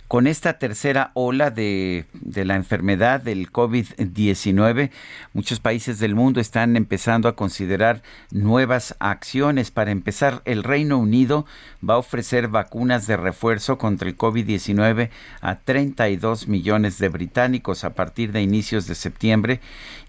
[0.09, 4.91] con esta tercera ola de, de la enfermedad del COVID-19,
[5.31, 8.01] muchos países del mundo están empezando a considerar
[8.31, 9.71] nuevas acciones.
[9.71, 11.45] Para empezar, el Reino Unido
[11.87, 15.09] va a ofrecer vacunas de refuerzo contra el COVID-19
[15.39, 19.59] a 32 millones de británicos a partir de inicios de septiembre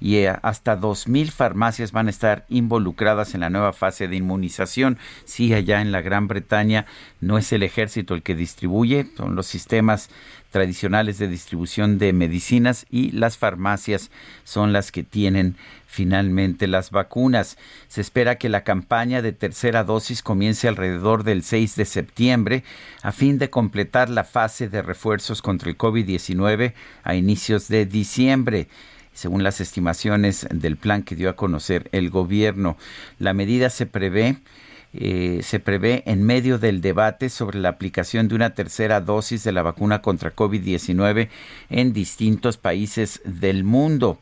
[0.00, 4.98] y eh, hasta 2.000 farmacias van a estar involucradas en la nueva fase de inmunización.
[5.24, 6.86] Sí, allá en la Gran Bretaña
[7.20, 10.10] no es el ejército el que distribuye, son los sistemas
[10.50, 14.10] tradicionales de distribución de medicinas y las farmacias
[14.44, 15.56] son las que tienen
[15.98, 17.58] finalmente las vacunas.
[17.88, 22.62] Se espera que la campaña de tercera dosis comience alrededor del 6 de septiembre
[23.02, 26.72] a fin de completar la fase de refuerzos contra el COVID-19
[27.02, 28.68] a inicios de diciembre
[29.12, 32.76] según las estimaciones del plan que dio a conocer el gobierno.
[33.18, 34.36] La medida se prevé
[34.94, 39.50] eh, se prevé en medio del debate sobre la aplicación de una tercera dosis de
[39.50, 41.28] la vacuna contra COVID-19
[41.70, 44.20] en distintos países del mundo.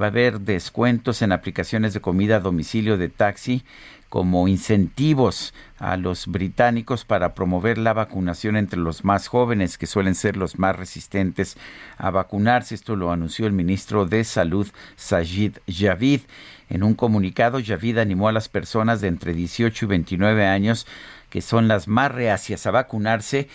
[0.00, 3.64] Va a haber descuentos en aplicaciones de comida a domicilio de taxi
[4.08, 10.14] como incentivos a los británicos para promover la vacunación entre los más jóvenes, que suelen
[10.14, 11.56] ser los más resistentes
[11.98, 12.74] a vacunarse.
[12.74, 14.66] Esto lo anunció el ministro de Salud,
[14.96, 16.22] Sajid Javid.
[16.70, 20.86] En un comunicado, Javid animó a las personas de entre 18 y 29 años,
[21.28, 23.48] que son las más reacias a vacunarse,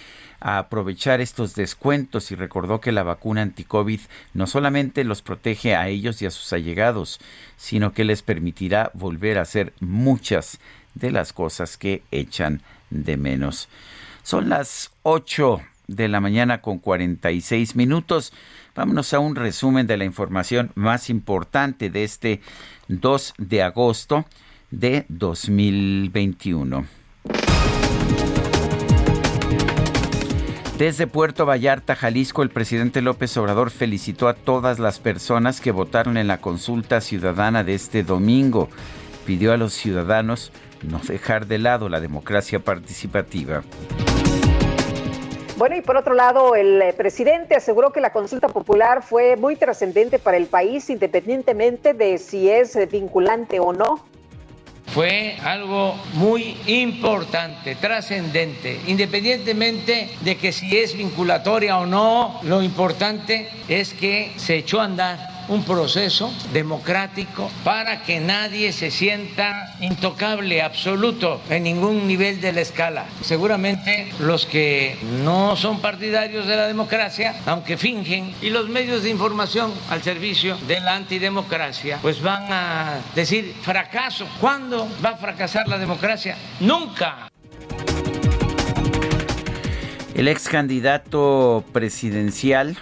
[0.44, 4.02] a aprovechar estos descuentos y recordó que la vacuna anti-COVID
[4.34, 7.22] no solamente los protege a ellos y a sus allegados,
[7.56, 10.60] sino que les permitirá volver a hacer muchas
[10.96, 13.70] de las cosas que echan de menos.
[14.22, 18.34] Son las 8 de la mañana con 46 minutos.
[18.76, 22.42] Vámonos a un resumen de la información más importante de este
[22.90, 24.26] 2 de agosto
[24.72, 27.03] de 2021.
[30.84, 36.18] Desde Puerto Vallarta, Jalisco, el presidente López Obrador felicitó a todas las personas que votaron
[36.18, 38.68] en la consulta ciudadana de este domingo.
[39.26, 40.52] Pidió a los ciudadanos
[40.82, 43.64] no dejar de lado la democracia participativa.
[45.56, 49.56] Bueno, y por otro lado, el eh, presidente aseguró que la consulta popular fue muy
[49.56, 54.04] trascendente para el país, independientemente de si es vinculante o no.
[54.88, 63.50] Fue algo muy importante, trascendente, independientemente de que si es vinculatoria o no, lo importante
[63.68, 70.62] es que se echó a andar un proceso democrático para que nadie se sienta intocable,
[70.62, 73.06] absoluto, en ningún nivel de la escala.
[73.22, 79.10] Seguramente los que no son partidarios de la democracia, aunque fingen, y los medios de
[79.10, 84.28] información al servicio de la antidemocracia, pues van a decir fracaso.
[84.40, 86.38] ¿Cuándo va a fracasar la democracia?
[86.60, 87.30] Nunca.
[90.16, 92.78] El ex candidato presidencial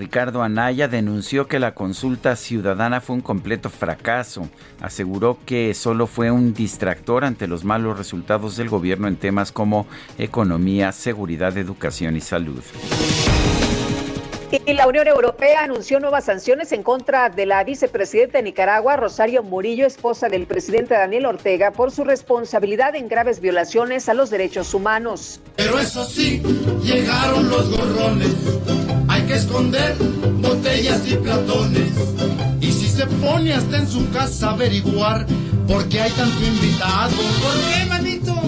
[0.00, 4.48] Ricardo Anaya denunció que la consulta ciudadana fue un completo fracaso.
[4.80, 9.86] Aseguró que solo fue un distractor ante los malos resultados del gobierno en temas como
[10.16, 12.62] economía, seguridad, educación y salud.
[14.66, 19.42] Y la Unión Europea anunció nuevas sanciones en contra de la vicepresidenta de Nicaragua, Rosario
[19.42, 24.72] Murillo, esposa del presidente Daniel Ortega, por su responsabilidad en graves violaciones a los derechos
[24.72, 25.40] humanos.
[25.56, 26.42] Pero eso sí,
[26.82, 28.79] llegaron los gorrones.
[29.32, 29.96] Esconder
[30.40, 31.92] botellas y platones.
[32.60, 35.26] Y si se pone hasta en su casa averiguar
[35.66, 37.16] por qué hay tanto invitado.
[37.16, 38.40] ¿Por qué, manito?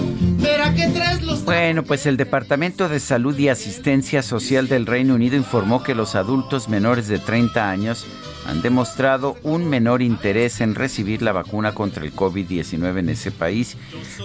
[1.45, 6.15] Bueno, pues el Departamento de Salud y Asistencia Social del Reino Unido informó que los
[6.15, 8.05] adultos menores de 30 años
[8.45, 13.77] han demostrado un menor interés en recibir la vacuna contra el COVID-19 en ese país.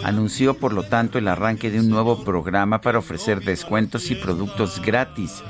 [0.02, 4.82] Anunció, por lo tanto, el arranque de un nuevo programa para ofrecer descuentos y productos
[4.82, 5.42] gratis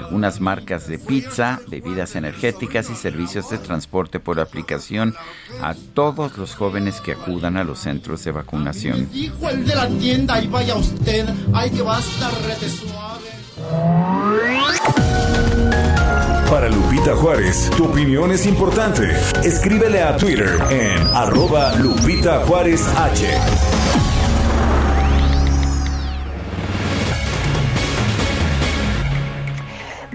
[0.00, 5.14] algunas marcas de pizza, bebidas energéticas y servicios de transporte por aplicación
[5.62, 9.08] a todos los jóvenes que acudan a los centros de vacunación.
[9.12, 13.36] Dijo el de la tienda y vaya usted, hay que basta rete suave.
[16.50, 19.10] Para Lupita Juárez, tu opinión es importante.
[19.42, 24.15] Escríbele a Twitter en arroba Lupita Juárez H.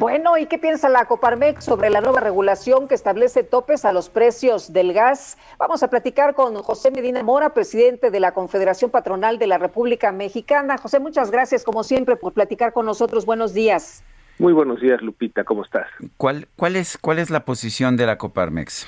[0.01, 4.09] Bueno, ¿y qué piensa la Coparmex sobre la nueva regulación que establece topes a los
[4.09, 5.37] precios del gas?
[5.59, 10.11] Vamos a platicar con José Medina Mora, presidente de la Confederación Patronal de la República
[10.11, 10.79] Mexicana.
[10.79, 13.27] José, muchas gracias como siempre por platicar con nosotros.
[13.27, 14.03] Buenos días.
[14.39, 15.87] Muy buenos días, Lupita, ¿cómo estás?
[16.17, 18.87] ¿Cuál, cuál, es, cuál es la posición de la Coparmex?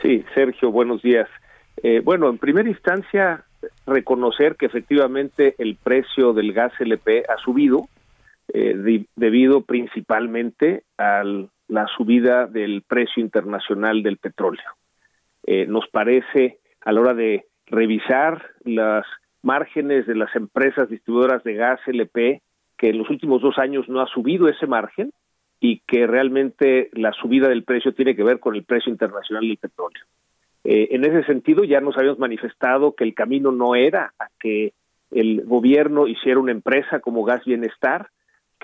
[0.00, 1.28] Sí, Sergio, buenos días.
[1.82, 3.44] Eh, bueno, en primera instancia,
[3.86, 7.90] reconocer que efectivamente el precio del gas LP ha subido
[8.52, 11.22] eh, debido principalmente a
[11.68, 14.70] la subida del precio internacional del petróleo.
[15.46, 19.04] Eh, nos parece, a la hora de revisar las
[19.42, 22.42] márgenes de las empresas distribuidoras de gas LP,
[22.76, 25.12] que en los últimos dos años no ha subido ese margen
[25.60, 29.56] y que realmente la subida del precio tiene que ver con el precio internacional del
[29.56, 30.04] petróleo.
[30.64, 34.72] Eh, en ese sentido, ya nos habíamos manifestado que el camino no era a que
[35.12, 38.08] el gobierno hiciera una empresa como Gas Bienestar,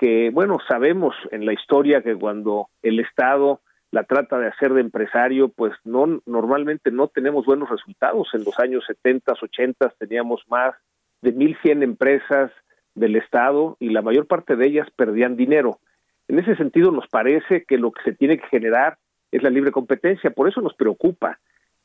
[0.03, 4.81] que, bueno, sabemos en la historia que cuando el Estado la trata de hacer de
[4.81, 8.27] empresario, pues no normalmente no tenemos buenos resultados.
[8.33, 10.75] En los años 70, 80 teníamos más
[11.21, 12.51] de 1.100 empresas
[12.95, 15.79] del Estado y la mayor parte de ellas perdían dinero.
[16.27, 18.97] En ese sentido, nos parece que lo que se tiene que generar
[19.31, 20.31] es la libre competencia.
[20.31, 21.39] Por eso nos preocupa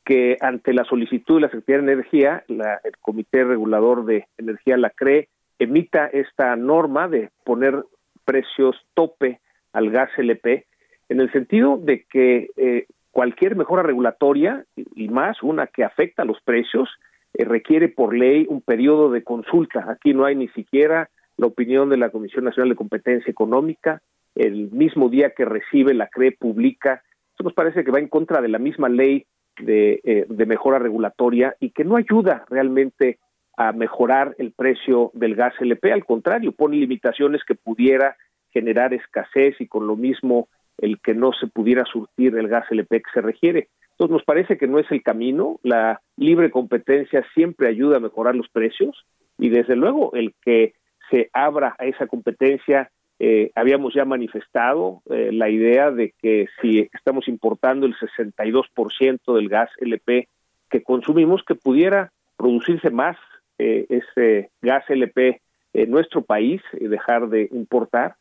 [0.05, 4.77] que ante la solicitud de la Secretaría de Energía, la, el Comité Regulador de Energía,
[4.77, 5.28] la CRE,
[5.61, 7.85] emita esta norma de poner
[8.28, 9.40] precios tope
[9.72, 10.66] al gas LP,
[11.09, 16.26] en el sentido de que eh, cualquier mejora regulatoria, y más una que afecta a
[16.26, 16.90] los precios,
[17.32, 19.86] eh, requiere por ley un periodo de consulta.
[19.90, 24.02] Aquí no hay ni siquiera la opinión de la Comisión Nacional de Competencia Económica,
[24.34, 27.02] el mismo día que recibe la CRE publica.
[27.30, 29.24] Esto nos parece que va en contra de la misma ley
[29.59, 33.18] de, eh, de mejora regulatoria y que no ayuda realmente
[33.59, 38.16] a mejorar el precio del gas LP, al contrario, pone limitaciones que pudiera
[38.51, 40.48] generar escasez y con lo mismo
[40.78, 43.68] el que no se pudiera surtir el gas LP que se requiere.
[43.90, 48.36] Entonces nos parece que no es el camino, la libre competencia siempre ayuda a mejorar
[48.36, 49.05] los precios
[49.39, 50.74] y desde luego el que
[51.10, 56.89] se abra a esa competencia, eh, habíamos ya manifestado eh, la idea de que si
[56.93, 60.28] estamos importando el 62% del gas LP
[60.70, 63.16] que consumimos, que pudiera producirse más
[63.59, 65.40] ese gas LP
[65.74, 68.14] en nuestro país y dejar de importar.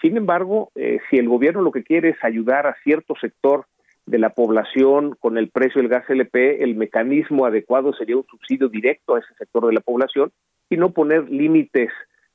[0.00, 3.66] sin embargo, si el gobierno lo que quiere es ayudar a cierto sector
[4.08, 8.68] de la población con el precio del gas LP, el mecanismo adecuado sería un subsidio
[8.68, 10.32] directo a ese sector de la población
[10.70, 11.90] y no poner límites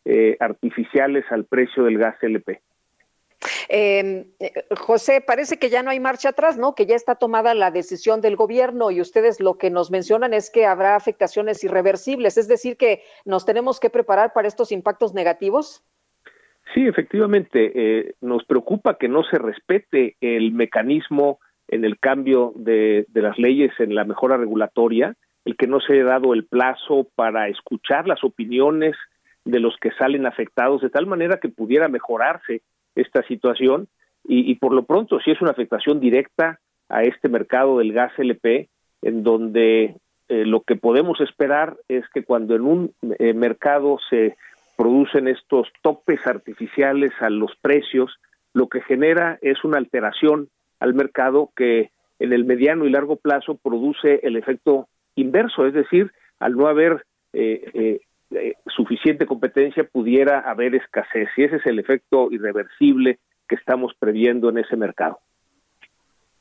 [0.06, 2.62] eh, artificiales al precio del gas LP.
[3.70, 6.76] Em, eh, José, parece que ya no hay marcha atrás, ¿no?
[6.76, 10.50] Que ya está tomada la decisión del gobierno y ustedes lo que nos mencionan es
[10.50, 15.84] que habrá afectaciones irreversibles, es decir, que nos tenemos que preparar para estos impactos negativos.
[16.74, 23.06] Sí, efectivamente, eh, nos preocupa que no se respete el mecanismo en el cambio de,
[23.10, 25.16] de las leyes en la mejora regulatoria,
[25.46, 28.96] el que no se haya dado el plazo para escuchar las opiniones
[29.46, 32.62] de los que salen afectados de tal manera que pudiera mejorarse
[32.96, 33.88] esta situación.
[34.26, 38.70] Y, por lo pronto si es una afectación directa a este mercado del gas LP
[39.02, 39.98] en donde
[40.30, 44.38] eh, lo que podemos esperar es que cuando en un eh, mercado se
[44.78, 48.16] producen estos topes artificiales a los precios,
[48.54, 50.48] lo que genera es una alteración
[50.80, 56.14] al mercado que en el mediano y largo plazo produce el efecto inverso, es decir,
[56.40, 57.04] al no haber
[57.34, 58.00] eh,
[58.36, 64.50] eh, suficiente competencia pudiera haber escasez y ese es el efecto irreversible que estamos previendo
[64.50, 65.20] en ese mercado.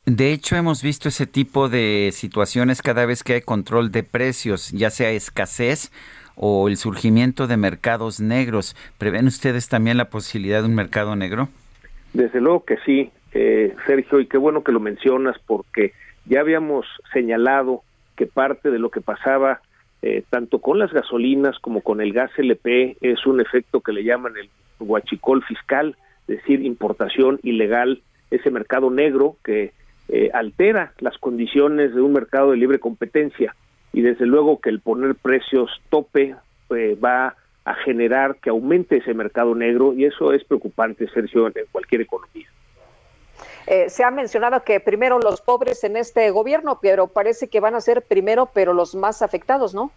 [0.04, 4.72] De hecho, hemos visto ese tipo de situaciones cada vez que hay control de precios,
[4.72, 5.92] ya sea escasez
[6.34, 8.74] o el surgimiento de mercados negros.
[8.98, 11.48] ¿Prevén ustedes también la posibilidad de un mercado negro?
[12.12, 15.92] Desde luego que sí, eh, Sergio, y qué bueno que lo mencionas porque
[16.26, 17.82] ya habíamos señalado
[18.16, 19.60] que parte de lo que pasaba
[20.02, 24.02] eh, tanto con las gasolinas como con el gas LP es un efecto que le
[24.02, 24.50] llaman el
[24.80, 25.96] guachicol fiscal,
[26.26, 29.72] es decir, importación ilegal, ese mercado negro que
[30.08, 33.54] eh, altera las condiciones de un mercado de libre competencia
[33.92, 36.34] y desde luego que el poner precios tope
[36.70, 41.52] eh, va a generar que aumente ese mercado negro y eso es preocupante, Sergio, en
[41.70, 42.48] cualquier economía.
[43.66, 47.74] Eh, se ha mencionado que primero los pobres en este gobierno, pero parece que van
[47.74, 49.92] a ser primero, pero los más afectados, ¿no?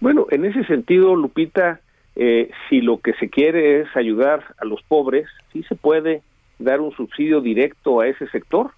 [0.00, 1.80] Bueno, en ese sentido, Lupita,
[2.16, 6.22] eh, si lo que se quiere es ayudar a los pobres, sí se puede
[6.58, 8.70] dar un subsidio directo a ese sector,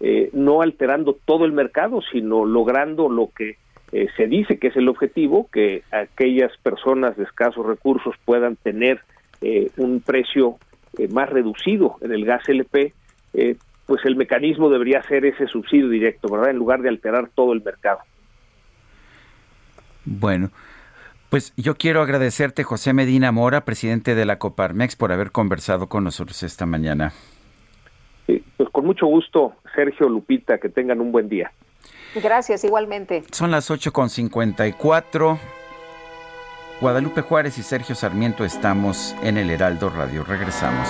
[0.00, 3.56] eh, no alterando todo el mercado, sino logrando lo que
[4.16, 9.02] se dice que es el objetivo, que aquellas personas de escasos recursos puedan tener
[9.76, 10.56] un precio
[11.10, 12.92] más reducido en el gas LP
[13.34, 13.56] eh,
[13.86, 16.50] pues el mecanismo debería ser ese subsidio directo, ¿verdad?
[16.50, 17.98] En lugar de alterar todo el mercado.
[20.04, 20.50] Bueno,
[21.28, 26.04] pues yo quiero agradecerte, José Medina Mora, presidente de la Coparmex, por haber conversado con
[26.04, 27.12] nosotros esta mañana.
[28.26, 31.52] pues con mucho gusto, Sergio Lupita, que tengan un buen día.
[32.22, 33.24] Gracias, igualmente.
[33.32, 35.38] Son las 8.54.
[36.80, 40.24] Guadalupe Juárez y Sergio Sarmiento estamos en el Heraldo Radio.
[40.24, 40.88] Regresamos.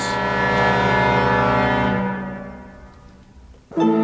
[3.77, 4.04] Thank you.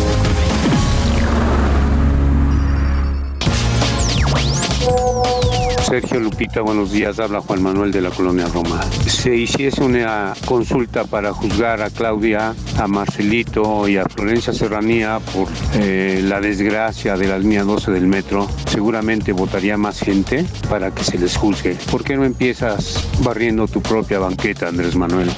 [5.91, 7.19] Sergio Lupita, buenos días.
[7.19, 8.81] Habla Juan Manuel de la Colonia Roma.
[9.07, 15.49] Se hiciese una consulta para juzgar a Claudia, a Marcelito y a Florencia Serranía por
[15.73, 21.03] eh, la desgracia de la línea 12 del metro, seguramente votaría más gente para que
[21.03, 21.75] se les juzgue.
[21.91, 25.29] ¿Por qué no empiezas barriendo tu propia banqueta, Andrés Manuel?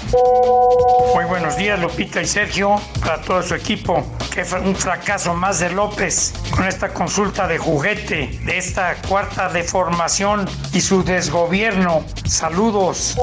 [1.15, 4.05] Muy buenos días, Lupita y Sergio, para todo su equipo.
[4.34, 9.49] Que fue un fracaso más de López con esta consulta de juguete, de esta cuarta
[9.49, 12.03] deformación y su desgobierno.
[12.26, 13.18] Saludos.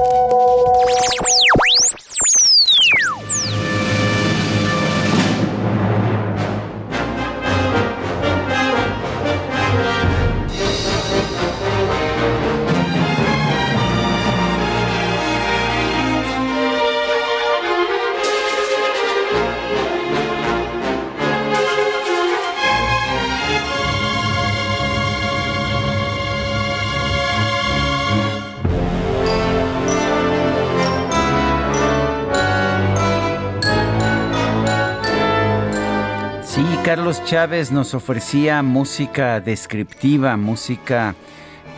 [36.93, 41.15] Carlos Chávez nos ofrecía música descriptiva, música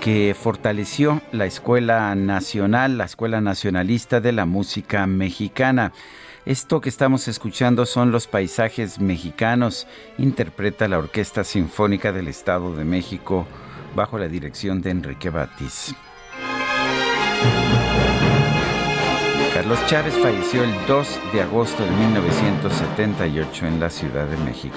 [0.02, 5.94] que fortaleció la Escuela Nacional, la Escuela Nacionalista de la Música Mexicana.
[6.48, 9.86] Esto que estamos escuchando son los paisajes mexicanos,
[10.18, 13.46] interpreta la Orquesta Sinfónica del Estado de México
[13.96, 15.94] bajo la dirección de Enrique Batis.
[19.64, 24.76] Carlos Chávez falleció el 2 de agosto de 1978 en la Ciudad de México.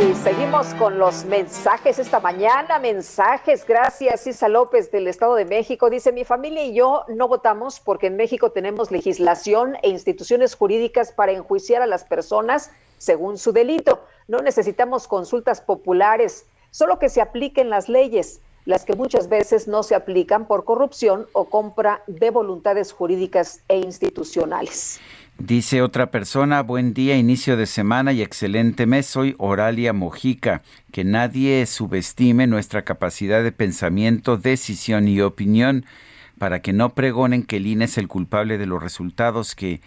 [0.00, 2.78] Y seguimos con los mensajes esta mañana.
[2.78, 5.90] Mensajes, gracias Isa López del Estado de México.
[5.90, 11.10] Dice, mi familia y yo no votamos porque en México tenemos legislación e instituciones jurídicas
[11.10, 14.04] para enjuiciar a las personas según su delito.
[14.28, 19.82] No necesitamos consultas populares, solo que se apliquen las leyes las que muchas veces no
[19.82, 25.00] se aplican por corrupción o compra de voluntades jurídicas e institucionales.
[25.38, 29.06] Dice otra persona, buen día, inicio de semana y excelente mes.
[29.06, 30.60] Soy Oralia Mojica.
[30.92, 35.86] Que nadie subestime nuestra capacidad de pensamiento, decisión y opinión
[36.38, 39.80] para que no pregonen que el INE es el culpable de los resultados que...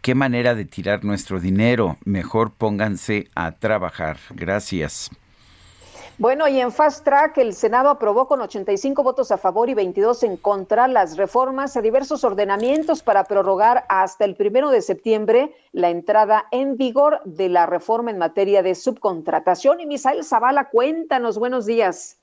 [0.00, 1.98] Qué manera de tirar nuestro dinero.
[2.04, 4.16] Mejor pónganse a trabajar.
[4.30, 5.10] Gracias.
[6.18, 10.22] Bueno, y en Fast Track el Senado aprobó con 85 votos a favor y 22
[10.24, 15.88] en contra las reformas a diversos ordenamientos para prorrogar hasta el primero de septiembre la
[15.88, 19.80] entrada en vigor de la reforma en materia de subcontratación.
[19.80, 22.18] Y Misael Zavala, cuéntanos, buenos días.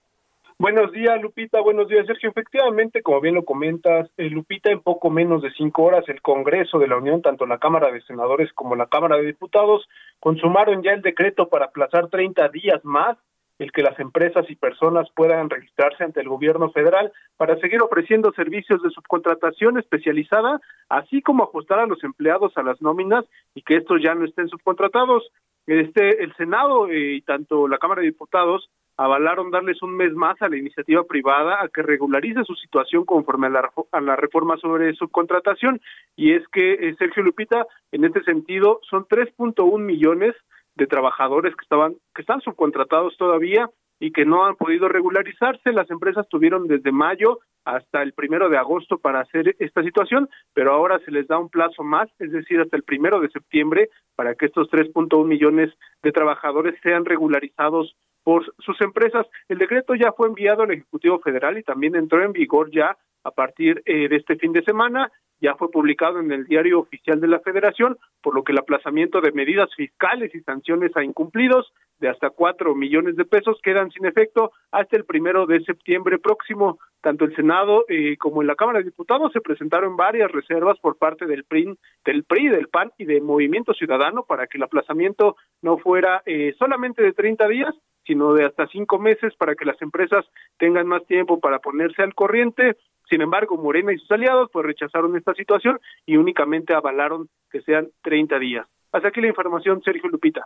[0.59, 1.59] Buenos días, Lupita.
[1.61, 2.29] Buenos días, Sergio.
[2.29, 6.77] Efectivamente, como bien lo comentas, eh, Lupita, en poco menos de cinco horas, el Congreso
[6.79, 9.87] de la Unión, tanto la Cámara de Senadores como la Cámara de Diputados,
[10.19, 13.17] consumaron ya el decreto para aplazar 30 días más
[13.59, 18.31] el que las empresas y personas puedan registrarse ante el gobierno federal para seguir ofreciendo
[18.31, 23.75] servicios de subcontratación especializada, así como ajustar a los empleados a las nóminas y que
[23.75, 25.29] estos ya no estén subcontratados.
[25.67, 30.41] Este, el Senado eh, y tanto la Cámara de Diputados avalaron darles un mes más
[30.41, 34.57] a la iniciativa privada a que regularice su situación conforme a la, a la reforma
[34.57, 35.79] sobre subcontratación.
[36.15, 40.35] Y es que, eh, Sergio Lupita, en este sentido, son 3.1 millones
[40.79, 43.69] de trabajadores que estaban que están subcontratados todavía
[43.99, 45.73] y que no han podido regularizarse.
[45.73, 50.73] Las empresas tuvieron desde mayo hasta el primero de agosto para hacer esta situación, pero
[50.73, 54.35] ahora se les da un plazo más, es decir, hasta el primero de septiembre, para
[54.35, 59.27] que estos 3.1 millones de trabajadores sean regularizados por sus empresas.
[59.49, 63.31] El decreto ya fue enviado al Ejecutivo Federal y también entró en vigor ya a
[63.31, 67.27] partir eh, de este fin de semana ya fue publicado en el diario oficial de
[67.27, 72.09] la Federación, por lo que el aplazamiento de medidas fiscales y sanciones a incumplidos de
[72.09, 76.79] hasta cuatro millones de pesos quedan sin efecto hasta el primero de septiembre próximo.
[77.01, 80.97] Tanto el Senado eh, como en la Cámara de Diputados se presentaron varias reservas por
[80.97, 85.37] parte del PRI, del PRI, del PAN y de Movimiento Ciudadano para que el aplazamiento
[85.61, 87.75] no fuera eh, solamente de 30 días,
[88.09, 90.25] sino de hasta cinco meses para que las empresas
[90.57, 92.75] tengan más tiempo para ponerse al corriente
[93.09, 97.89] sin embargo, Morena y sus aliados pues rechazaron esta situación y únicamente avalaron que sean
[98.03, 98.67] 30 días.
[98.91, 100.45] Hasta aquí la información, Sergio Lupita.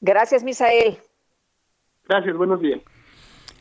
[0.00, 0.98] Gracias, Misael.
[2.08, 2.80] Gracias, buenos días.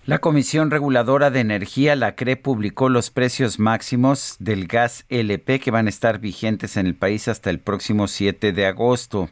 [0.06, 5.72] La Comisión Reguladora de Energía, la CRE, publicó los precios máximos del gas LP que
[5.72, 9.30] van a estar vigentes en el país hasta el próximo 7 de agosto.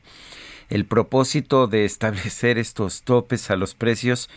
[0.69, 4.29] El propósito de establecer estos topes a los precios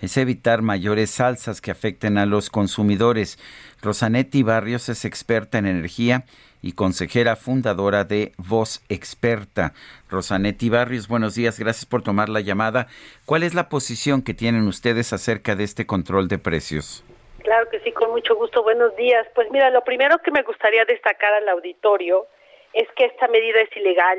[0.00, 3.38] es evitar mayores salsas que afecten a los consumidores.
[3.82, 6.24] Rosanetti Barrios es experta en energía
[6.62, 9.72] y consejera fundadora de Voz Experta.
[10.10, 12.86] Rosanetti Barrios, buenos días, gracias por tomar la llamada.
[13.24, 17.04] ¿Cuál es la posición que tienen ustedes acerca de este control de precios?
[17.42, 18.62] Claro que sí, con mucho gusto.
[18.62, 19.26] Buenos días.
[19.34, 22.26] Pues mira, lo primero que me gustaría destacar al auditorio
[22.74, 24.18] es que esta medida es ilegal.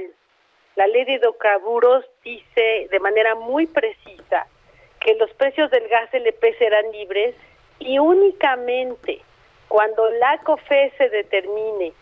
[0.76, 4.48] La ley de hidrocarburos dice de manera muy precisa
[5.00, 7.36] que los precios del gas LP serán libres
[7.80, 9.22] y únicamente
[9.68, 11.94] cuando la COFE se determine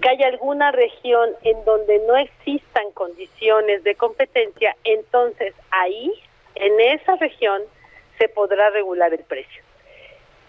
[0.00, 6.12] que hay alguna región en donde no existan condiciones de competencia, entonces ahí
[6.54, 7.62] en esa región
[8.18, 9.62] se podrá regular el precio.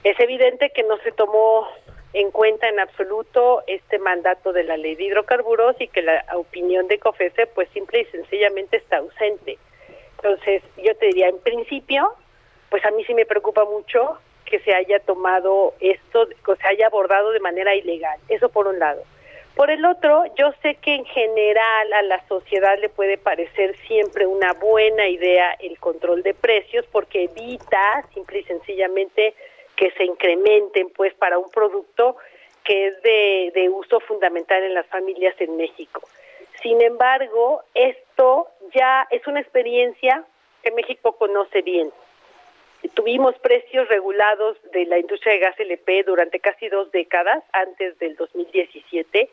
[0.03, 1.67] Es evidente que no se tomó
[2.13, 6.87] en cuenta en absoluto este mandato de la ley de hidrocarburos y que la opinión
[6.87, 9.57] de COFESE pues simple y sencillamente está ausente.
[10.17, 12.11] Entonces, yo te diría, en principio,
[12.69, 16.87] pues a mí sí me preocupa mucho que se haya tomado esto, que se haya
[16.87, 18.19] abordado de manera ilegal.
[18.29, 19.03] Eso por un lado.
[19.55, 24.27] Por el otro, yo sé que en general a la sociedad le puede parecer siempre
[24.27, 29.33] una buena idea el control de precios porque evita simple y sencillamente
[29.77, 32.17] que se incrementen pues para un producto
[32.65, 36.01] que es de, de uso fundamental en las familias en México.
[36.61, 40.25] Sin embargo, esto ya es una experiencia
[40.63, 41.93] que México conoce bien.
[42.93, 48.15] Tuvimos precios regulados de la industria de gas LP durante casi dos décadas antes del
[48.15, 49.29] 2017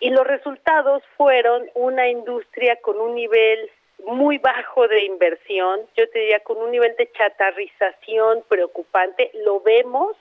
[0.00, 3.70] y los resultados fueron una industria con un nivel
[4.06, 10.16] muy bajo de inversión, yo te diría con un nivel de chatarrización preocupante, lo vemos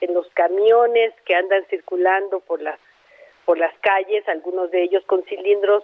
[0.00, 2.78] en los camiones que andan circulando por las
[3.44, 5.82] por las calles, algunos de ellos con cilindros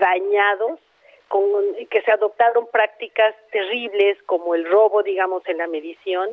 [0.00, 0.80] dañados,
[1.28, 1.52] con
[1.88, 6.30] que se adoptaron prácticas terribles como el robo, digamos, en la medición.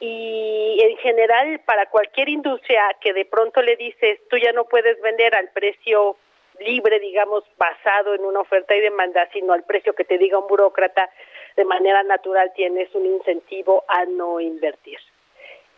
[0.00, 4.98] Y en general para cualquier industria que de pronto le dices tú ya no puedes
[5.02, 6.16] vender al precio
[6.60, 10.46] libre, digamos, basado en una oferta y demanda, sino al precio que te diga un
[10.46, 11.10] burócrata,
[11.56, 14.98] de manera natural tienes un incentivo a no invertir.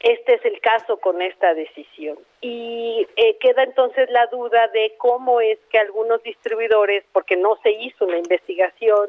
[0.00, 2.18] Este es el caso con esta decisión.
[2.40, 7.72] Y eh, queda entonces la duda de cómo es que algunos distribuidores, porque no se
[7.72, 9.09] hizo una investigación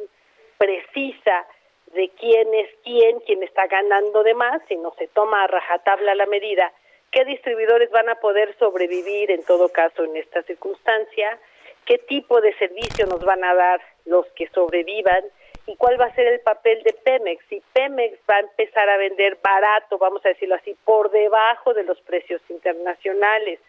[0.58, 1.46] precisa
[1.94, 6.16] de quién es quién, quién está ganando de más, si no se toma a rajatabla
[6.16, 6.72] la medida,
[7.12, 11.40] qué distribuidores van a poder sobrevivir en todo caso en esta circunstancia,
[11.86, 15.24] qué tipo de servicio nos van a dar los que sobrevivan
[15.66, 17.46] y cuál va a ser el papel de Pemex.
[17.48, 21.84] Si Pemex va a empezar a vender barato, vamos a decirlo así, por debajo de
[21.84, 23.60] los precios internacionales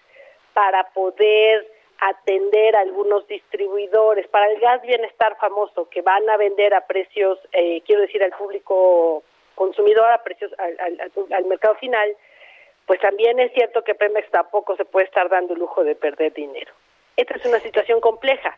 [0.55, 1.67] para poder
[2.01, 4.27] atender a algunos distribuidores.
[4.29, 8.33] Para el gas bienestar famoso, que van a vender a precios, eh, quiero decir, al
[8.33, 9.23] público
[9.55, 12.17] consumidor, a precios al, al mercado final,
[12.87, 16.33] pues también es cierto que Pemex tampoco se puede estar dando el lujo de perder
[16.33, 16.73] dinero.
[17.21, 18.57] Esta es una situación compleja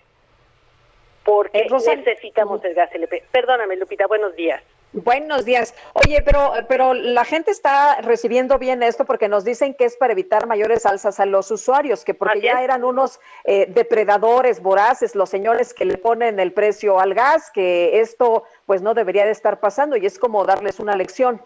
[1.24, 3.24] porque eh, necesitamos el gas LP.
[3.32, 4.62] Perdóname, Lupita, buenos días.
[4.93, 5.74] Buenos días.
[5.94, 10.12] Oye, pero, pero la gente está recibiendo bien esto porque nos dicen que es para
[10.12, 15.28] evitar mayores alzas a los usuarios, que porque ya eran unos eh, depredadores voraces los
[15.28, 19.59] señores que le ponen el precio al gas, que esto pues no debería de estar
[19.59, 21.43] pasando y es como darles una lección.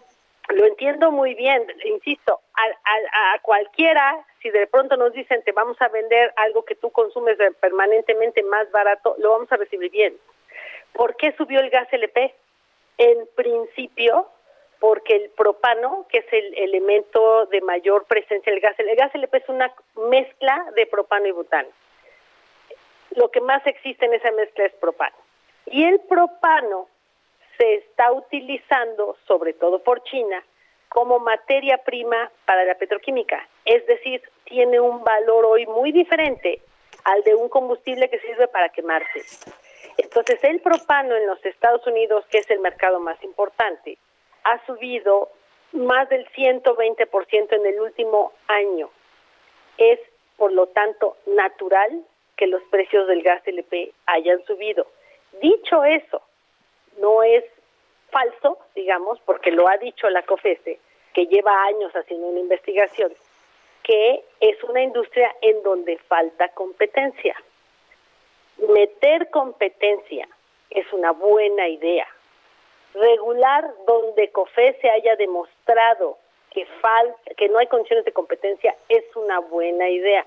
[0.49, 5.81] Lo entiendo muy bien, insisto, a, a cualquiera si de pronto nos dicen te vamos
[5.81, 10.17] a vender algo que tú consumes permanentemente más barato, lo vamos a recibir bien.
[10.93, 12.33] ¿Por qué subió el gas LP?
[12.97, 14.27] En principio,
[14.79, 19.37] porque el propano, que es el elemento de mayor presencia del gas, el gas LP
[19.37, 19.71] es una
[20.09, 21.69] mezcla de propano y butano.
[23.11, 25.15] Lo que más existe en esa mezcla es propano.
[25.65, 26.87] Y el propano
[27.57, 30.43] se está utilizando, sobre todo por China,
[30.89, 33.47] como materia prima para la petroquímica.
[33.65, 36.61] Es decir, tiene un valor hoy muy diferente
[37.03, 39.23] al de un combustible que sirve para quemarse.
[39.97, 43.97] Entonces, el propano en los Estados Unidos, que es el mercado más importante,
[44.43, 45.29] ha subido
[45.73, 48.89] más del 120% en el último año.
[49.77, 49.99] Es,
[50.37, 52.03] por lo tanto, natural
[52.35, 54.87] que los precios del gas LP hayan subido.
[55.41, 56.21] Dicho eso,
[56.97, 57.43] no es
[58.09, 60.79] falso, digamos, porque lo ha dicho la COFESE,
[61.13, 63.13] que lleva años haciendo una investigación,
[63.83, 67.35] que es una industria en donde falta competencia.
[68.69, 70.27] Meter competencia
[70.69, 72.07] es una buena idea.
[72.93, 76.17] Regular donde COFESE haya demostrado
[76.51, 80.25] que, falta, que no hay condiciones de competencia es una buena idea.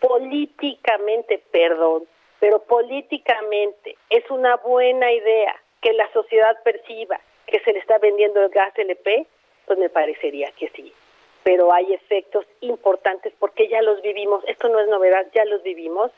[0.00, 2.04] Políticamente, perdón,
[2.40, 8.42] pero políticamente es una buena idea que la sociedad perciba que se le está vendiendo
[8.42, 9.26] el gas LP,
[9.66, 10.94] pues me parecería que sí.
[11.42, 16.10] Pero hay efectos importantes porque ya los vivimos, esto no es novedad, ya los vivimos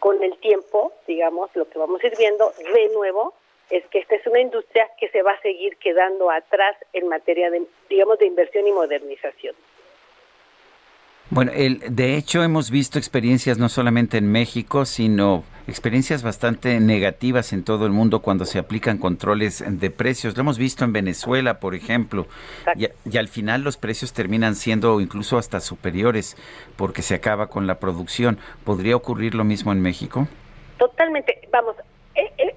[0.00, 3.32] con el tiempo, digamos, lo que vamos a ir viendo de nuevo
[3.70, 7.48] es que esta es una industria que se va a seguir quedando atrás en materia
[7.50, 9.54] de, digamos, de inversión y modernización.
[11.36, 17.52] Bueno, el, de hecho hemos visto experiencias no solamente en México, sino experiencias bastante negativas
[17.52, 20.34] en todo el mundo cuando se aplican controles de precios.
[20.34, 22.26] Lo hemos visto en Venezuela, por ejemplo,
[22.74, 26.38] y, al final los precios terminan siendo incluso hasta superiores
[26.74, 28.38] porque se acaba con la producción.
[28.64, 30.28] ¿Podría ocurrir lo mismo en México?
[30.78, 31.46] Totalmente.
[31.52, 31.76] Vamos,
[32.14, 32.54] eh, eh,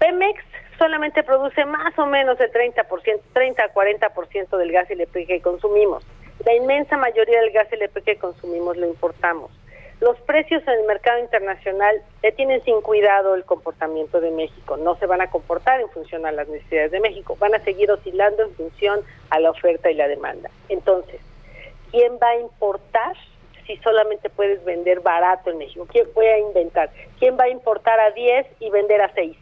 [0.00, 0.42] Pemex
[0.76, 6.02] solamente produce más o menos el 30%, 30 a 40% del gas LP que consumimos.
[6.44, 9.50] La inmensa mayoría del gas LP que consumimos lo importamos.
[10.00, 14.76] Los precios en el mercado internacional le tienen sin cuidado el comportamiento de México.
[14.76, 17.36] No se van a comportar en función a las necesidades de México.
[17.40, 19.00] Van a seguir oscilando en función
[19.30, 20.50] a la oferta y la demanda.
[20.68, 21.20] Entonces,
[21.90, 23.16] ¿quién va a importar
[23.66, 25.84] si solamente puedes vender barato en México?
[25.90, 26.90] ¿Quién voy a inventar?
[27.18, 29.36] ¿Quién va a importar a 10 y vender a 6?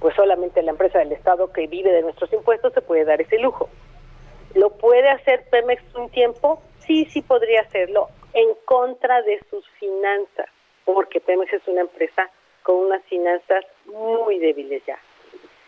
[0.00, 3.38] Pues solamente la empresa del Estado que vive de nuestros impuestos se puede dar ese
[3.38, 3.68] lujo.
[4.54, 6.60] ¿Lo puede hacer Pemex un tiempo?
[6.86, 10.46] Sí, sí podría hacerlo en contra de sus finanzas,
[10.84, 12.30] porque Pemex es una empresa
[12.62, 14.98] con unas finanzas muy débiles ya.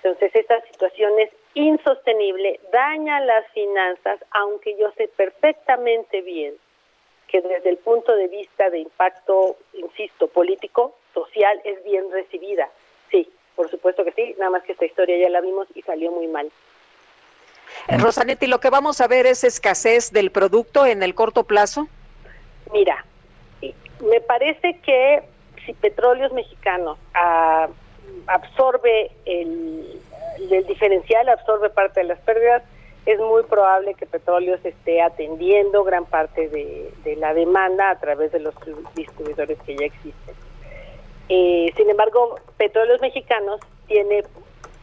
[0.02, 6.54] Entonces, esta situación es insostenible, daña las finanzas, aunque yo sé perfectamente bien
[7.28, 12.68] que desde el punto de vista de impacto, insisto, político, social, es bien recibida.
[13.10, 16.10] Sí, por supuesto que sí, nada más que esta historia ya la vimos y salió
[16.10, 16.50] muy mal.
[17.88, 21.88] Eh, Rosanetti, lo que vamos a ver es escasez del producto en el corto plazo.
[22.72, 23.04] Mira,
[24.00, 25.22] me parece que
[25.64, 27.68] si Petróleos Mexicanos ah,
[28.26, 30.00] absorbe el,
[30.66, 32.62] diferencial, absorbe parte de las pérdidas,
[33.06, 38.40] es muy probable que Petróleos esté atendiendo gran parte de, la demanda a través de
[38.40, 38.54] los
[38.94, 40.34] distribuidores que ya existen.
[41.28, 44.24] Eh, sin embargo, Petróleos Mexicanos tiene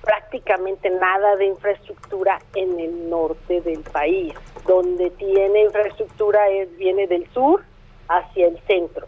[0.01, 4.33] prácticamente nada de infraestructura en el norte del país.
[4.65, 7.63] Donde tiene infraestructura es viene del sur
[8.07, 9.07] hacia el centro,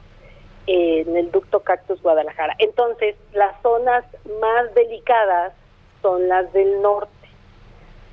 [0.68, 2.56] en el ducto Cactus Guadalajara.
[2.60, 4.06] Entonces, las zonas
[4.40, 5.54] más delicadas
[6.02, 7.12] son las del norte.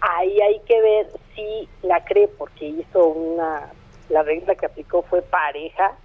[0.01, 3.73] Ahí hay que ver si la CRE, porque hizo una,
[4.09, 5.97] la regla que aplicó fue pareja,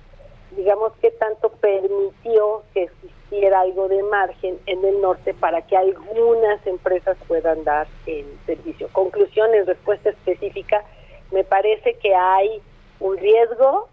[0.55, 6.65] digamos que tanto permitió que existiera algo de margen en el norte para que algunas
[6.67, 8.87] empresas puedan dar el servicio.
[8.91, 10.83] Conclusiones, respuesta específica,
[11.31, 12.61] me parece que hay
[12.99, 13.87] un riesgo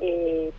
[0.00, 0.52] eh,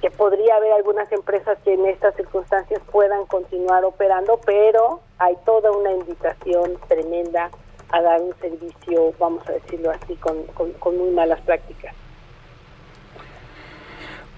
[0.00, 5.72] que podría haber algunas empresas que en estas circunstancias puedan continuar operando, pero hay toda
[5.72, 7.50] una invitación tremenda
[7.90, 11.94] a dar un servicio, vamos a decirlo así, con, con, muy malas prácticas.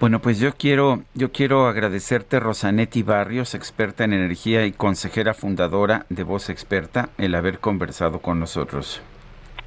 [0.01, 6.07] Bueno, pues yo quiero, yo quiero agradecerte, Rosanetti Barrios, experta en energía y consejera fundadora
[6.09, 9.03] de Voz Experta, el haber conversado con nosotros.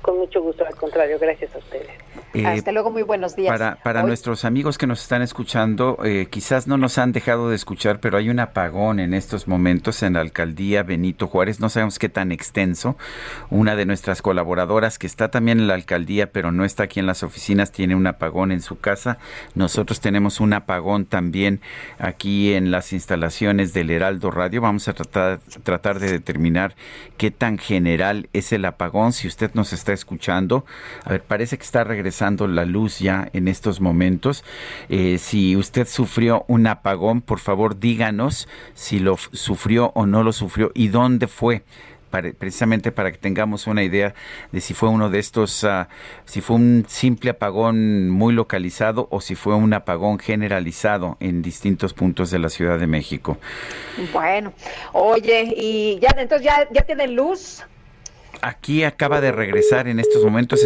[0.02, 1.92] Con mucho gusto, al contrario, gracias a ustedes.
[2.34, 3.52] Eh, Hasta luego, muy buenos días.
[3.52, 7.56] Para, para nuestros amigos que nos están escuchando, eh, quizás no nos han dejado de
[7.56, 11.60] escuchar, pero hay un apagón en estos momentos en la alcaldía Benito Juárez.
[11.60, 12.98] No sabemos qué tan extenso.
[13.52, 17.06] Una de nuestras colaboradoras que está también en la alcaldía, pero no está aquí en
[17.06, 19.20] las oficinas, tiene un apagón en su casa.
[19.54, 21.62] Nosotros tenemos un apagón también
[22.00, 24.60] aquí en las instalaciones del Heraldo Radio.
[24.60, 26.74] Vamos a tratar, tratar de determinar
[27.18, 29.14] qué tan general es el apagón.
[29.14, 30.66] Si usted nos está escuchando,
[31.04, 34.46] a ver, parece que está regresando la luz ya en estos momentos.
[34.88, 40.32] Eh, si usted sufrió un apagón, por favor díganos si lo sufrió o no lo
[40.32, 41.64] sufrió y dónde fue
[42.38, 44.14] precisamente para que tengamos una idea
[44.52, 45.90] de si fue uno de estos, ah,
[46.26, 51.96] si fue un simple apagón muy localizado o si fue un apagón generalizado en distintos
[51.96, 53.40] puntos de la Ciudad de México.
[54.14, 54.54] Bueno,
[54.92, 57.64] oye, y ya entonces ya, ya tienen luz.
[58.44, 60.64] Aquí acaba de regresar en estos momentos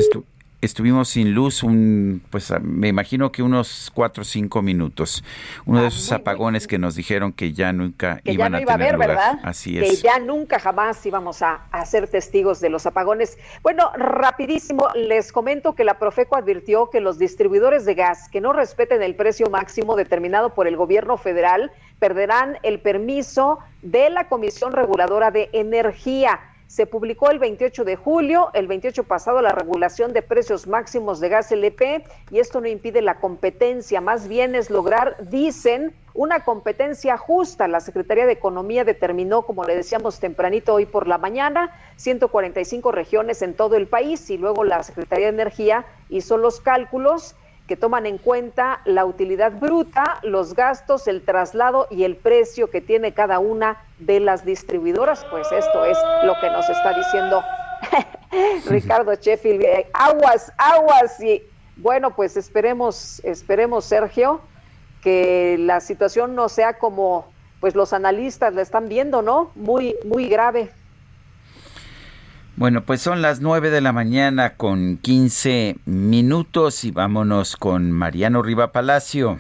[0.62, 5.24] estuvimos sin luz un, pues me imagino que unos cuatro o cinco minutos.
[5.66, 8.98] Uno de ah, esos apagones que nos dijeron que ya nunca iban a tener lugar.
[8.98, 9.40] ¿verdad?
[9.44, 9.90] Así es.
[9.90, 13.38] Que ya nunca jamás íbamos a, a, ser testigos de los apagones.
[13.62, 18.54] Bueno, rapidísimo, les comento que la Profeco advirtió que los distribuidores de gas que no
[18.54, 24.72] respeten el precio máximo determinado por el gobierno federal perderán el permiso de la Comisión
[24.72, 30.22] Reguladora de Energía se publicó el 28 de julio, el 28 pasado, la regulación de
[30.22, 35.16] precios máximos de gas LP y esto no impide la competencia, más bien es lograr,
[35.30, 37.68] dicen, una competencia justa.
[37.68, 43.42] La Secretaría de Economía determinó, como le decíamos tempranito hoy por la mañana, 145 regiones
[43.42, 47.36] en todo el país y luego la Secretaría de Energía hizo los cálculos
[47.68, 52.80] que toman en cuenta la utilidad bruta, los gastos, el traslado y el precio que
[52.80, 55.26] tiene cada una de las distribuidoras.
[55.30, 57.44] Pues esto es lo que nos está diciendo
[58.68, 59.64] Ricardo Sheffield.
[59.64, 61.22] Eh, aguas, aguas.
[61.22, 61.44] Y
[61.76, 64.40] bueno, pues esperemos, esperemos, Sergio,
[65.02, 67.28] que la situación no sea como
[67.60, 69.52] pues los analistas la están viendo, ¿no?
[69.56, 70.70] Muy, muy grave.
[72.58, 78.42] Bueno, pues son las 9 de la mañana con 15 minutos y vámonos con Mariano
[78.42, 79.38] Riva Palacio.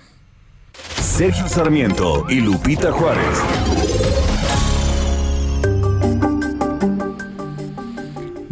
[0.71, 3.43] Sergio Sarmiento y Lupita Juárez.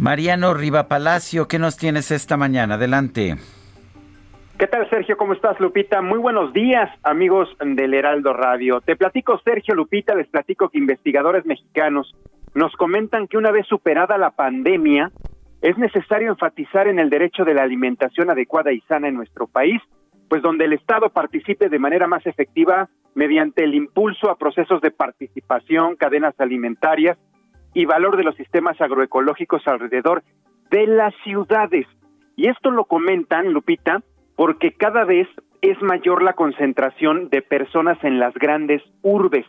[0.00, 2.74] Mariano Riva Palacio, ¿qué nos tienes esta mañana?
[2.74, 3.36] Adelante.
[4.58, 5.16] ¿Qué tal, Sergio?
[5.16, 6.02] ¿Cómo estás, Lupita?
[6.02, 8.80] Muy buenos días, amigos del Heraldo Radio.
[8.80, 12.12] Te platico, Sergio Lupita, les platico que investigadores mexicanos
[12.56, 15.12] nos comentan que una vez superada la pandemia,
[15.60, 19.82] es necesario enfatizar en el derecho de la alimentación adecuada y sana en nuestro país,
[20.30, 24.90] pues donde el Estado participe de manera más efectiva mediante el impulso a procesos de
[24.90, 27.18] participación, cadenas alimentarias
[27.74, 30.22] y valor de los sistemas agroecológicos alrededor
[30.70, 31.86] de las ciudades.
[32.36, 34.02] Y esto lo comentan, Lupita,
[34.34, 35.28] porque cada vez
[35.60, 39.44] es mayor la concentración de personas en las grandes urbes,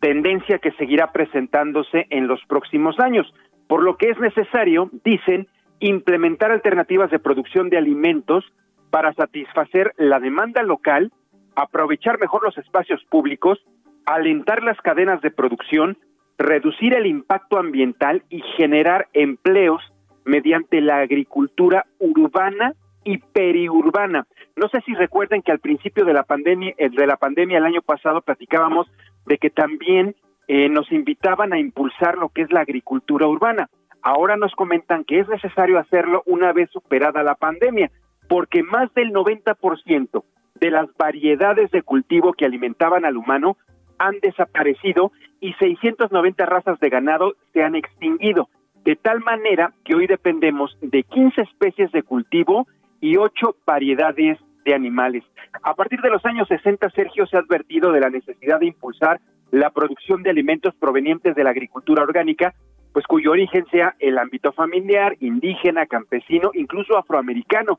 [0.00, 3.32] tendencia que seguirá presentándose en los próximos años,
[3.68, 5.48] por lo que es necesario, dicen,
[5.80, 8.44] implementar alternativas de producción de alimentos
[8.90, 11.12] para satisfacer la demanda local,
[11.54, 13.58] aprovechar mejor los espacios públicos,
[14.04, 15.98] alentar las cadenas de producción,
[16.38, 19.82] reducir el impacto ambiental y generar empleos
[20.24, 22.74] mediante la agricultura urbana
[23.04, 24.26] y periurbana.
[24.56, 27.66] No sé si recuerden que al principio de la pandemia, eh, de la pandemia el
[27.66, 28.90] año pasado platicábamos
[29.26, 30.16] de que también
[30.48, 33.68] eh, nos invitaban a impulsar lo que es la agricultura urbana.
[34.00, 37.90] Ahora nos comentan que es necesario hacerlo una vez superada la pandemia,
[38.30, 40.24] porque más del 90%
[40.54, 43.58] de las variedades de cultivo que alimentaban al humano
[43.98, 48.48] han desaparecido y 690 razas de ganado se han extinguido,
[48.84, 52.66] de tal manera que hoy dependemos de 15 especies de cultivo
[53.00, 55.24] y ocho variedades de animales.
[55.62, 59.20] A partir de los años 60, Sergio se ha advertido de la necesidad de impulsar
[59.52, 62.52] la producción de alimentos provenientes de la agricultura orgánica,
[62.92, 67.78] pues cuyo origen sea el ámbito familiar, indígena, campesino, incluso afroamericano,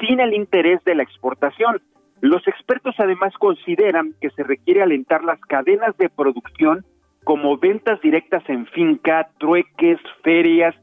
[0.00, 1.82] sin el interés de la exportación.
[2.20, 6.86] Los expertos además consideran que se requiere alentar las cadenas de producción
[7.24, 10.74] como ventas directas en finca, trueques, ferias,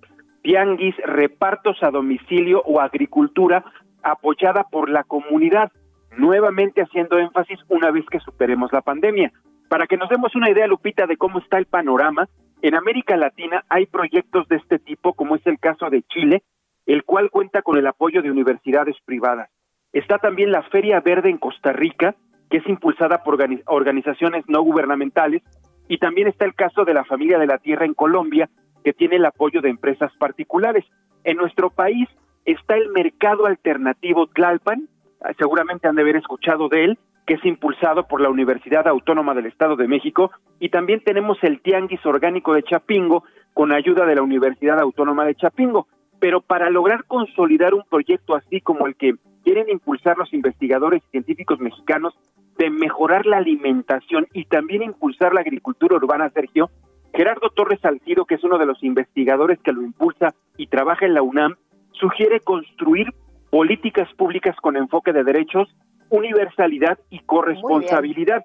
[0.44, 3.64] tianguis, repartos a domicilio o agricultura
[4.04, 5.72] apoyada por la comunidad,
[6.18, 9.32] nuevamente haciendo énfasis una vez que superemos la pandemia.
[9.70, 12.28] Para que nos demos una idea, Lupita, de cómo está el panorama,
[12.62, 16.44] en América Latina hay proyectos de este tipo, como es el caso de Chile,
[16.86, 19.50] el cual cuenta con el apoyo de universidades privadas.
[19.94, 22.16] Está también la Feria Verde en Costa Rica,
[22.50, 25.42] que es impulsada por organizaciones no gubernamentales,
[25.88, 28.50] y también está el caso de la Familia de la Tierra en Colombia,
[28.84, 30.86] que tiene el apoyo de empresas particulares.
[31.24, 32.08] En nuestro país
[32.46, 34.88] está el mercado alternativo Tlalpan,
[35.22, 39.34] ah, seguramente han de haber escuchado de él, que es impulsado por la Universidad Autónoma
[39.34, 43.24] del Estado de México, y también tenemos el Tianguis Orgánico de Chapingo,
[43.54, 45.88] con ayuda de la Universidad Autónoma de Chapingo.
[46.20, 51.60] Pero para lograr consolidar un proyecto así como el que quieren impulsar los investigadores científicos
[51.60, 52.14] mexicanos
[52.58, 56.70] de mejorar la alimentación y también impulsar la agricultura urbana, Sergio,
[57.14, 61.14] Gerardo Torres Salcido, que es uno de los investigadores que lo impulsa y trabaja en
[61.14, 61.56] la UNAM,
[62.02, 63.14] sugiere construir
[63.52, 65.70] políticas públicas con enfoque de derechos,
[66.10, 68.44] universalidad y corresponsabilidad.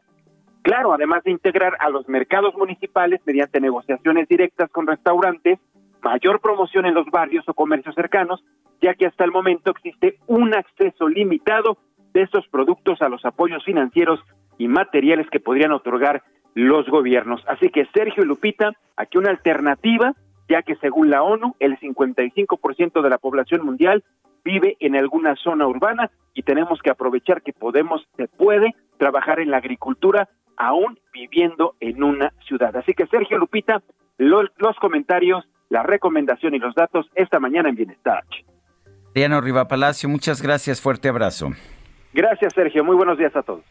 [0.62, 5.58] Claro, además de integrar a los mercados municipales mediante negociaciones directas con restaurantes,
[6.02, 8.44] mayor promoción en los barrios o comercios cercanos,
[8.82, 11.78] ya que hasta el momento existe un acceso limitado
[12.12, 14.20] de estos productos a los apoyos financieros
[14.58, 16.22] y materiales que podrían otorgar
[16.54, 17.42] los gobiernos.
[17.46, 20.14] Así que Sergio y Lupita, aquí una alternativa,
[20.48, 24.04] ya que según la ONU, el 55% de la población mundial
[24.44, 29.50] vive en alguna zona urbana y tenemos que aprovechar que podemos, se puede trabajar en
[29.50, 32.74] la agricultura aún viviendo en una ciudad.
[32.76, 33.82] Así que Sergio Lupita,
[34.18, 34.48] los,
[34.80, 38.24] comentarios, la recomendación y los datos esta mañana en Bienestar.
[39.14, 41.50] Diana Riva Palacio, muchas gracias, fuerte abrazo.
[42.12, 43.64] Gracias Sergio, muy buenos días a todos.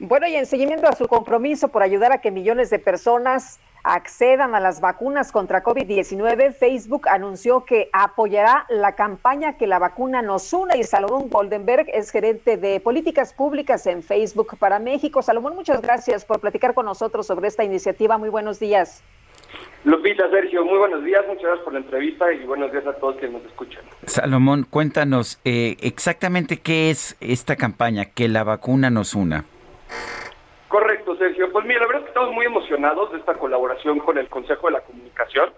[0.00, 4.54] Bueno, y en seguimiento a su compromiso por ayudar a que millones de personas accedan
[4.54, 10.52] a las vacunas contra COVID-19, Facebook anunció que apoyará la campaña que la vacuna nos
[10.52, 15.20] una y Salomón Goldenberg es gerente de políticas públicas en Facebook para México.
[15.20, 18.18] Salomón, muchas gracias por platicar con nosotros sobre esta iniciativa.
[18.18, 19.02] Muy buenos días.
[19.84, 23.16] Lupita, Sergio, muy buenos días, muchas gracias por la entrevista y buenos días a todos
[23.16, 23.82] que nos escuchan.
[24.04, 29.44] Salomón, cuéntanos eh, exactamente qué es esta campaña, que la vacuna nos una.
[30.68, 31.50] Correcto, Sergio.
[31.50, 34.66] Pues mira, la verdad es que estamos muy emocionados de esta colaboración con el Consejo
[34.66, 35.50] de la Comunicación,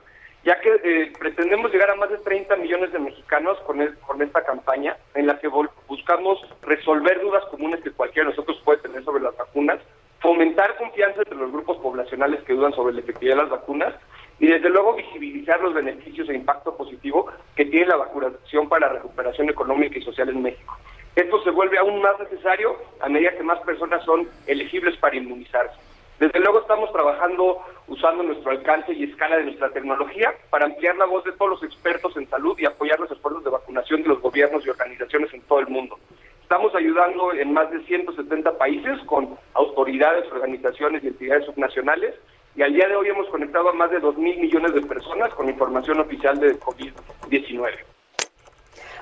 [0.44, 4.44] ya que eh, pretendemos llegar a más de 30 millones de mexicanos con, con esta
[4.44, 5.48] campaña, en la que
[5.88, 9.80] buscamos resolver dudas comunes que cualquiera de nosotros puede tener sobre las vacunas,
[10.20, 13.94] fomentar confianza entre los grupos poblacionales que dudan sobre la efectividad de las vacunas
[14.38, 17.26] y desde luego visibilizar los beneficios e impacto positivo
[17.56, 20.78] que tiene la vacunación para la recuperación económica y social en México.
[21.16, 25.76] Esto se vuelve aún más necesario a medida que más personas son elegibles para inmunizarse.
[26.20, 27.58] Desde luego estamos trabajando
[27.88, 31.62] usando nuestro alcance y escala de nuestra tecnología para ampliar la voz de todos los
[31.62, 35.40] expertos en salud y apoyar los esfuerzos de vacunación de los gobiernos y organizaciones en
[35.42, 35.98] todo el mundo.
[36.42, 42.14] Estamos ayudando en más de 170 países con autoridades, organizaciones y entidades subnacionales
[42.54, 45.32] y al día de hoy hemos conectado a más de 2 mil millones de personas
[45.34, 47.70] con información oficial de COVID-19.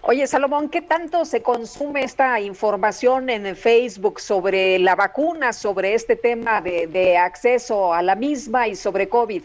[0.03, 6.15] Oye, Salomón, ¿qué tanto se consume esta información en Facebook sobre la vacuna, sobre este
[6.15, 9.43] tema de, acceso a la misma y sobre COVID?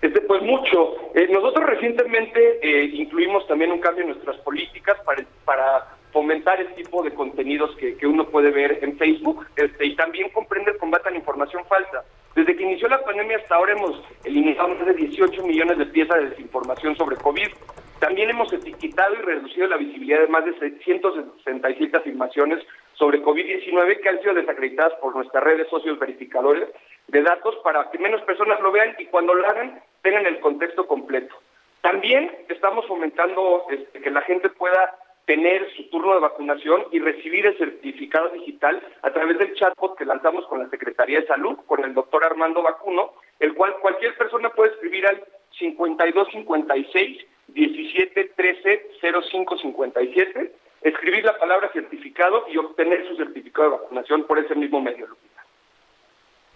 [0.00, 0.96] Este, pues mucho.
[1.14, 4.96] Eh, nosotros recientemente eh, incluimos también un cambio en nuestras políticas
[5.44, 10.30] para, fomentar el tipo de contenidos que, uno puede ver en Facebook este, y también
[10.30, 12.04] comprender combate a la información falsa.
[12.34, 16.16] Desde que inició la pandemia hasta ahora hemos eliminado más de 18 millones de piezas
[16.16, 17.48] de desinformación sobre COVID.
[17.98, 22.62] También hemos etiquetado y reducido la visibilidad de más de 167 afirmaciones
[22.94, 26.68] sobre COVID-19 que han sido desacreditadas por nuestras redes socios verificadores
[27.08, 30.86] de datos para que menos personas lo vean y cuando lo hagan tengan el contexto
[30.86, 31.34] completo.
[31.80, 34.94] También estamos fomentando este, que la gente pueda
[35.24, 40.04] tener su turno de vacunación y recibir el certificado digital a través del chatbot que
[40.04, 44.50] lanzamos con la Secretaría de Salud, con el doctor Armando Vacuno, el cual cualquier persona
[44.50, 45.24] puede escribir al
[45.58, 48.86] 5256 17 13
[49.30, 50.52] 05 57,
[50.82, 55.44] escribir la palabra certificado y obtener su certificado de vacunación por ese mismo medio, Lupita.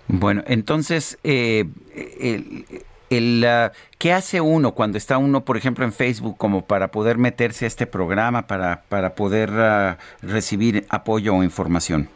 [0.08, 1.64] Bueno, entonces, eh,
[3.10, 7.18] el, ah, ¿qué hace uno cuando está uno, por ejemplo, en Facebook como para poder
[7.18, 12.08] meterse a este programa, para, para poder ah, recibir apoyo o información?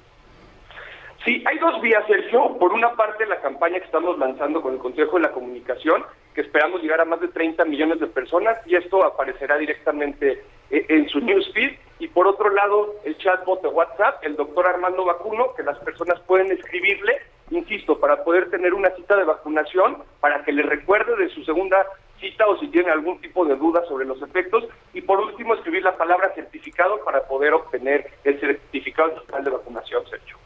[1.25, 2.59] Sí, hay dos vías, Sergio.
[2.59, 6.05] Por una parte, la campaña que estamos lanzando con el Consejo de la Comunicación,
[6.35, 10.87] que esperamos llegar a más de 30 millones de personas y esto aparecerá directamente eh,
[10.89, 11.73] en su newsfeed.
[12.01, 16.21] Y por otro lado, el chatbot de WhatsApp, el doctor Armando Vacuno, que las personas
[16.27, 17.21] pueden escribirle,
[17.51, 21.87] insisto, para poder tener una cita de vacunación, para que le recuerde de su segunda
[22.21, 24.65] cita o si tiene algún tipo de duda sobre los efectos.
[24.93, 30.03] Y por último, escribir la palabra certificado para poder obtener el certificado digital de vacunación,
[30.11, 30.37] Sergio.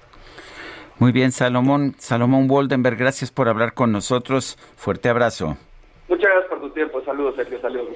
[0.99, 1.95] Muy bien, Salomón.
[1.99, 4.59] Salomón Woldenberg, gracias por hablar con nosotros.
[4.77, 5.57] Fuerte abrazo.
[6.09, 7.03] Muchas gracias por tu tiempo.
[7.05, 7.61] Saludos, Sergio.
[7.61, 7.95] Saludos,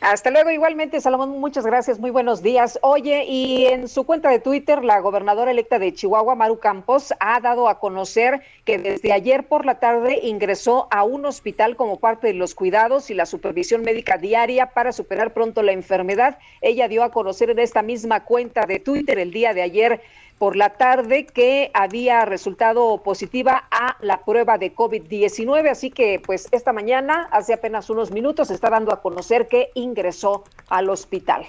[0.00, 2.78] Hasta luego, igualmente, Salomón, muchas gracias, muy buenos días.
[2.82, 7.40] Oye, y en su cuenta de Twitter, la gobernadora electa de Chihuahua, Maru Campos, ha
[7.40, 12.28] dado a conocer que desde ayer por la tarde ingresó a un hospital como parte
[12.28, 16.38] de los cuidados y la supervisión médica diaria para superar pronto la enfermedad.
[16.60, 20.00] Ella dio a conocer en esta misma cuenta de Twitter el día de ayer
[20.42, 25.70] por la tarde que había resultado positiva a la prueba de COVID-19.
[25.70, 30.42] Así que, pues, esta mañana, hace apenas unos minutos, está dando a conocer que ingresó
[30.68, 31.46] al hospital.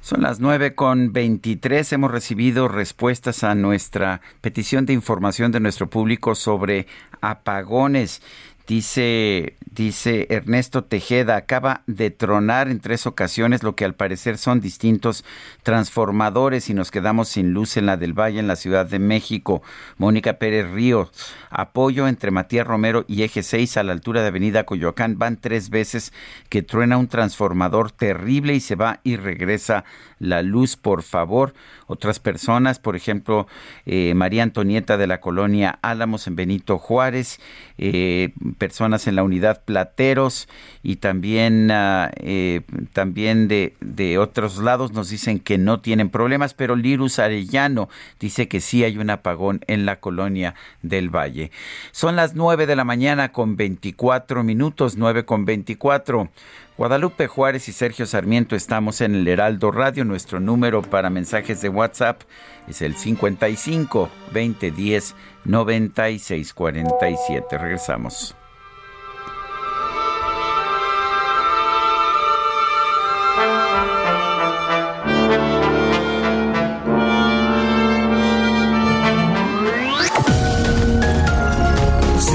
[0.00, 1.92] Son las nueve con veintitrés.
[1.92, 6.88] Hemos recibido respuestas a nuestra petición de información de nuestro público sobre
[7.20, 8.22] apagones.
[8.66, 14.60] Dice, dice Ernesto Tejeda, acaba de tronar en tres ocasiones lo que al parecer son
[14.60, 15.24] distintos
[15.62, 19.62] transformadores y nos quedamos sin luz en la del Valle, en la Ciudad de México.
[19.98, 21.12] Mónica Pérez Ríos,
[21.48, 25.16] apoyo entre Matías Romero y Eje 6 a la altura de Avenida Coyoacán.
[25.16, 26.12] Van tres veces
[26.48, 29.84] que truena un transformador terrible y se va y regresa
[30.18, 31.54] la luz, por favor.
[31.86, 33.46] Otras personas, por ejemplo,
[33.84, 37.38] eh, María Antonieta de la colonia Álamos en Benito Juárez,
[37.78, 40.48] eh, personas en la unidad Plateros
[40.82, 42.62] y también, ah, eh,
[42.92, 47.88] también de, de, otros lados nos dicen que no tienen problemas, pero Lirus Arellano
[48.18, 51.50] dice que sí hay un apagón en la colonia del Valle.
[51.92, 56.30] Son las nueve de la mañana con 24 minutos, nueve con 24.
[56.76, 60.04] Guadalupe Juárez y Sergio Sarmiento estamos en el Heraldo Radio.
[60.04, 62.20] Nuestro número para mensajes de WhatsApp
[62.68, 67.56] es el 55 2010 9647.
[67.56, 68.36] Regresamos.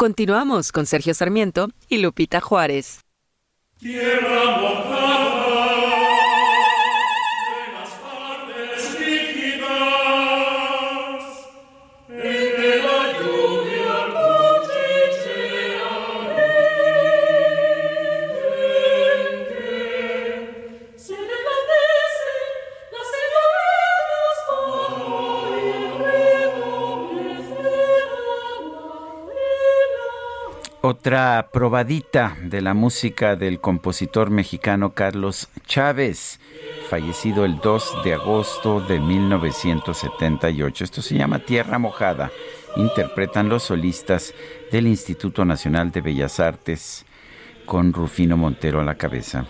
[0.00, 3.00] Continuamos con Sergio Sarmiento y Lupita Juárez.
[30.82, 36.40] Otra probadita de la música del compositor mexicano Carlos Chávez,
[36.88, 40.84] fallecido el 2 de agosto de 1978.
[40.84, 42.30] Esto se llama Tierra Mojada.
[42.76, 44.32] Interpretan los solistas
[44.72, 47.04] del Instituto Nacional de Bellas Artes
[47.66, 49.44] con Rufino Montero a la cabeza.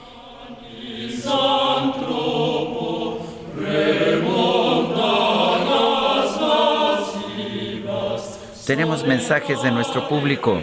[8.67, 10.61] Tenemos mensajes de nuestro público.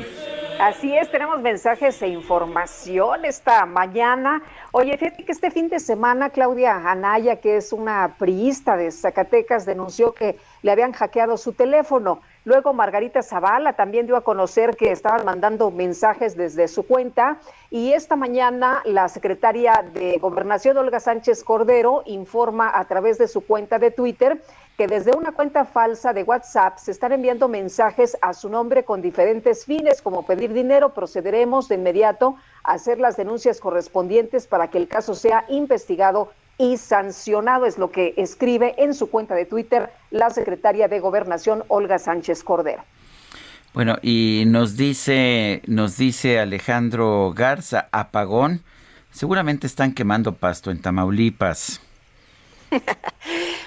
[0.60, 4.42] Así es, tenemos mensajes e información esta mañana.
[4.72, 9.68] Oye, fíjate que este fin de semana Claudia Anaya, que es una priista de Zacatecas,
[9.68, 12.22] denunció que le habían hackeado su teléfono.
[12.48, 17.40] Luego Margarita Zavala también dio a conocer que estaban mandando mensajes desde su cuenta.
[17.70, 23.42] Y esta mañana la secretaria de Gobernación, Olga Sánchez Cordero, informa a través de su
[23.42, 24.42] cuenta de Twitter
[24.78, 29.02] que desde una cuenta falsa de WhatsApp se están enviando mensajes a su nombre con
[29.02, 30.94] diferentes fines, como pedir dinero.
[30.94, 36.78] Procederemos de inmediato a hacer las denuncias correspondientes para que el caso sea investigado y
[36.78, 42.00] sancionado, es lo que escribe en su cuenta de Twitter la secretaria de Gobernación, Olga
[42.00, 42.84] Sánchez Cordero.
[43.74, 48.64] Bueno, y nos dice, nos dice Alejandro Garza, apagón.
[49.12, 51.82] Seguramente están quemando pasto en Tamaulipas.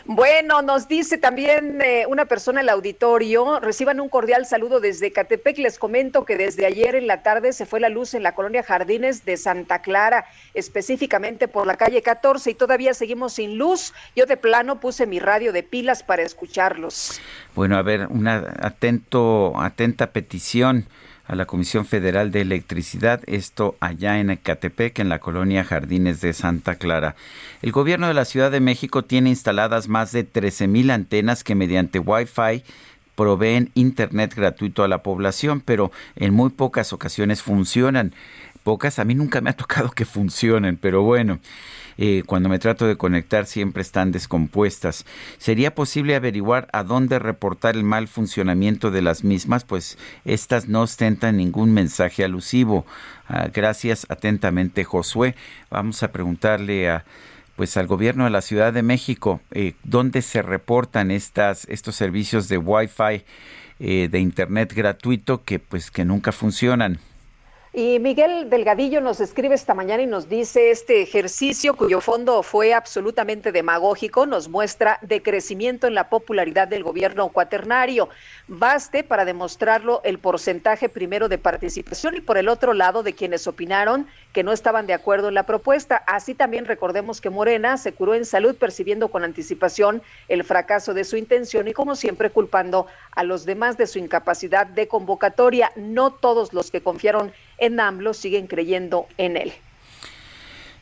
[0.06, 5.12] Bueno, nos dice también eh, una persona en el auditorio, reciban un cordial saludo desde
[5.12, 5.59] Catepec.
[5.59, 8.62] Les comento que desde ayer en la tarde se fue la luz en la colonia
[8.62, 10.24] Jardines de Santa Clara,
[10.55, 13.93] específicamente por la calle 14 y todavía seguimos sin luz.
[14.16, 17.20] Yo de plano puse mi radio de pilas para escucharlos.
[17.55, 20.89] Bueno, a ver, una atento, atenta petición
[21.31, 26.32] a la Comisión Federal de Electricidad, esto allá en Ecatepec, en la colonia Jardines de
[26.32, 27.15] Santa Clara.
[27.62, 32.01] El gobierno de la Ciudad de México tiene instaladas más de 13.000 antenas que mediante
[32.01, 32.65] Wi-Fi
[33.15, 38.12] proveen Internet gratuito a la población, pero en muy pocas ocasiones funcionan.
[38.65, 41.39] Pocas, a mí nunca me ha tocado que funcionen, pero bueno.
[42.02, 45.05] Eh, cuando me trato de conectar siempre están descompuestas.
[45.36, 49.64] ¿Sería posible averiguar a dónde reportar el mal funcionamiento de las mismas?
[49.64, 52.86] Pues estas no ostentan ningún mensaje alusivo.
[53.28, 55.35] Ah, gracias atentamente, Josué.
[55.68, 57.05] Vamos a preguntarle a
[57.56, 62.48] pues al gobierno de la Ciudad de México eh, dónde se reportan estas estos servicios
[62.48, 63.24] de Wi-Fi
[63.78, 66.98] eh, de internet gratuito que pues que nunca funcionan.
[67.73, 72.75] Y Miguel Delgadillo nos escribe esta mañana y nos dice, este ejercicio cuyo fondo fue
[72.75, 78.09] absolutamente demagógico nos muestra decrecimiento en la popularidad del gobierno cuaternario.
[78.49, 83.47] Baste para demostrarlo el porcentaje primero de participación y por el otro lado de quienes
[83.47, 86.03] opinaron que no estaban de acuerdo en la propuesta.
[86.09, 91.05] Así también recordemos que Morena se curó en salud percibiendo con anticipación el fracaso de
[91.05, 95.71] su intención y como siempre culpando a los demás de su incapacidad de convocatoria.
[95.77, 99.53] No todos los que confiaron en AMLO siguen creyendo en él.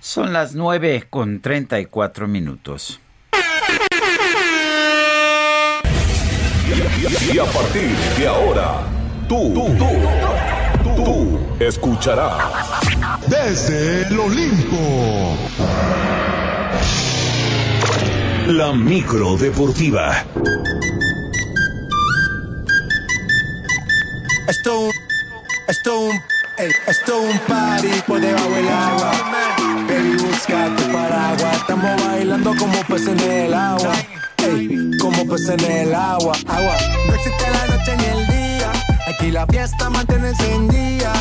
[0.01, 3.01] Son las nueve con treinta y cuatro minutos.
[7.33, 8.83] Y a partir de ahora,
[9.29, 9.77] tú, tú,
[10.85, 12.81] tú, tú, escucharás
[13.29, 15.37] desde el Olimpo.
[18.47, 20.25] La micro deportiva.
[24.49, 24.91] Esto,
[25.69, 26.11] esto,
[26.87, 29.13] esto un party por debajo del agua.
[29.89, 31.57] Baby, busca tu paraguas.
[31.57, 33.93] Estamos bailando como peces en el agua
[35.01, 36.77] como pues en el agua, agua.
[37.07, 38.73] No existe la noche ni el día,
[39.07, 41.13] aquí la fiesta mantiene encendida.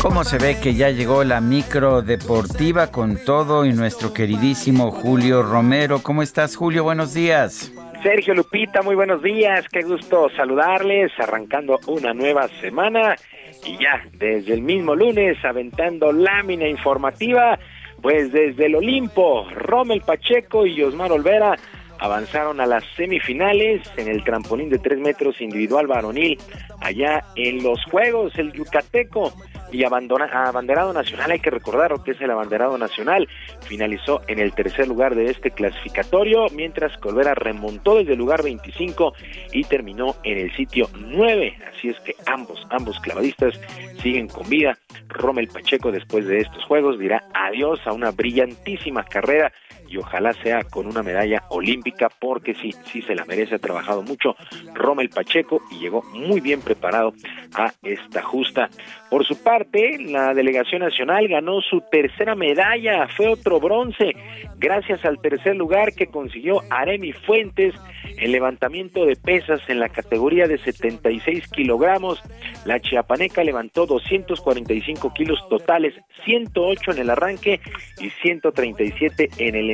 [0.00, 5.42] ¿Cómo se ve que ya llegó la micro deportiva con todo y nuestro queridísimo Julio
[5.42, 6.00] Romero?
[6.02, 6.84] ¿Cómo estás, Julio?
[6.84, 7.72] Buenos días.
[8.02, 13.16] Sergio Lupita, muy buenos días, qué gusto saludarles, arrancando una nueva semana
[13.64, 17.58] y ya desde el mismo lunes aventando lámina informativa,
[18.00, 21.56] pues desde el Olimpo, Rommel Pacheco y Osmar Olvera
[21.98, 26.38] avanzaron a las semifinales en el trampolín de tres metros individual varonil.
[26.80, 29.32] allá en los Juegos, el Yucateco
[29.72, 33.28] y abanderado nacional, hay que recordar que es el abanderado nacional,
[33.62, 39.14] finalizó en el tercer lugar de este clasificatorio, mientras Colvera remontó desde el lugar 25
[39.52, 43.58] y terminó en el sitio 9, así es que ambos, ambos clavadistas
[44.02, 44.78] siguen con vida.
[45.08, 49.52] Rommel Pacheco después de estos juegos dirá adiós a una brillantísima carrera
[49.88, 54.02] y ojalá sea con una medalla olímpica porque sí, sí se la merece, ha trabajado
[54.02, 54.36] mucho
[54.74, 57.12] Rommel Pacheco y llegó muy bien preparado
[57.54, 58.68] a esta justa.
[59.10, 64.12] Por su parte, la delegación nacional ganó su tercera medalla, fue otro bronce,
[64.58, 67.74] gracias al tercer lugar que consiguió Aremi Fuentes
[68.18, 72.22] en levantamiento de pesas en la categoría de 76 kilogramos.
[72.64, 75.94] La chiapaneca levantó 245 kilos totales,
[76.24, 77.60] 108 en el arranque
[78.00, 79.70] y 137 en el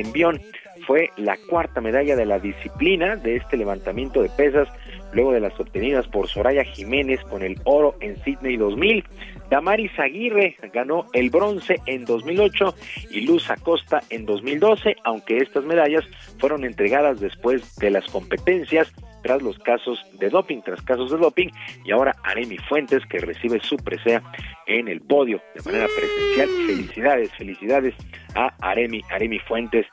[0.85, 4.67] Fue la cuarta medalla de la disciplina de este levantamiento de pesas,
[5.13, 9.03] luego de las obtenidas por Soraya Jiménez con el oro en Sydney 2000.
[9.49, 12.75] Damaris Aguirre ganó el bronce en 2008
[13.11, 16.03] y Luz Acosta en 2012, aunque estas medallas
[16.39, 18.91] fueron entregadas después de las competencias
[19.25, 21.47] tras los casos de doping, tras casos de doping,
[21.83, 24.21] y ahora Aremi Fuentes que recibe su presea
[24.67, 26.47] en el podio de manera presencial.
[26.67, 27.95] Felicidades, felicidades
[28.35, 29.87] a Aremi, Aremi Fuentes.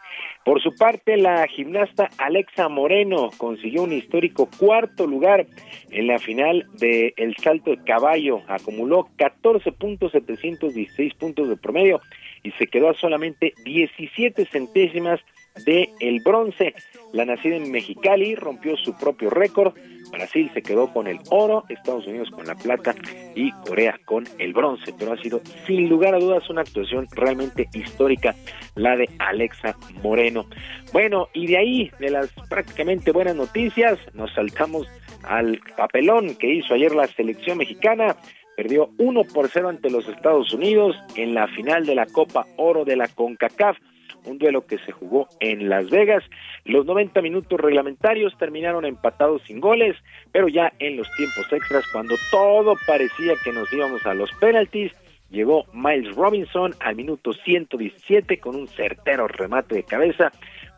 [0.44, 5.46] Por su parte, la gimnasta Alexa Moreno consiguió un histórico cuarto lugar
[5.90, 8.42] en la final del el salto de caballo.
[8.48, 12.02] Acumuló 14.716 puntos de promedio
[12.42, 15.20] y se quedó a solamente 17 centésimas
[15.64, 16.74] de el bronce.
[17.12, 19.74] La nacida en Mexicali rompió su propio récord.
[20.10, 22.94] Brasil se quedó con el oro, Estados Unidos con la plata
[23.34, 24.94] y Corea con el bronce.
[24.98, 28.34] Pero ha sido sin lugar a dudas una actuación realmente histórica
[28.74, 30.46] la de Alexa Moreno.
[30.92, 34.86] Bueno, y de ahí, de las prácticamente buenas noticias, nos saltamos
[35.24, 38.16] al papelón que hizo ayer la selección mexicana.
[38.56, 42.84] Perdió 1 por 0 ante los Estados Unidos en la final de la Copa Oro
[42.84, 43.78] de la CONCACAF
[44.24, 46.24] un duelo que se jugó en Las Vegas.
[46.64, 49.96] Los 90 minutos reglamentarios terminaron empatados sin goles,
[50.30, 54.92] pero ya en los tiempos extras, cuando todo parecía que nos íbamos a los penaltis,
[55.30, 60.30] llegó Miles Robinson al minuto 117 con un certero remate de cabeza,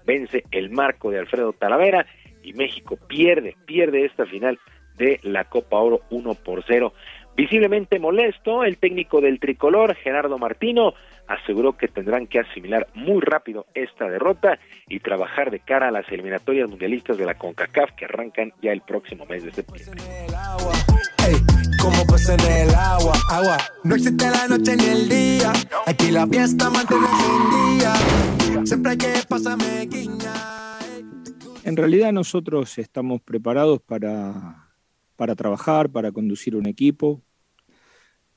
[0.07, 2.07] vence el marco de Alfredo Talavera
[2.43, 4.59] y México pierde, pierde esta final
[4.97, 6.93] de la Copa Oro 1 por 0.
[7.37, 10.95] Visiblemente molesto, el técnico del tricolor, Gerardo Martino,
[11.27, 16.11] aseguró que tendrán que asimilar muy rápido esta derrota y trabajar de cara a las
[16.11, 20.03] eliminatorias mundialistas de la CONCACAF que arrancan ya el próximo mes de septiembre.
[21.81, 23.59] como pues en el agua, agua.
[23.85, 25.53] No existe la noche ni el día.
[25.87, 27.07] Aquí la fiesta mantiene
[27.79, 28.65] día.
[28.65, 29.89] Siempre hay que pasarme
[31.65, 34.65] En realidad nosotros estamos preparados para
[35.17, 37.23] para trabajar, para conducir un equipo,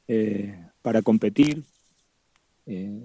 [0.08, 1.64] eh, para competir.
[2.68, 3.00] Eh,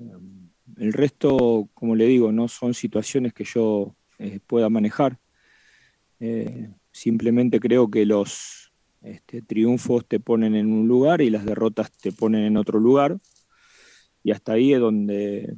[0.76, 5.18] el resto, como le digo, no son situaciones que yo eh, pueda manejar.
[6.92, 8.72] simplemente creo que los
[9.02, 13.18] este, triunfos te ponen en un lugar y las derrotas te ponen en otro lugar.
[14.22, 15.54] Y hasta ahí es donde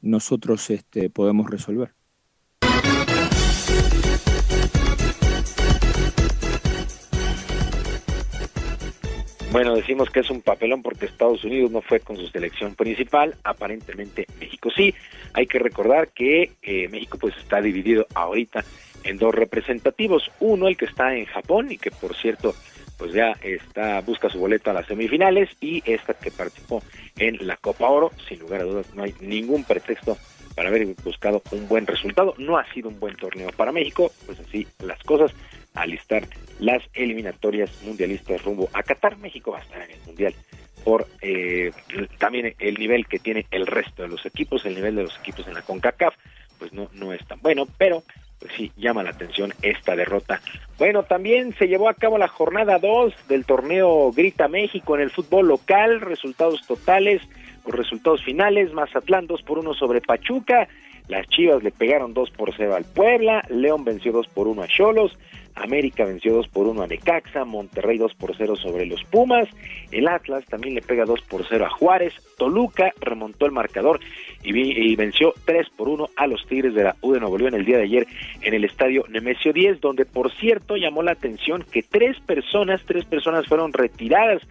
[0.00, 1.97] nosotros este, podemos resolver.
[9.50, 13.34] Bueno, decimos que es un papelón porque Estados Unidos no fue con su selección principal,
[13.44, 14.94] aparentemente México sí.
[15.32, 18.62] Hay que recordar que eh, México pues está dividido ahorita
[19.04, 22.54] en dos representativos, uno el que está en Japón y que por cierto
[22.98, 26.82] pues ya está busca su boleto a las semifinales y esta que participó
[27.16, 30.18] en la Copa Oro, sin lugar a dudas no hay ningún pretexto
[30.58, 32.34] para haber buscado un buen resultado.
[32.36, 35.32] No ha sido un buen torneo para México, pues así las cosas
[35.82, 36.26] alistar
[36.60, 39.16] las eliminatorias mundialistas rumbo a Qatar.
[39.18, 40.34] México va a estar en el Mundial
[40.84, 41.72] por eh,
[42.18, 45.46] también el nivel que tiene el resto de los equipos, el nivel de los equipos
[45.46, 46.14] en la CONCACAF,
[46.58, 48.02] pues no, no es tan bueno, pero
[48.38, 50.40] pues sí llama la atención esta derrota.
[50.78, 55.10] Bueno, también se llevó a cabo la jornada 2 del torneo Grita México en el
[55.10, 57.20] fútbol local, resultados totales,
[57.66, 60.68] resultados finales, Mazatlán 2 por 1 sobre Pachuca,
[61.08, 64.68] las Chivas le pegaron 2 por 0 al Puebla, León venció 2 por 1 a
[64.68, 65.18] Cholos,
[65.54, 69.48] América venció 2 por 1 a Necaxa, Monterrey 2 por 0 sobre los Pumas,
[69.90, 74.00] el Atlas también le pega 2 por 0 a Juárez, Toluca remontó el marcador
[74.42, 77.64] y, venció 3 por 1 a los Tigres de la U de Nuevo León el
[77.64, 78.06] día de ayer
[78.42, 83.04] en el estadio Nemesio 10, donde por cierto llamó la atención que tres personas, tres
[83.04, 84.42] personas fueron retiradas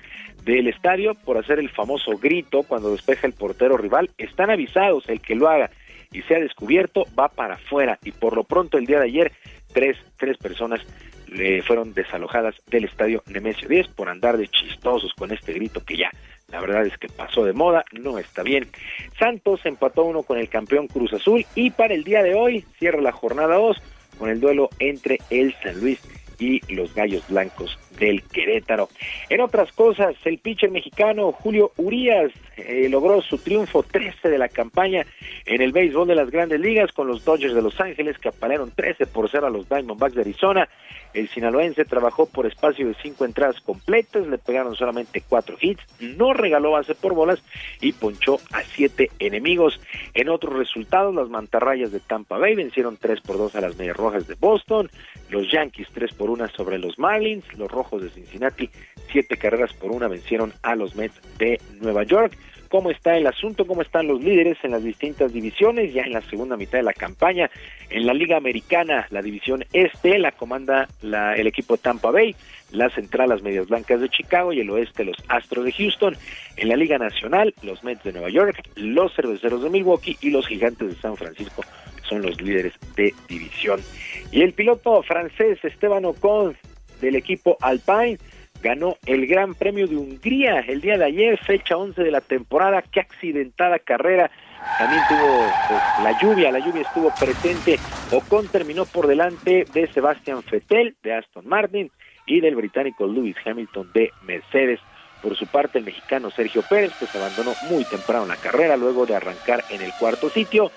[0.43, 5.21] del estadio por hacer el famoso grito cuando despeja el portero rival, están avisados, el
[5.21, 5.69] que lo haga
[6.11, 9.31] y sea descubierto va para afuera y por lo pronto el día de ayer
[9.73, 10.81] tres, tres personas
[11.27, 15.97] le fueron desalojadas del estadio Nemesio 10 por andar de chistosos con este grito que
[15.97, 16.09] ya
[16.47, 18.69] la verdad es que pasó de moda, no está bien.
[19.19, 23.01] Santos empató uno con el campeón Cruz Azul y para el día de hoy cierra
[23.01, 23.77] la jornada 2
[24.17, 25.99] con el duelo entre el San Luis
[26.39, 28.89] y los Gallos Blancos del Querétaro.
[29.29, 34.49] En otras cosas, el pitcher mexicano Julio Urias eh, logró su triunfo 13 de la
[34.49, 35.05] campaña
[35.45, 38.71] en el béisbol de las grandes ligas con los Dodgers de Los Ángeles que apalearon
[38.71, 40.67] 13 por 0 a los Diamondbacks de Arizona.
[41.13, 46.33] El sinaloense trabajó por espacio de cinco entradas completas, le pegaron solamente cuatro hits, no
[46.33, 47.41] regaló base por bolas
[47.81, 49.79] y ponchó a siete enemigos.
[50.13, 53.97] En otros resultados, las mantarrayas de Tampa Bay vencieron 3 por 2 a las Medias
[53.97, 54.89] Rojas de Boston,
[55.29, 58.69] los Yankees 3 por 1 sobre los Marlins, los Rojos de Cincinnati
[59.11, 63.65] siete carreras por una vencieron a los Mets de Nueva York cómo está el asunto,
[63.65, 66.93] cómo están los líderes en las distintas divisiones, ya en la segunda mitad de la
[66.93, 67.49] campaña.
[67.89, 72.35] En la Liga Americana, la división este la comanda el equipo Tampa Bay,
[72.71, 76.15] la central las Medias Blancas de Chicago y el oeste los Astros de Houston.
[76.57, 80.47] En la Liga Nacional, los Mets de Nueva York, los Cerveceros de Milwaukee y los
[80.47, 81.63] Gigantes de San Francisco
[82.07, 83.81] son los líderes de división.
[84.31, 86.55] Y el piloto francés Esteban Ocon
[87.01, 88.17] del equipo Alpine
[88.61, 92.81] ganó el Gran Premio de Hungría el día de ayer, fecha 11 de la temporada.
[92.81, 94.31] Qué accidentada carrera.
[94.77, 97.79] También tuvo pues, la lluvia, la lluvia estuvo presente.
[98.11, 101.91] Ocon terminó por delante de Sebastian Vettel de Aston Martin
[102.25, 104.79] y del británico Lewis Hamilton de Mercedes.
[105.21, 109.15] Por su parte, el mexicano Sergio Pérez pues abandonó muy temprano la carrera luego de
[109.15, 110.71] arrancar en el cuarto sitio.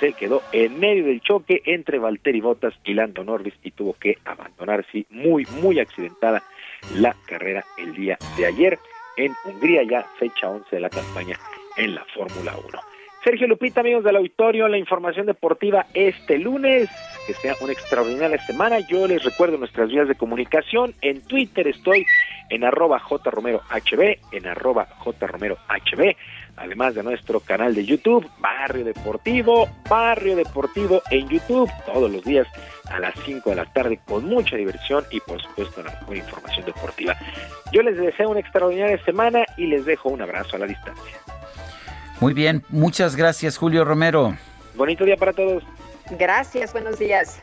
[0.00, 4.18] Él quedó en medio del choque entre Valtteri Bottas y Lando Norris y tuvo que
[4.24, 6.42] abandonar, sí, muy, muy accidentada
[6.94, 8.78] la carrera el día de ayer
[9.16, 11.38] en Hungría, ya fecha 11 de la campaña
[11.76, 12.91] en la Fórmula 1.
[13.24, 16.90] Sergio Lupita, amigos del auditorio, la información deportiva este lunes.
[17.24, 18.80] Que sea una extraordinaria semana.
[18.80, 20.92] Yo les recuerdo nuestras vías de comunicación.
[21.02, 22.04] En Twitter estoy
[22.50, 23.62] en arroba jromerohb,
[24.32, 26.16] en arroba jromerohb,
[26.56, 32.48] además de nuestro canal de YouTube, Barrio Deportivo, Barrio Deportivo en YouTube, todos los días
[32.90, 36.66] a las 5 de la tarde con mucha diversión y por supuesto la mejor información
[36.66, 37.16] deportiva.
[37.72, 41.31] Yo les deseo una extraordinaria semana y les dejo un abrazo a la distancia.
[42.22, 44.36] Muy bien, muchas gracias Julio Romero.
[44.76, 45.64] Bonito día para todos.
[46.16, 47.42] Gracias, buenos días.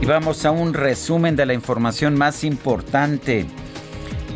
[0.00, 3.44] Y vamos a un resumen de la información más importante.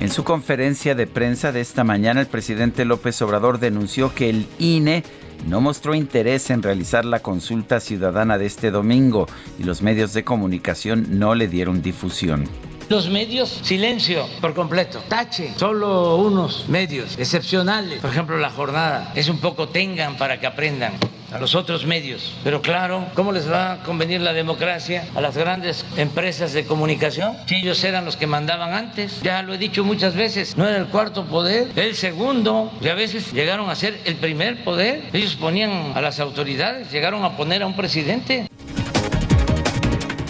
[0.02, 4.46] En su conferencia de prensa de esta mañana, el presidente López Obrador denunció que el
[4.58, 5.02] INE
[5.46, 9.26] no mostró interés en realizar la consulta ciudadana de este domingo
[9.58, 12.44] y los medios de comunicación no le dieron difusión.
[12.88, 18.00] Los medios, silencio por completo, tache, solo unos medios excepcionales.
[18.00, 20.94] Por ejemplo, la jornada es un poco tengan para que aprendan
[21.30, 22.34] a los otros medios.
[22.44, 27.36] Pero claro, ¿cómo les va a convenir la democracia a las grandes empresas de comunicación?
[27.46, 30.78] Si ellos eran los que mandaban antes, ya lo he dicho muchas veces, no era
[30.78, 35.10] el cuarto poder, el segundo, y a veces llegaron a ser el primer poder.
[35.12, 38.48] Ellos ponían a las autoridades, llegaron a poner a un presidente.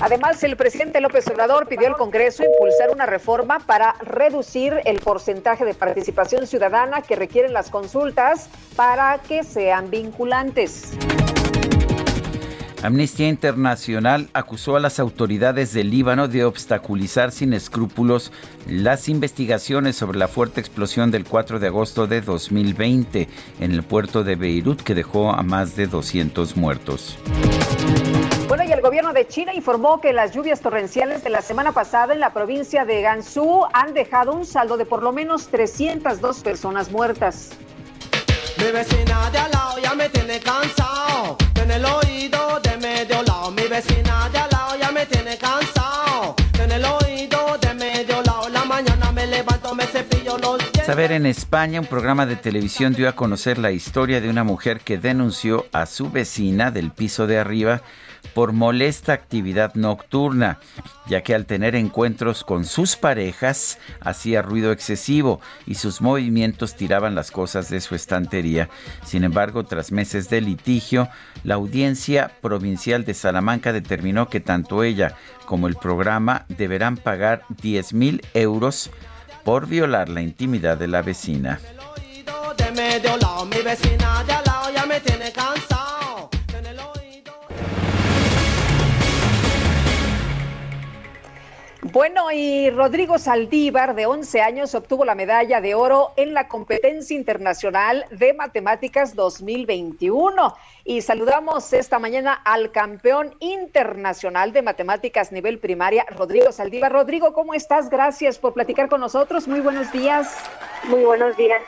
[0.00, 5.64] Además, el presidente López Obrador pidió al Congreso impulsar una reforma para reducir el porcentaje
[5.64, 10.92] de participación ciudadana que requieren las consultas para que sean vinculantes.
[12.80, 18.30] Amnistía Internacional acusó a las autoridades del Líbano de obstaculizar sin escrúpulos
[18.68, 23.28] las investigaciones sobre la fuerte explosión del 4 de agosto de 2020
[23.58, 27.18] en el puerto de Beirut que dejó a más de 200 muertos.
[28.68, 32.12] Bueno, y el gobierno de China informó que las lluvias torrenciales de la semana pasada
[32.12, 36.90] en la provincia de Gansu han dejado un saldo de por lo menos 302 personas
[36.90, 37.52] muertas.
[38.58, 41.38] Mi vecina de al lado ya me tiene cansado.
[41.54, 43.50] En el oído de medio lado.
[43.52, 46.34] Mi vecina de al lado ya me tiene cansado.
[46.62, 48.50] En el oído de medio lado.
[48.50, 50.84] La mañana me levanto, me cepillo los dientes.
[50.84, 54.80] Saber en España, un programa de televisión dio a conocer la historia de una mujer
[54.80, 57.80] que denunció a su vecina del piso de arriba
[58.34, 60.58] por molesta actividad nocturna,
[61.08, 67.14] ya que al tener encuentros con sus parejas hacía ruido excesivo y sus movimientos tiraban
[67.14, 68.68] las cosas de su estantería.
[69.04, 71.08] Sin embargo, tras meses de litigio,
[71.44, 75.16] la audiencia provincial de Salamanca determinó que tanto ella
[75.46, 78.90] como el programa deberán pagar 10 mil euros
[79.44, 81.58] por violar la intimidad de la vecina.
[82.56, 85.32] De medio lado, mi vecina de al lado ya me tiene.
[91.92, 97.16] Bueno, y Rodrigo Saldívar, de 11 años, obtuvo la medalla de oro en la competencia
[97.16, 100.54] internacional de matemáticas 2021.
[100.84, 106.92] Y saludamos esta mañana al campeón internacional de matemáticas nivel primaria, Rodrigo Saldívar.
[106.92, 107.88] Rodrigo, ¿cómo estás?
[107.88, 109.48] Gracias por platicar con nosotros.
[109.48, 110.36] Muy buenos días.
[110.88, 111.62] Muy buenos días.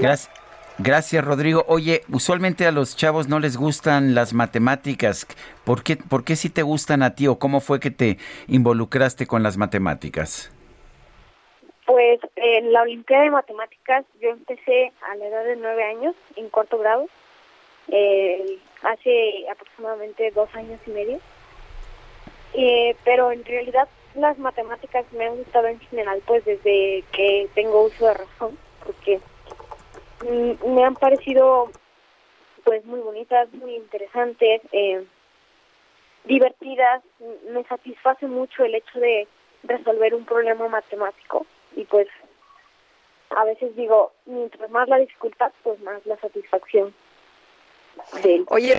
[0.00, 0.41] Gracias.
[0.78, 1.64] Gracias, Rodrigo.
[1.68, 5.26] Oye, usualmente a los chavos no les gustan las matemáticas.
[5.64, 8.18] ¿Por qué, ¿Por qué sí te gustan a ti o cómo fue que te
[8.48, 10.50] involucraste con las matemáticas?
[11.86, 16.48] Pues en la Olimpiada de Matemáticas yo empecé a la edad de nueve años, en
[16.48, 17.06] cuarto grado,
[17.88, 21.20] eh, hace aproximadamente dos años y medio.
[22.54, 27.84] Eh, pero en realidad las matemáticas me han gustado en general pues desde que tengo
[27.84, 29.20] uso de razón, porque
[30.22, 31.70] me han parecido
[32.64, 35.04] pues muy bonitas, muy interesantes, eh,
[36.24, 37.02] divertidas.
[37.50, 39.26] Me satisface mucho el hecho de
[39.64, 42.08] resolver un problema matemático y pues
[43.30, 46.94] a veces digo, mientras más la dificultad, pues más la satisfacción.
[48.48, 48.78] Oye,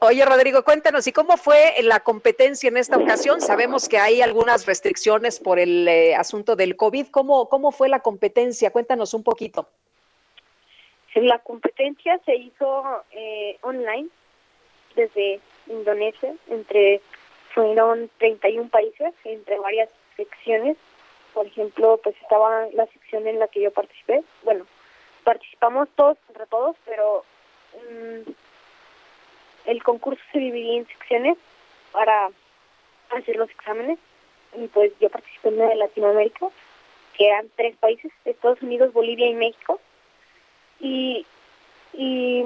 [0.00, 3.40] oye, Rodrigo, cuéntanos, ¿y cómo fue la competencia en esta ocasión?
[3.40, 7.08] Sabemos que hay algunas restricciones por el eh, asunto del COVID.
[7.08, 8.70] ¿Cómo, ¿Cómo fue la competencia?
[8.70, 9.68] Cuéntanos un poquito.
[11.14, 14.08] La competencia se hizo eh, online
[14.96, 17.00] desde Indonesia, entre
[17.54, 20.76] fueron 31 países, entre varias secciones.
[21.32, 24.24] Por ejemplo, pues estaba la sección en la que yo participé.
[24.42, 24.66] Bueno,
[25.22, 27.24] participamos todos contra todos, pero
[27.74, 28.30] mm,
[29.66, 31.38] el concurso se dividía en secciones
[31.92, 32.28] para
[33.10, 34.00] hacer los exámenes.
[34.56, 36.48] Y pues yo participé en la de Latinoamérica,
[37.16, 39.80] que eran tres países, Estados Unidos, Bolivia y México
[40.84, 41.26] y,
[41.94, 42.44] y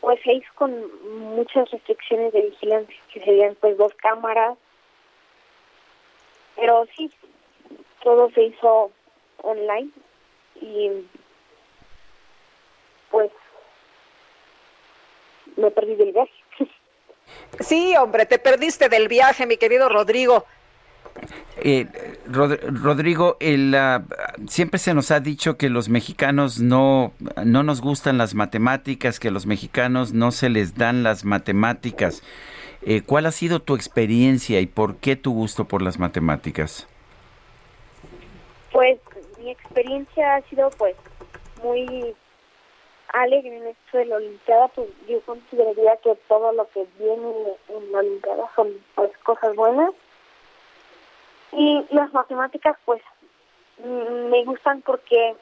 [0.00, 0.72] pues se hizo con
[1.36, 4.56] muchas restricciones de vigilancia, que serían pues dos cámaras,
[6.56, 7.10] pero sí,
[8.02, 8.90] todo se hizo
[9.42, 9.90] online
[10.60, 10.90] y
[13.10, 13.30] pues
[15.56, 16.32] me perdí del viaje.
[17.60, 20.46] Sí, hombre, te perdiste del viaje, mi querido Rodrigo.
[21.60, 21.86] Eh,
[22.26, 23.76] Rodrigo, el,
[24.48, 27.12] siempre se nos ha dicho que los mexicanos no,
[27.44, 32.22] no nos gustan las matemáticas, que a los mexicanos no se les dan las matemáticas.
[32.82, 36.86] Eh, ¿Cuál ha sido tu experiencia y por qué tu gusto por las matemáticas?
[38.70, 39.00] Pues
[39.38, 40.94] mi experiencia ha sido pues
[41.62, 42.14] muy
[43.14, 47.32] alegre en esto de la Olimpiada, pues yo consideraría que todo lo que viene
[47.68, 49.92] en la Olimpiada son pues cosas buenas
[51.52, 53.02] y las matemáticas, pues,
[53.78, 55.34] mm, me gustan porque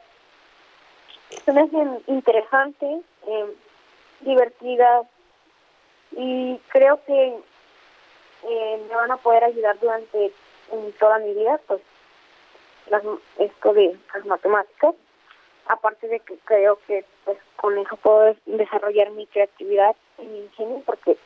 [1.45, 3.55] se me hacen interesantes, eh,
[4.21, 5.07] divertidas
[6.13, 7.39] y creo que
[8.49, 10.33] eh, me van a poder ayudar durante
[10.99, 11.81] toda mi vida, pues,
[12.89, 13.03] las,
[13.39, 14.95] esto de las matemáticas.
[15.69, 20.83] Aparte de que creo que, pues, con eso puedo desarrollar mi creatividad y mi ingenio,
[20.87, 21.17] porque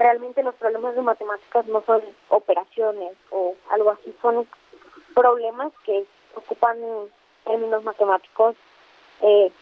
[0.00, 4.48] realmente los problemas de matemáticas no son operaciones o algo así, son
[5.14, 6.78] problemas que ocupan
[7.44, 8.56] términos matemáticos,
[9.20, 9.52] eh,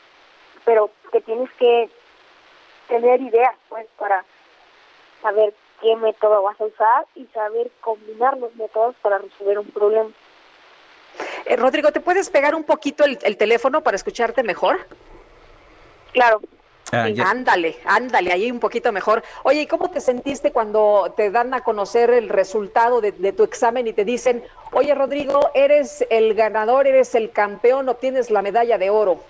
[0.65, 1.91] pero que tienes que
[2.87, 4.25] tener ideas pues para
[5.23, 10.11] saber qué método vas a usar y saber combinar los métodos para resolver un problema.
[11.47, 14.87] Eh, Rodrigo, ¿te puedes pegar un poquito el, el teléfono para escucharte mejor?
[16.13, 16.41] Claro.
[16.91, 19.23] Ah, ándale, ándale, ahí un poquito mejor.
[19.43, 23.87] Oye, ¿y cómo te sentiste cuando te dan a conocer el resultado de, tu examen
[23.87, 24.43] y te dicen,
[24.73, 29.21] oye Rodrigo, eres el ganador, eres el campeón, obtienes la medalla de oro?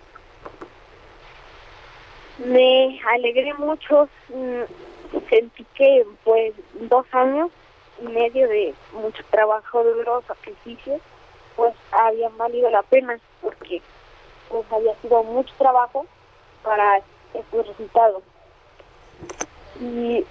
[2.38, 7.50] Me alegré mucho, mm, sentí que pues dos años
[8.00, 11.00] y medio de mucho trabajo, duro, sacrificio,
[11.56, 13.82] pues había valido la pena porque
[14.48, 16.06] pues había sido mucho trabajo
[16.62, 17.02] para
[17.34, 18.22] estos resultados.
[19.80, 20.24] Y,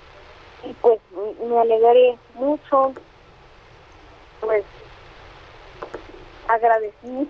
[0.63, 2.93] y pues me alegré mucho,
[4.41, 4.65] pues
[6.47, 7.29] agradecí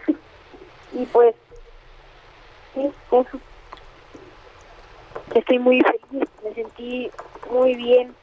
[0.93, 1.35] y pues
[2.73, 3.39] sí, eso.
[5.35, 7.11] Estoy muy feliz, me sentí
[7.51, 8.15] muy bien,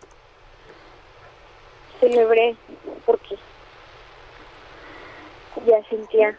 [2.01, 2.57] celebré
[3.05, 3.37] porque
[5.67, 6.39] ya sentía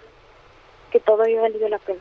[0.92, 2.00] que todo había valido la pena.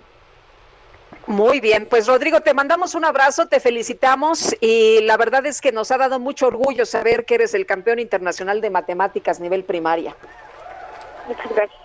[1.27, 5.73] Muy bien, pues Rodrigo, te mandamos un abrazo, te felicitamos y la verdad es que
[5.73, 10.15] nos ha dado mucho orgullo saber que eres el campeón internacional de matemáticas nivel primaria.
[11.27, 11.81] Muchas gracias.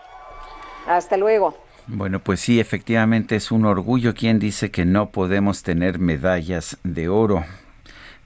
[0.87, 1.57] Hasta luego.
[1.87, 7.09] Bueno, pues sí, efectivamente es un orgullo quien dice que no podemos tener medallas de
[7.09, 7.45] oro.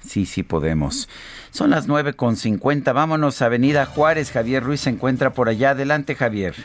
[0.02, 1.08] Sí, sí podemos.
[1.52, 2.94] Son las 9.50.
[2.94, 4.32] Vámonos a Avenida Juárez.
[4.32, 5.72] Javier Ruiz se encuentra por allá.
[5.72, 6.56] Adelante, Javier.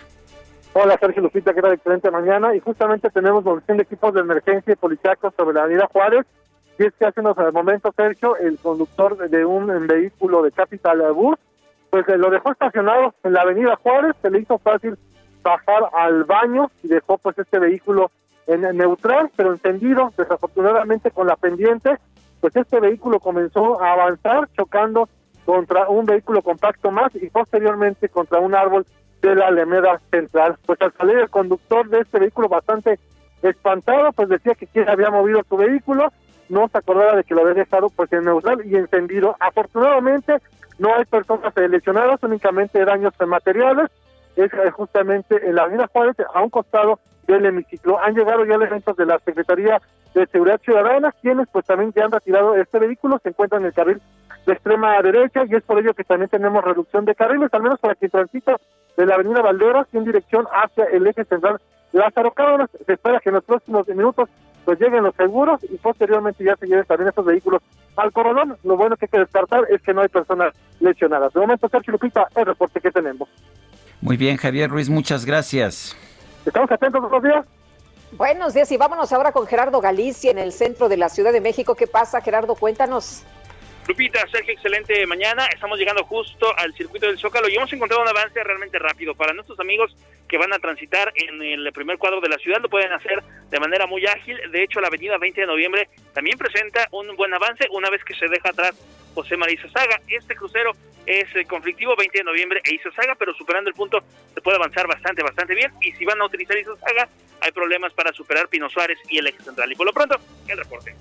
[0.81, 2.55] Hola, Sergio Lupita, que era excelente mañana.
[2.55, 6.25] Y justamente tenemos movilización de equipos de emergencia y policíacos sobre la avenida Juárez.
[6.79, 11.37] Y es que hace unos momentos, Sergio, el conductor de un vehículo de Capital Bus,
[11.91, 14.97] pues lo dejó estacionado en la avenida Juárez, se le hizo fácil
[15.43, 18.13] bajar al baño y dejó pues este vehículo
[18.47, 21.97] en neutral, pero encendido, desafortunadamente con la pendiente,
[22.41, 25.09] pues este vehículo comenzó a avanzar chocando
[25.45, 28.87] contra un vehículo compacto más y posteriormente contra un árbol
[29.23, 30.57] de la Alameda Central.
[30.67, 32.99] Pues al salir el conductor de este vehículo bastante
[33.43, 36.13] espantado, pues decía que quien había movido su vehículo,
[36.49, 39.37] no se acordaba de que lo había dejado pues en neutral y encendido.
[39.39, 40.39] Afortunadamente
[40.79, 43.91] no hay personas lesionadas, únicamente daños materiales,
[44.37, 47.99] es eh, justamente en la avenida Juárez, a un costado del hemiciclo.
[48.01, 49.83] Han llegado ya elementos de la Secretaría
[50.15, 53.75] de Seguridad Ciudadana, quienes pues también ya han retirado este vehículo, se encuentran en el
[53.75, 54.01] carril
[54.47, 57.81] de extrema derecha y es por ello que también tenemos reducción de carriles, al menos
[57.81, 58.57] para que transita
[58.99, 61.61] de la avenida Valderas en dirección hacia el eje central
[61.93, 62.69] Lázaro Cárdenas.
[62.85, 64.29] Se espera que en los próximos minutos
[64.65, 67.63] pues lleguen los seguros y posteriormente ya se lleven también estos vehículos
[67.97, 68.59] al coronón.
[68.65, 71.33] Lo bueno que hay que descartar es que no hay personas lesionadas.
[71.33, 73.29] De momento, Sergio Lupita, el reporte que tenemos.
[74.01, 75.97] Muy bien, Javier Ruiz, muchas gracias.
[76.45, 77.47] Estamos atentos, buenos días.
[78.13, 81.41] Buenos días y vámonos ahora con Gerardo Galicia en el centro de la Ciudad de
[81.41, 81.77] México.
[81.77, 82.57] ¿Qué pasa, Gerardo?
[82.57, 83.25] Cuéntanos.
[83.89, 85.47] Lupita, Sergio, excelente mañana.
[85.47, 89.15] Estamos llegando justo al circuito del Zócalo y hemos encontrado un avance realmente rápido.
[89.15, 89.97] Para nuestros amigos
[90.29, 93.59] que van a transitar en el primer cuadro de la ciudad, lo pueden hacer de
[93.59, 94.39] manera muy ágil.
[94.53, 98.13] De hecho, la avenida 20 de noviembre también presenta un buen avance una vez que
[98.15, 98.77] se deja atrás
[99.15, 99.99] José María Saga.
[100.07, 100.73] Este crucero
[101.07, 104.01] es eh, conflictivo 20 de noviembre e Saga, pero superando el punto
[104.35, 105.73] se puede avanzar bastante, bastante bien.
[105.81, 107.09] Y si van a utilizar Saga,
[107.41, 109.73] hay problemas para superar Pino Suárez y el eje central.
[109.73, 110.95] Y por lo pronto, el reporte.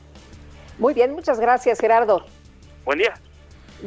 [0.80, 2.26] Muy bien, muchas gracias, Gerardo.
[2.88, 3.16] Buen día.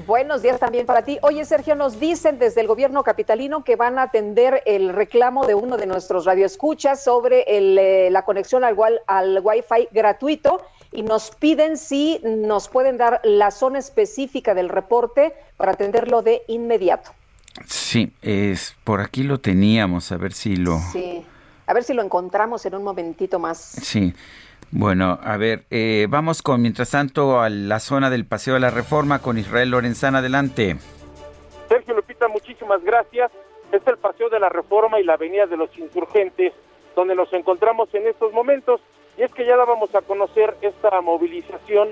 [0.07, 1.19] Buenos días también para ti.
[1.23, 5.55] Oye, Sergio, nos dicen desde el gobierno capitalino que van a atender el reclamo de
[5.55, 10.61] uno de nuestros radioescuchas sobre eh, la conexión al, al Wi-Fi gratuito
[10.93, 16.43] y nos piden si nos pueden dar la zona específica del reporte para atenderlo de
[16.47, 17.13] inmediato.
[17.67, 20.79] Sí, es por aquí lo teníamos, a ver si lo.
[20.93, 21.25] Sí,
[21.67, 23.57] a ver si lo encontramos en un momentito más.
[23.59, 24.13] Sí.
[24.73, 28.71] Bueno, a ver, eh, vamos con, mientras tanto, a la zona del Paseo de la
[28.71, 30.19] Reforma con Israel Lorenzana.
[30.19, 30.77] Adelante.
[31.69, 33.33] Sergio Lupita, muchísimas gracias.
[33.73, 36.53] Es el Paseo de la Reforma y la Avenida de los Insurgentes,
[36.95, 38.81] donde nos encontramos en estos momentos.
[39.19, 41.89] Y es que ya dábamos a conocer esta movilización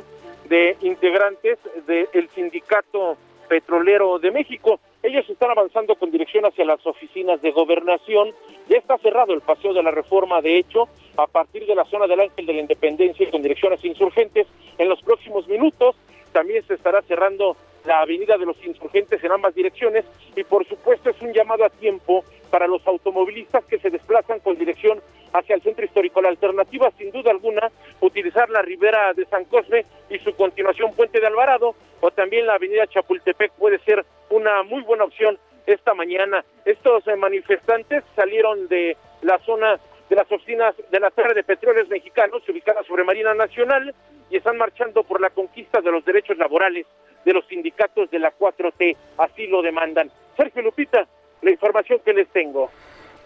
[0.48, 3.16] de integrantes del Sindicato
[3.48, 4.80] Petrolero de México.
[5.02, 8.32] Ellos están avanzando con dirección hacia las oficinas de gobernación.
[8.68, 12.06] Ya está cerrado el Paseo de la Reforma, de hecho, a partir de la zona
[12.06, 14.46] del Ángel de la Independencia y con dirección hacia insurgentes.
[14.76, 15.96] En los próximos minutos
[16.32, 20.04] también se estará cerrando la avenida de los insurgentes en ambas direcciones
[20.36, 24.58] y por supuesto es un llamado a tiempo para los automovilistas que se desplazan con
[24.58, 25.00] dirección
[25.32, 26.20] hacia el centro histórico.
[26.20, 27.70] La alternativa, sin duda alguna,
[28.00, 32.54] utilizar la ribera de San Cosme y su continuación Puente de Alvarado o también la
[32.54, 36.44] avenida Chapultepec puede ser una muy buena opción esta mañana.
[36.64, 39.78] Estos eh, manifestantes salieron de la zona
[40.08, 43.94] de las oficinas de la Torre de Petróleos Mexicanos, ubicada sobre Marina Nacional,
[44.30, 46.86] y están marchando por la conquista de los derechos laborales
[47.24, 48.96] de los sindicatos de la 4T.
[49.18, 50.10] Así lo demandan.
[50.36, 51.06] Sergio Lupita,
[51.42, 52.70] la información que les tengo.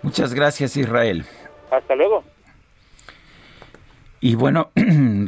[0.03, 1.25] Muchas gracias, Israel.
[1.71, 2.25] Hasta luego.
[4.21, 4.71] Y bueno,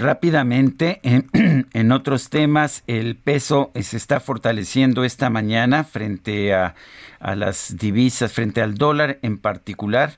[0.05, 6.74] rápidamente, en, otros temas, el peso se está fortaleciendo esta mañana frente a,
[7.18, 10.12] a las divisas, frente al dólar en particular.